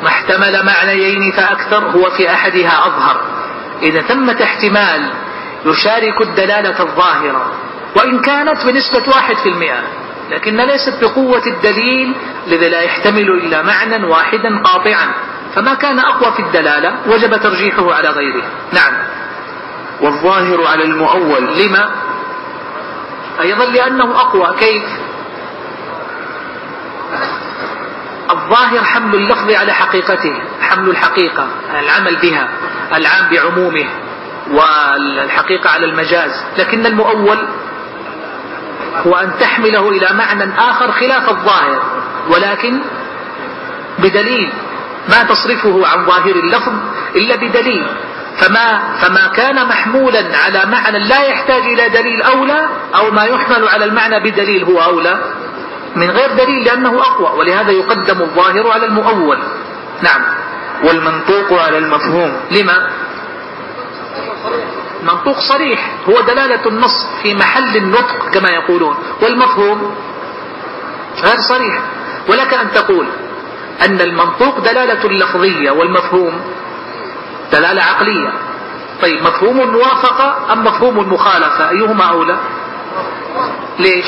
ما 0.03 0.09
احتمل 0.09 0.67
معنيين 0.67 1.33
فأكثر 1.33 1.85
هو 1.85 2.11
في 2.11 2.31
أحدها 2.31 2.87
أظهر. 2.87 3.21
إذا 3.83 4.03
ثمة 4.03 4.43
احتمال 4.43 5.11
يشارك 5.65 6.21
الدلالة 6.21 6.81
الظاهرة 6.81 7.53
وإن 7.97 8.21
كانت 8.21 8.67
بنسبة 8.67 9.09
واحد 9.09 9.37
في 9.37 9.49
المئة 9.49 9.83
لكن 10.31 10.57
ليست 10.57 11.05
بقوة 11.05 11.47
الدليل 11.47 12.15
الذي 12.47 12.69
لا 12.69 12.81
يحتمل 12.81 13.31
إلا 13.31 13.63
معنى 13.63 14.05
واحدا 14.05 14.63
قاطعا. 14.65 15.15
فما 15.55 15.75
كان 15.75 15.99
أقوى 15.99 16.33
في 16.33 16.43
الدلالة 16.43 16.95
وجب 17.07 17.37
ترجيحه 17.37 17.95
على 17.95 18.09
غيره. 18.09 18.43
نعم. 18.73 18.93
والظاهر 20.01 20.67
على 20.67 20.85
المؤول. 20.85 21.59
لما؟ 21.59 21.91
أيضا 23.41 23.65
لأنه 23.65 24.21
أقوى. 24.21 24.55
كيف؟ 24.59 24.83
الظاهر 28.31 28.85
حمل 28.85 29.15
اللفظ 29.15 29.51
على 29.51 29.73
حقيقته 29.73 30.43
حمل 30.61 30.91
الحقيقة 30.91 31.47
العمل 31.81 32.17
بها 32.17 32.49
العام 32.95 33.29
بعمومه 33.31 33.85
والحقيقة 34.51 35.71
على 35.71 35.87
المجاز. 35.87 36.45
لكن 36.59 36.87
المؤول 36.87 37.39
هو 39.07 39.15
أن 39.15 39.33
تحمله 39.41 39.89
إلى 39.89 40.09
معنى 40.13 40.53
آخر 40.59 40.93
خلاف 40.93 41.29
الظاهر 41.29 41.83
ولكن 42.31 42.81
بدليل. 43.99 44.53
ما 45.09 45.23
تصرفه 45.23 45.87
عن 45.87 46.07
ظاهر 46.07 46.37
اللفظ 46.37 46.73
إلا 47.17 47.37
بدليل. 47.37 47.87
فما, 48.37 48.95
فما 48.95 49.27
كان 49.27 49.69
محمولا 49.69 50.37
على 50.45 50.65
معنى 50.67 50.99
لا 50.99 51.23
يحتاج 51.23 51.63
إلى 51.63 51.89
دليل 51.89 52.23
أولى 52.23 52.69
أو 52.95 53.11
ما 53.11 53.25
يحمل 53.25 53.69
على 53.69 53.85
المعنى 53.85 54.21
بدليل 54.21 54.65
هو 54.65 54.83
أولى 54.83 55.19
من 55.97 56.11
غير 56.11 56.33
دليل 56.33 56.65
لأنه 56.65 57.01
أقوى 57.01 57.39
ولهذا 57.39 57.71
يقدم 57.71 58.23
الظاهر 58.23 58.71
على 58.71 58.87
المؤول. 58.87 59.39
نعم. 60.03 60.23
والمنطوق 60.85 61.53
على 61.53 61.79
المفهوم. 61.79 62.33
لما؟ 62.51 62.91
منطوق 65.03 65.39
صريح. 65.39 65.91
هو 66.09 66.21
دلالة 66.21 66.67
النص 66.67 67.07
في 67.23 67.35
محل 67.35 67.77
النطق 67.77 68.31
كما 68.33 68.51
يقولون. 68.51 68.97
والمفهوم 69.23 69.95
غير 71.25 71.39
صريح. 71.39 71.81
ولك 72.29 72.55
أن 72.55 72.71
تقول 72.71 73.07
أن 73.87 74.01
المنطوق 74.01 74.59
دلالة 74.59 75.09
لفظية 75.09 75.71
والمفهوم 75.71 76.41
دلالة 77.53 77.83
عقلية. 77.83 78.33
طيب 79.03 79.23
مفهوم 79.23 79.61
الموافقة 79.61 80.53
أم 80.53 80.65
مفهوم 80.65 81.01
المخالفة؟ 81.01 81.71
أيهما 81.71 82.05
أولى؟ 82.05 82.37
ليش؟ 83.79 84.07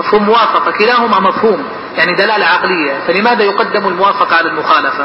مفهوم 0.00 0.22
موافقة 0.22 0.70
كلاهما 0.70 1.20
مفهوم 1.20 1.64
يعني 1.96 2.12
دلالة 2.12 2.44
عقلية. 2.44 2.98
فلماذا 3.06 3.42
يقدم 3.44 3.88
الموافقة 3.88 4.36
على 4.36 4.48
المخالفة؟ 4.48 5.04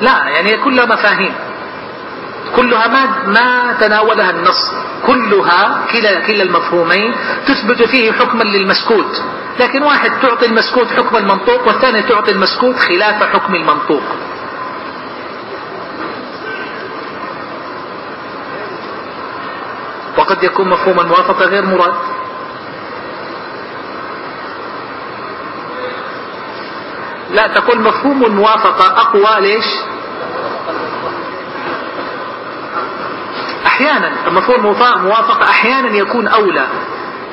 لا 0.00 0.28
يعني 0.28 0.56
كلها 0.56 0.84
مفاهيم. 0.86 1.34
كلها 2.56 2.88
ما 2.88 3.26
ما 3.26 3.72
تناولها 3.80 4.30
النص. 4.30 4.72
كلها 5.06 5.86
كلا 5.92 6.20
كلا 6.20 6.42
المفهومين 6.42 7.14
تثبت 7.46 7.82
فيه 7.82 8.12
حكما 8.12 8.42
للمسكوت. 8.44 9.22
لكن 9.60 9.82
واحد 9.82 10.10
تعطي 10.22 10.46
المسكوت 10.46 10.86
حكم 10.92 11.16
المنطوق 11.16 11.66
والثاني 11.66 12.02
تعطي 12.02 12.32
المسكوت 12.32 12.76
خلاف 12.76 13.22
حكم 13.22 13.54
المنطوق. 13.54 14.02
وقد 20.18 20.44
يكون 20.44 20.68
مفهوم 20.68 21.00
الموافقة 21.00 21.44
غير 21.44 21.66
مراد. 21.66 21.94
لا 27.30 27.46
تقول 27.46 27.80
مفهوم 27.80 28.24
الموافقة 28.24 28.86
أقوى 29.00 29.40
ليش؟ 29.40 29.64
أحيانا 33.66 34.30
مفهوم 34.30 34.76
الموافقة 34.96 35.44
أحيانا 35.44 35.96
يكون 35.96 36.28
أولى. 36.28 36.66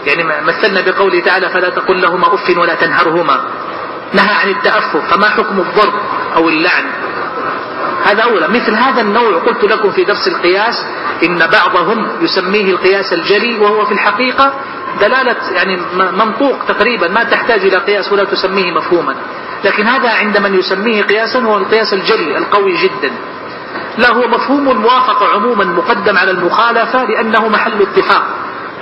يعني 0.06 0.24
مثلنا 0.44 0.82
بقوله 0.82 1.20
تعالى 1.20 1.50
فلا 1.50 1.70
تقل 1.70 2.02
لهما 2.02 2.34
أف 2.34 2.58
ولا 2.58 2.76
تنهرهما. 2.76 3.40
نهى 4.14 4.36
عن 4.44 4.50
التأفف 4.50 5.14
فما 5.14 5.30
حكم 5.30 5.60
الضرب 5.60 5.94
أو 6.36 6.50
اللعن؟ 6.50 6.84
هذا 8.06 8.24
أولا 8.24 8.48
مثل 8.48 8.74
هذا 8.74 9.02
النوع 9.02 9.38
قلت 9.38 9.64
لكم 9.64 9.92
في 9.92 10.04
درس 10.04 10.28
القياس 10.28 10.86
إن 11.24 11.48
بعضهم 11.48 12.08
يسميه 12.22 12.72
القياس 12.72 13.14
الجلي 13.14 13.60
وهو 13.60 13.86
في 13.86 13.92
الحقيقة 13.92 14.54
دلالة 15.02 15.36
يعني 15.56 15.78
منطوق 15.96 16.66
تقريبا 16.68 17.08
ما 17.08 17.24
تحتاج 17.24 17.60
إلى 17.62 17.78
قياس 17.78 18.12
ولا 18.12 18.24
تسميه 18.24 18.72
مفهوما. 18.72 19.16
لكن 19.64 19.88
هذا 19.88 20.10
عند 20.10 20.38
من 20.38 20.60
يسميه 20.60 21.04
قياسا 21.04 21.40
هو 21.40 21.58
القياس 21.58 21.94
الجلي 21.94 22.38
القوي 22.38 22.74
جدا. 22.74 23.12
لا 23.98 24.12
هو 24.14 24.28
مفهوم 24.28 24.70
الموافقة 24.70 25.28
عموما 25.34 25.66
مقدم 25.66 26.18
على 26.18 26.32
المخالفة 26.32 27.04
لأنه 27.04 27.48
محل 27.48 27.82
اتفاق. 27.82 28.24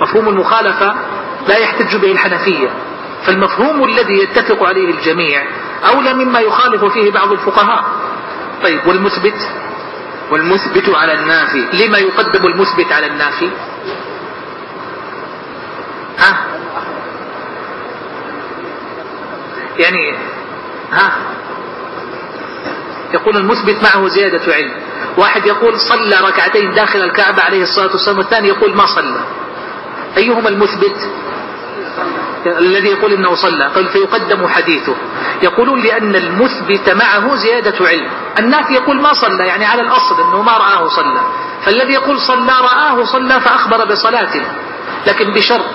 مفهوم 0.00 0.28
المخالفة 0.28 0.94
لا 1.48 1.56
يحتج 1.56 1.96
به 1.96 2.12
الحنفية. 2.12 2.68
فالمفهوم 3.22 3.84
الذي 3.84 4.18
يتفق 4.22 4.62
عليه 4.66 4.90
الجميع 4.90 5.42
أولى 5.88 6.14
مما 6.14 6.40
يخالف 6.40 6.84
فيه 6.84 7.10
بعض 7.10 7.32
الفقهاء. 7.32 7.84
طيب 8.62 8.86
والمثبت؟ 8.86 9.48
والمثبت 10.30 10.88
على 10.94 11.12
النافي. 11.14 11.64
لما 11.72 11.98
يقدم 11.98 12.46
المثبت 12.46 12.92
على 12.92 13.06
النافي؟ 13.06 13.50
ها؟ 16.18 16.38
يعني 19.78 20.14
ها؟ 20.92 21.12
يقول 23.14 23.36
المثبت 23.36 23.76
معه 23.82 24.08
زيادة 24.08 24.54
علم. 24.54 24.72
واحد 25.18 25.46
يقول 25.46 25.80
صلى 25.80 26.16
ركعتين 26.28 26.74
داخل 26.74 27.02
الكعبة 27.02 27.42
عليه 27.42 27.62
الصلاة 27.62 27.92
والسلام 27.92 28.18
والثاني 28.18 28.48
يقول 28.48 28.76
ما 28.76 28.86
صلى. 28.86 29.20
أيهما 30.16 30.48
المثبت؟ 30.48 31.10
الذي 32.46 32.88
يقول 32.88 33.12
إنه 33.12 33.34
صلى. 33.34 33.64
قال 33.64 33.88
فيقدم 33.88 34.48
حديثه. 34.48 34.94
يقولون 35.42 35.80
لأن 35.80 36.16
المثبت 36.16 36.90
معه 36.90 37.34
زيادة 37.34 37.86
علم. 37.86 38.08
النافي 38.38 38.74
يقول 38.74 39.00
ما 39.00 39.12
صلى 39.12 39.46
يعني 39.46 39.64
على 39.64 39.82
الأصل 39.82 40.20
إنه 40.20 40.42
ما 40.42 40.52
رآه 40.52 40.88
صلى. 40.88 41.20
فالذي 41.64 41.92
يقول 41.92 42.20
صلى 42.20 42.52
رآه 42.62 43.04
صلى 43.04 43.40
فأخبر 43.40 43.84
بصلاته. 43.84 44.42
لكن 45.06 45.34
بشرط 45.34 45.66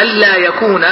ألا 0.00 0.36
يكون 0.36 0.84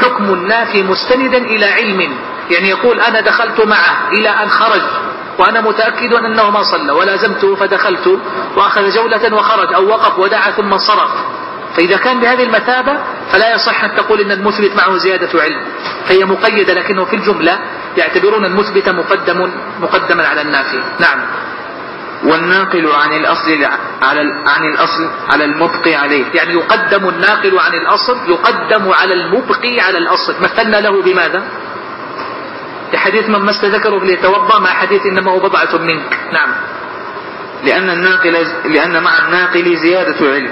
حكم 0.00 0.24
النافي 0.24 0.82
مستندا 0.82 1.38
إلى 1.38 1.66
علم. 1.66 2.16
يعني 2.50 2.68
يقول 2.68 3.00
أنا 3.00 3.20
دخلت 3.20 3.60
معه 3.60 4.08
إلى 4.12 4.28
أن 4.28 4.48
خرج. 4.48 4.82
وأنا 5.38 5.60
متأكد 5.60 6.12
انه 6.12 6.50
ما 6.50 6.62
صلى 6.62 6.92
ولازمته 6.92 7.54
فدخلت 7.54 8.20
وأخذ 8.56 8.90
جولة 8.90 9.34
وخرج 9.34 9.74
أو 9.74 9.88
وقف 9.88 10.18
ودعا 10.18 10.50
ثم 10.50 10.72
انصرف. 10.72 11.10
فإذا 11.76 11.96
كان 11.96 12.20
بهذه 12.20 12.42
المثابة 12.42 12.98
فلا 13.32 13.54
يصح 13.54 13.84
أن 13.84 13.96
تقول 13.96 14.20
أن 14.20 14.32
المثبت 14.32 14.76
معه 14.76 14.96
زيادة 14.96 15.42
علم. 15.42 15.62
فهي 16.04 16.24
مقيدة 16.24 16.74
لكنه 16.74 17.04
في 17.04 17.16
الجملة 17.16 17.58
يعتبرون 17.96 18.44
المثبت 18.44 18.88
مقدم 18.88 19.50
مقدما 19.80 20.26
على 20.26 20.42
النافي. 20.42 20.82
نعم. 21.00 21.26
والناقل 22.24 22.92
عن 22.92 23.12
الأصل 23.12 23.64
على 24.02 24.20
عن 24.46 24.64
الأصل 24.64 25.10
على 25.32 25.44
المبقي 25.44 25.94
عليه. 25.94 26.24
يعني 26.34 26.52
يقدم 26.52 27.08
الناقل 27.08 27.58
عن 27.58 27.74
الأصل 27.74 28.16
يقدم 28.28 28.92
على 28.92 29.14
المبقي 29.14 29.80
على 29.80 29.98
الأصل. 29.98 30.34
مثلنا 30.40 30.76
له 30.76 31.02
بماذا؟ 31.02 31.42
بحديث 32.92 33.28
من 33.28 33.40
مس 33.40 33.64
ذكره 33.64 33.98
فليتوضا 33.98 34.58
مع 34.58 34.70
حديث 34.70 35.06
إنما 35.06 35.30
هو 35.30 35.38
بضعة 35.38 35.78
منك. 35.78 36.18
نعم. 36.32 36.54
لأن 37.64 37.90
الناقل 37.90 38.46
لأن 38.64 39.02
مع 39.02 39.18
الناقل 39.26 39.76
زيادة 39.76 40.26
علم. 40.32 40.50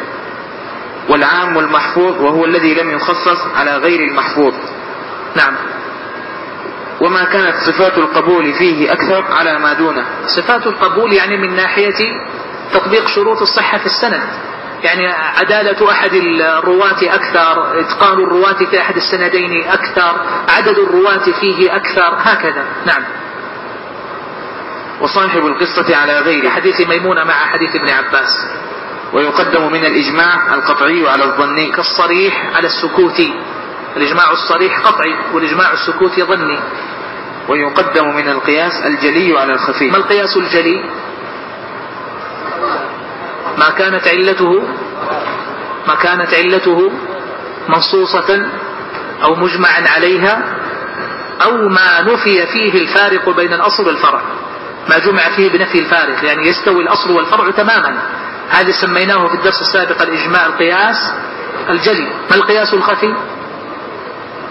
والعام 1.08 1.58
المحفوظ 1.58 2.20
وهو 2.20 2.44
الذي 2.44 2.74
لم 2.74 2.90
يخصص 2.90 3.46
على 3.56 3.76
غير 3.76 4.00
المحفوظ. 4.00 4.54
نعم. 5.36 5.54
وما 7.00 7.24
كانت 7.24 7.56
صفات 7.56 7.98
القبول 7.98 8.52
فيه 8.52 8.92
أكثر 8.92 9.24
على 9.32 9.58
ما 9.58 9.72
دونه. 9.72 10.04
صفات 10.26 10.66
القبول 10.66 11.12
يعني 11.12 11.36
من 11.36 11.56
ناحية 11.56 11.94
تطبيق 12.72 13.08
شروط 13.08 13.40
الصحة 13.42 13.78
في 13.78 13.86
السند. 13.86 14.22
يعني 14.82 15.06
عدالة 15.06 15.90
أحد 15.90 16.12
الرواة 16.12 17.02
أكثر 17.02 17.80
إتقان 17.80 18.18
الرواة 18.18 18.64
في 18.70 18.80
أحد 18.80 18.96
السندين 18.96 19.68
أكثر 19.68 20.20
عدد 20.48 20.78
الرواة 20.78 21.24
فيه 21.40 21.76
أكثر 21.76 22.14
هكذا. 22.18 22.64
نعم. 22.86 23.02
وصاحب 25.00 25.46
القصة 25.46 25.96
على 25.96 26.18
غير 26.18 26.50
حديث 26.50 26.80
ميمونة 26.80 27.24
مع 27.24 27.34
حديث 27.34 27.76
ابن 27.76 27.88
عباس. 27.90 28.46
ويقدم 29.12 29.72
من 29.72 29.84
الإجماع 29.84 30.54
القطعي 30.54 31.08
على 31.08 31.24
الظني. 31.24 31.66
كالصريح 31.66 32.56
على 32.56 32.66
السكوتي 32.66 33.34
الإجماع 33.96 34.30
الصريح 34.30 34.80
قطعي 34.80 35.14
والإجماع 35.34 35.72
السكوتي 35.72 36.22
ظني. 36.22 36.58
ويقدم 37.48 38.16
من 38.16 38.28
القياس 38.28 38.72
الجلي 38.86 39.38
على 39.38 39.52
الخفي. 39.52 39.90
ما 39.90 39.96
القياس 39.96 40.36
الجلي؟ 40.36 40.90
ما 43.58 43.70
كانت 43.70 44.08
علته 44.08 44.62
ما 45.88 45.94
كانت 45.94 46.34
علته 46.34 46.90
منصوصة 47.68 48.46
أو 49.22 49.34
مجمعا 49.34 49.88
عليها 49.96 50.42
أو 51.44 51.68
ما 51.68 52.02
نفي 52.02 52.46
فيه 52.46 52.80
الفارق 52.80 53.36
بين 53.36 53.52
الأصل 53.52 53.86
والفرع. 53.86 54.22
ما 54.90 54.98
جمع 54.98 55.28
فيه 55.36 55.48
بنفي 55.50 55.78
الفارق 55.78 56.24
يعني 56.24 56.48
يستوي 56.48 56.82
الأصل 56.82 57.10
والفرع 57.10 57.50
تماما. 57.50 57.98
هذا 58.50 58.70
سميناه 58.70 59.28
في 59.28 59.34
الدرس 59.34 59.60
السابق 59.60 60.02
الإجماع 60.02 60.46
القياس 60.46 61.12
الجلي. 61.68 62.08
ما 62.30 62.36
القياس 62.36 62.74
الخفي؟ 62.74 63.14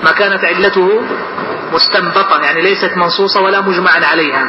ما 0.03 0.11
كانت 0.11 0.45
علته 0.45 1.01
مستنبطة 1.73 2.41
يعني 2.43 2.61
ليست 2.61 2.91
منصوصة 2.97 3.41
ولا 3.41 3.61
مجمعا 3.61 4.05
عليها. 4.11 4.47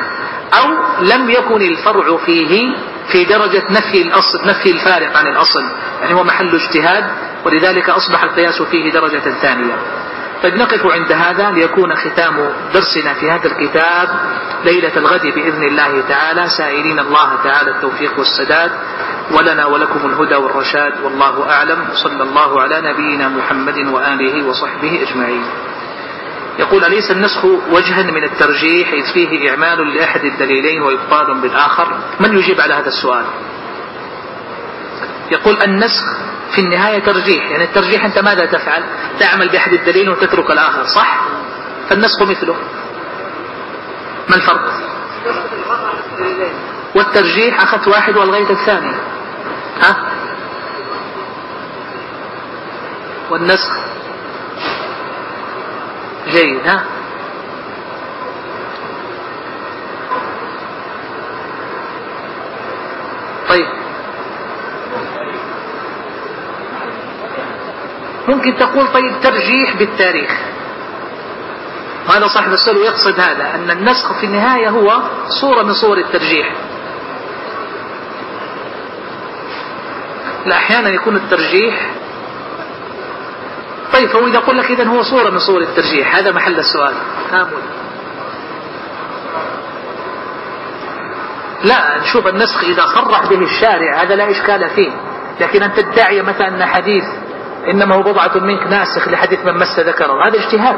أو 0.58 0.68
لم 1.04 1.30
يكن 1.30 1.62
الفرع 1.62 2.16
فيه 2.16 2.76
في 3.08 3.24
درجة 3.24 3.62
نفي 3.70 4.02
الأصل 4.02 4.46
نفي 4.46 4.70
الفارق 4.70 5.16
عن 5.16 5.26
الأصل. 5.26 5.62
يعني 6.00 6.14
هو 6.14 6.24
محل 6.24 6.54
اجتهاد 6.54 7.04
ولذلك 7.44 7.90
أصبح 7.90 8.22
القياس 8.22 8.62
فيه 8.62 8.92
درجة 8.92 9.30
ثانية. 9.42 9.74
طيب 10.42 10.54
نقف 10.54 10.86
عند 10.86 11.12
هذا 11.12 11.50
ليكون 11.50 11.94
ختام 11.94 12.50
درسنا 12.74 13.14
في 13.14 13.30
هذا 13.30 13.46
الكتاب 13.46 14.08
ليلة 14.64 14.96
الغد 14.96 15.22
بإذن 15.22 15.62
الله 15.62 16.02
تعالى. 16.08 16.48
سائلين 16.48 16.98
الله 16.98 17.42
تعالى 17.44 17.70
التوفيق 17.70 18.18
والسداد. 18.18 18.70
ولنا 19.30 19.66
ولكم 19.66 20.00
الهدى 20.06 20.36
والرشاد 20.36 20.92
والله 21.04 21.50
أعلم. 21.50 21.88
صلى 21.92 22.22
الله 22.22 22.62
على 22.62 22.80
نبينا 22.80 23.28
محمد 23.28 23.78
وآله 23.78 24.48
وصحبه 24.48 25.02
أجمعين. 25.08 25.44
يقول 26.58 26.84
أليس 26.84 27.10
النسخ 27.10 27.44
وجها 27.44 28.02
من 28.02 28.24
الترجيح 28.24 28.92
إذ 28.92 29.12
فيه 29.12 29.50
إعمال 29.50 29.94
لأحد 29.94 30.24
الدليلين 30.24 30.82
وإبطال 30.82 31.40
بالآخر؟ 31.40 31.98
من 32.20 32.38
يجيب 32.38 32.60
على 32.60 32.74
هذا 32.74 32.88
السؤال؟ 32.88 33.24
يقول 35.30 35.62
النسخ 35.62 36.04
في 36.54 36.60
النهاية 36.60 36.98
ترجيح 36.98 37.50
يعني 37.50 37.64
الترجيح 37.64 38.04
أنت 38.04 38.18
ماذا 38.18 38.46
تفعل؟ 38.46 38.82
تعمل 39.20 39.48
بأحد 39.48 39.72
الدليل 39.72 40.10
وتترك 40.10 40.50
الآخر 40.50 40.84
صح؟ 40.84 41.20
فالنسخ 41.88 42.22
مثله. 42.22 42.56
ما 44.28 44.36
الفرق؟ 44.36 44.72
والترجيح 46.94 47.62
أخذت 47.62 47.88
واحد 47.88 48.16
والغيت 48.16 48.50
الثاني 48.50 48.92
ها؟ 49.82 49.96
والنسخ 53.30 53.70
جيد 56.26 56.66
ها 56.66 56.84
طيب. 63.48 63.66
ممكن 68.28 68.56
تقول 68.56 68.86
طيب 68.86 69.20
ترجيح 69.22 69.76
بالتاريخ. 69.76 70.30
وهذا 72.08 72.26
صاحب 72.26 72.52
السؤال 72.52 72.76
يقصد 72.76 73.20
هذا 73.20 73.54
أن 73.54 73.70
النسخ 73.70 74.12
في 74.20 74.26
النهاية 74.26 74.68
هو 74.68 75.02
صورة 75.28 75.62
من 75.62 75.72
صور 75.72 75.98
الترجيح. 75.98 76.52
لا 80.46 80.56
أحيانا 80.56 80.88
يكون 80.88 81.16
الترجيح 81.16 81.90
طيب 83.92 84.08
فهو 84.08 84.26
إذا 84.26 84.38
قل 84.38 84.56
لك 84.56 84.70
إذا 84.70 84.84
هو 84.84 85.02
صورة 85.02 85.30
من 85.30 85.38
صور 85.38 85.60
الترجيح 85.60 86.16
هذا 86.16 86.32
محل 86.32 86.58
السؤال. 86.58 86.94
كامل 87.30 87.62
لا 91.64 91.98
نشوف 92.00 92.26
النسخ 92.26 92.64
إذا 92.64 92.82
صرح 92.86 93.26
به 93.26 93.42
الشارع 93.42 94.02
هذا 94.02 94.16
لا 94.16 94.30
إشكال 94.30 94.70
فيه. 94.70 94.90
لكن 95.40 95.62
أن 95.62 95.72
تدعي 95.72 96.22
مثلا 96.22 96.48
أن 96.48 96.64
حديث 96.64 97.04
إنما 97.70 97.94
هو 97.94 98.02
بضعة 98.02 98.38
منك 98.38 98.66
ناسخ 98.66 99.08
لحديث 99.08 99.44
من 99.44 99.54
مس 99.54 99.78
ذكره 99.78 100.28
هذا 100.28 100.38
اجتهاد. 100.38 100.76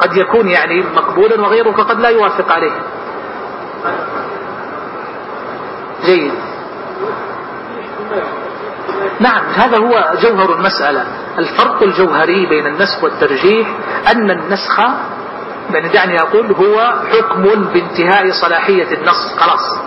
قد 0.00 0.16
يكون 0.16 0.48
يعني 0.48 0.84
مقبولا 0.96 1.40
وغيرك 1.40 1.80
قد 1.80 2.00
لا 2.00 2.08
يوافق 2.08 2.52
عليه. 2.52 2.80
جيد. 6.04 6.32
نعم 9.20 9.44
هذا 9.54 9.78
هو 9.78 10.12
جوهر 10.22 10.54
المسألة. 10.54 11.04
الفرق 11.38 11.82
الجوهري 11.82 12.46
بين 12.46 12.66
النسخ 12.66 13.04
والترجيح 13.04 13.68
أن 14.12 14.30
النسخ 14.30 14.80
يعني 15.74 15.88
دعني 15.88 16.20
أقول 16.20 16.52
هو 16.52 16.94
حكم 17.12 17.42
بانتهاء 17.42 18.30
صلاحية 18.30 18.94
النص 18.94 19.34
خلاص. 19.38 19.78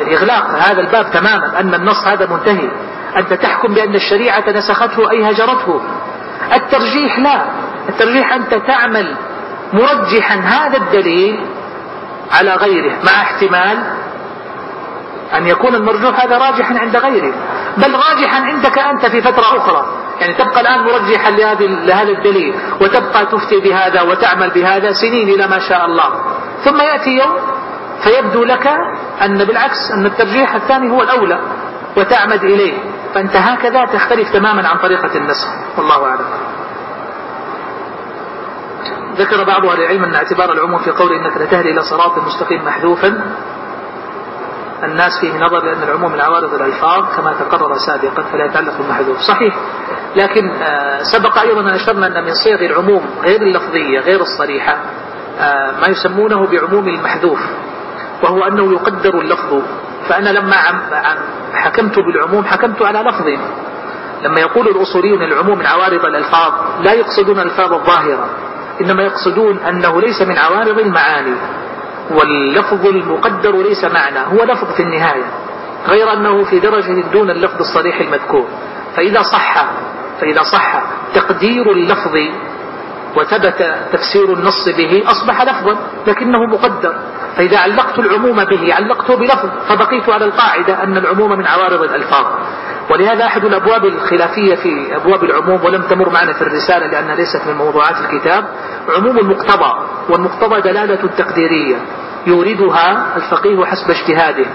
الإغلاق 0.00 0.44
هذا 0.46 0.80
الباب 0.80 1.10
تماما 1.10 1.60
أن 1.60 1.74
النص 1.74 2.06
هذا 2.06 2.26
منتهي. 2.26 2.70
أنت 3.16 3.32
تحكم 3.32 3.74
بأن 3.74 3.94
الشريعة 3.94 4.50
نسخته 4.50 5.10
أي 5.10 5.30
هجرته. 5.30 5.80
الترجيح 6.54 7.18
لا. 7.18 7.44
الترجيح 7.88 8.32
أنت 8.32 8.54
تعمل 8.54 9.16
مرجحا 9.72 10.34
هذا 10.34 10.76
الدليل 10.76 11.46
على 12.32 12.54
غيره 12.54 12.92
مع 13.04 13.12
احتمال 13.22 13.78
أن 15.34 15.46
يكون 15.46 15.74
المرجوح 15.74 16.24
هذا 16.24 16.38
راجحا 16.38 16.78
عند 16.78 16.96
غيره. 16.96 17.34
بل 17.76 17.94
راجحا 17.94 18.40
عندك 18.40 18.78
أنت 18.78 19.06
في 19.06 19.20
فترة 19.22 19.58
أخرى. 19.58 19.86
يعني 20.20 20.34
تبقى 20.34 20.60
الآن 20.60 20.80
مرجحا 20.80 21.30
لهذا 21.30 22.10
الدليل 22.10 22.54
وتبقى 22.80 23.26
تفتي 23.26 23.60
بهذا 23.60 24.02
وتعمل 24.02 24.50
بهذا 24.50 24.92
سنين 24.92 25.28
إلى 25.28 25.46
ما 25.46 25.58
شاء 25.58 25.86
الله. 25.86 26.10
ثم 26.64 26.80
يأتي 26.80 27.10
يوم 27.10 27.36
فيبدو 28.02 28.44
لك 28.44 28.66
أن 29.22 29.44
بالعكس 29.44 29.90
أن 29.90 30.06
الترجيح 30.06 30.54
الثاني 30.54 30.90
هو 30.90 31.02
الأولى 31.02 31.40
وتعمد 31.96 32.44
إليه. 32.44 32.78
فأنت 33.14 33.36
هكذا 33.36 33.84
تختلف 33.84 34.32
تماما 34.32 34.68
عن 34.68 34.78
طريقة 34.78 35.16
النسخ. 35.16 35.48
والله 35.78 36.04
أعلم. 36.04 36.24
ذكر 39.16 39.44
بعض 39.44 39.66
أهل 39.66 39.80
العلم 39.82 40.04
أن 40.04 40.14
اعتبار 40.14 40.52
العموم 40.52 40.78
في 40.78 40.90
قول 40.90 41.12
إنك 41.12 41.36
لتهدي 41.36 41.70
إلى 41.70 41.82
صراط 41.82 42.18
مستقيم 42.18 42.64
محذوفا 42.64 43.36
الناس 44.84 45.20
فيه 45.20 45.38
نظر 45.38 45.64
لأن 45.64 45.82
العموم 45.82 46.12
من 46.12 46.20
عوارض 46.20 46.54
الألفاظ 46.54 47.16
كما 47.16 47.32
تقرر 47.32 47.78
سابقا 47.78 48.22
فلا 48.22 48.44
يتعلق 48.44 48.78
بالمحذوف 48.78 49.18
صحيح. 49.18 49.56
لكن 50.16 50.50
آه، 50.50 51.02
سبق 51.02 51.38
أيضا 51.38 51.60
أن 51.60 51.68
أشرنا 51.68 52.06
أن 52.06 52.24
من 52.24 52.34
صيغ 52.34 52.60
العموم 52.64 53.02
غير 53.22 53.42
اللفظية 53.42 54.00
غير 54.00 54.20
الصريحة 54.20 54.76
آه، 55.40 55.72
ما 55.80 55.88
يسمونه 55.88 56.46
بعموم 56.46 56.88
المحذوف 56.88 57.40
وهو 58.22 58.44
أنه 58.44 58.72
يقدر 58.72 59.18
اللفظ. 59.18 59.62
فأنا 60.08 60.30
لما 60.30 60.56
حكمت 61.54 61.94
بالعموم 61.98 62.44
حكمت 62.44 62.82
على 62.82 62.98
لفظ. 62.98 63.26
لما 64.22 64.40
يقول 64.40 64.68
الأصوليون 64.68 65.22
العموم 65.22 65.58
من 65.58 65.66
عوارض 65.66 66.04
الألفاظ 66.04 66.52
لا 66.80 66.92
يقصدون 66.92 67.38
الألفاظ 67.38 67.72
الظاهرة 67.72 68.28
إنما 68.80 69.02
يقصدون 69.02 69.58
أنه 69.58 70.00
ليس 70.00 70.22
من 70.22 70.38
عوارض 70.38 70.78
المعاني. 70.78 71.34
واللفظ 72.10 72.86
المقدر 72.86 73.62
ليس 73.62 73.84
معنى 73.84 74.18
هو 74.18 74.44
لفظ 74.44 74.72
في 74.76 74.82
النهاية 74.82 75.24
غير 75.88 76.12
أنه 76.12 76.44
في 76.44 76.58
درجة 76.58 77.00
دون 77.12 77.30
اللفظ 77.30 77.60
الصريح 77.60 78.00
المذكور. 78.00 78.48
فإذا 78.96 79.22
صح 79.22 79.66
فإذا 80.20 80.42
صح 80.42 80.82
تقدير 81.14 81.70
اللفظ 81.70 82.16
وثبت 83.16 83.74
تفسير 83.92 84.32
النص 84.32 84.68
به 84.68 85.02
أصبح 85.06 85.42
لفظا 85.42 85.76
لكنه 86.06 86.38
مقدر. 86.46 86.94
فإذا 87.36 87.58
علقت 87.58 87.98
العموم 87.98 88.44
به 88.44 88.74
علقته 88.74 89.16
بلفظ 89.16 89.48
فبقيت 89.68 90.08
على 90.08 90.24
القاعدة 90.24 90.82
أن 90.82 90.96
العموم 90.96 91.30
من 91.30 91.46
عوارض 91.46 91.82
الألفاظ. 91.82 92.26
ولهذا 92.90 93.26
أحد 93.26 93.44
الأبواب 93.44 93.84
الخلافية 93.84 94.54
في 94.54 94.96
أبواب 94.96 95.24
العموم 95.24 95.64
ولم 95.64 95.82
تمر 95.82 96.10
معنا 96.10 96.32
في 96.32 96.42
الرسالة 96.42 96.86
لأنها 96.86 97.14
ليست 97.14 97.40
من 97.46 97.54
موضوعات 97.54 97.94
الكتاب 98.00 98.44
عموم 98.96 99.18
المقتضى 99.18 99.72
والمقتضى 100.10 100.60
دلالة 100.60 101.08
تقديرية 101.18 101.76
يوردها 102.26 103.16
الفقيه 103.16 103.64
حسب 103.64 103.90
اجتهاده 103.90 104.46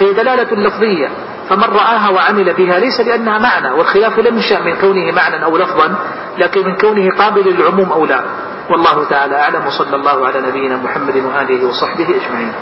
فهي 0.00 0.12
دلالة 0.12 0.66
لفظية 0.66 1.08
فمن 1.48 1.64
رآها 1.64 2.08
وعمل 2.08 2.54
بها 2.54 2.78
ليس 2.78 3.00
لأنها 3.00 3.38
معنى 3.38 3.70
والخلاف 3.70 4.18
لم 4.18 4.34
ينشأ 4.34 4.60
من 4.60 4.74
كونه 4.80 5.12
معنى 5.12 5.44
أو 5.44 5.56
لفظا 5.56 5.94
لكن 6.38 6.60
من 6.66 6.76
كونه 6.76 7.10
قابل 7.18 7.40
للعموم 7.50 7.92
أو 7.92 8.06
لا. 8.06 8.24
والله 8.70 9.04
تعالى 9.08 9.36
أعلم 9.36 9.66
وصلى 9.66 9.96
الله 9.96 10.26
على 10.26 10.40
نبينا 10.40 10.76
محمد 10.76 11.16
وآله 11.16 11.66
وصحبه 11.68 12.04
أجمعين. 12.04 12.52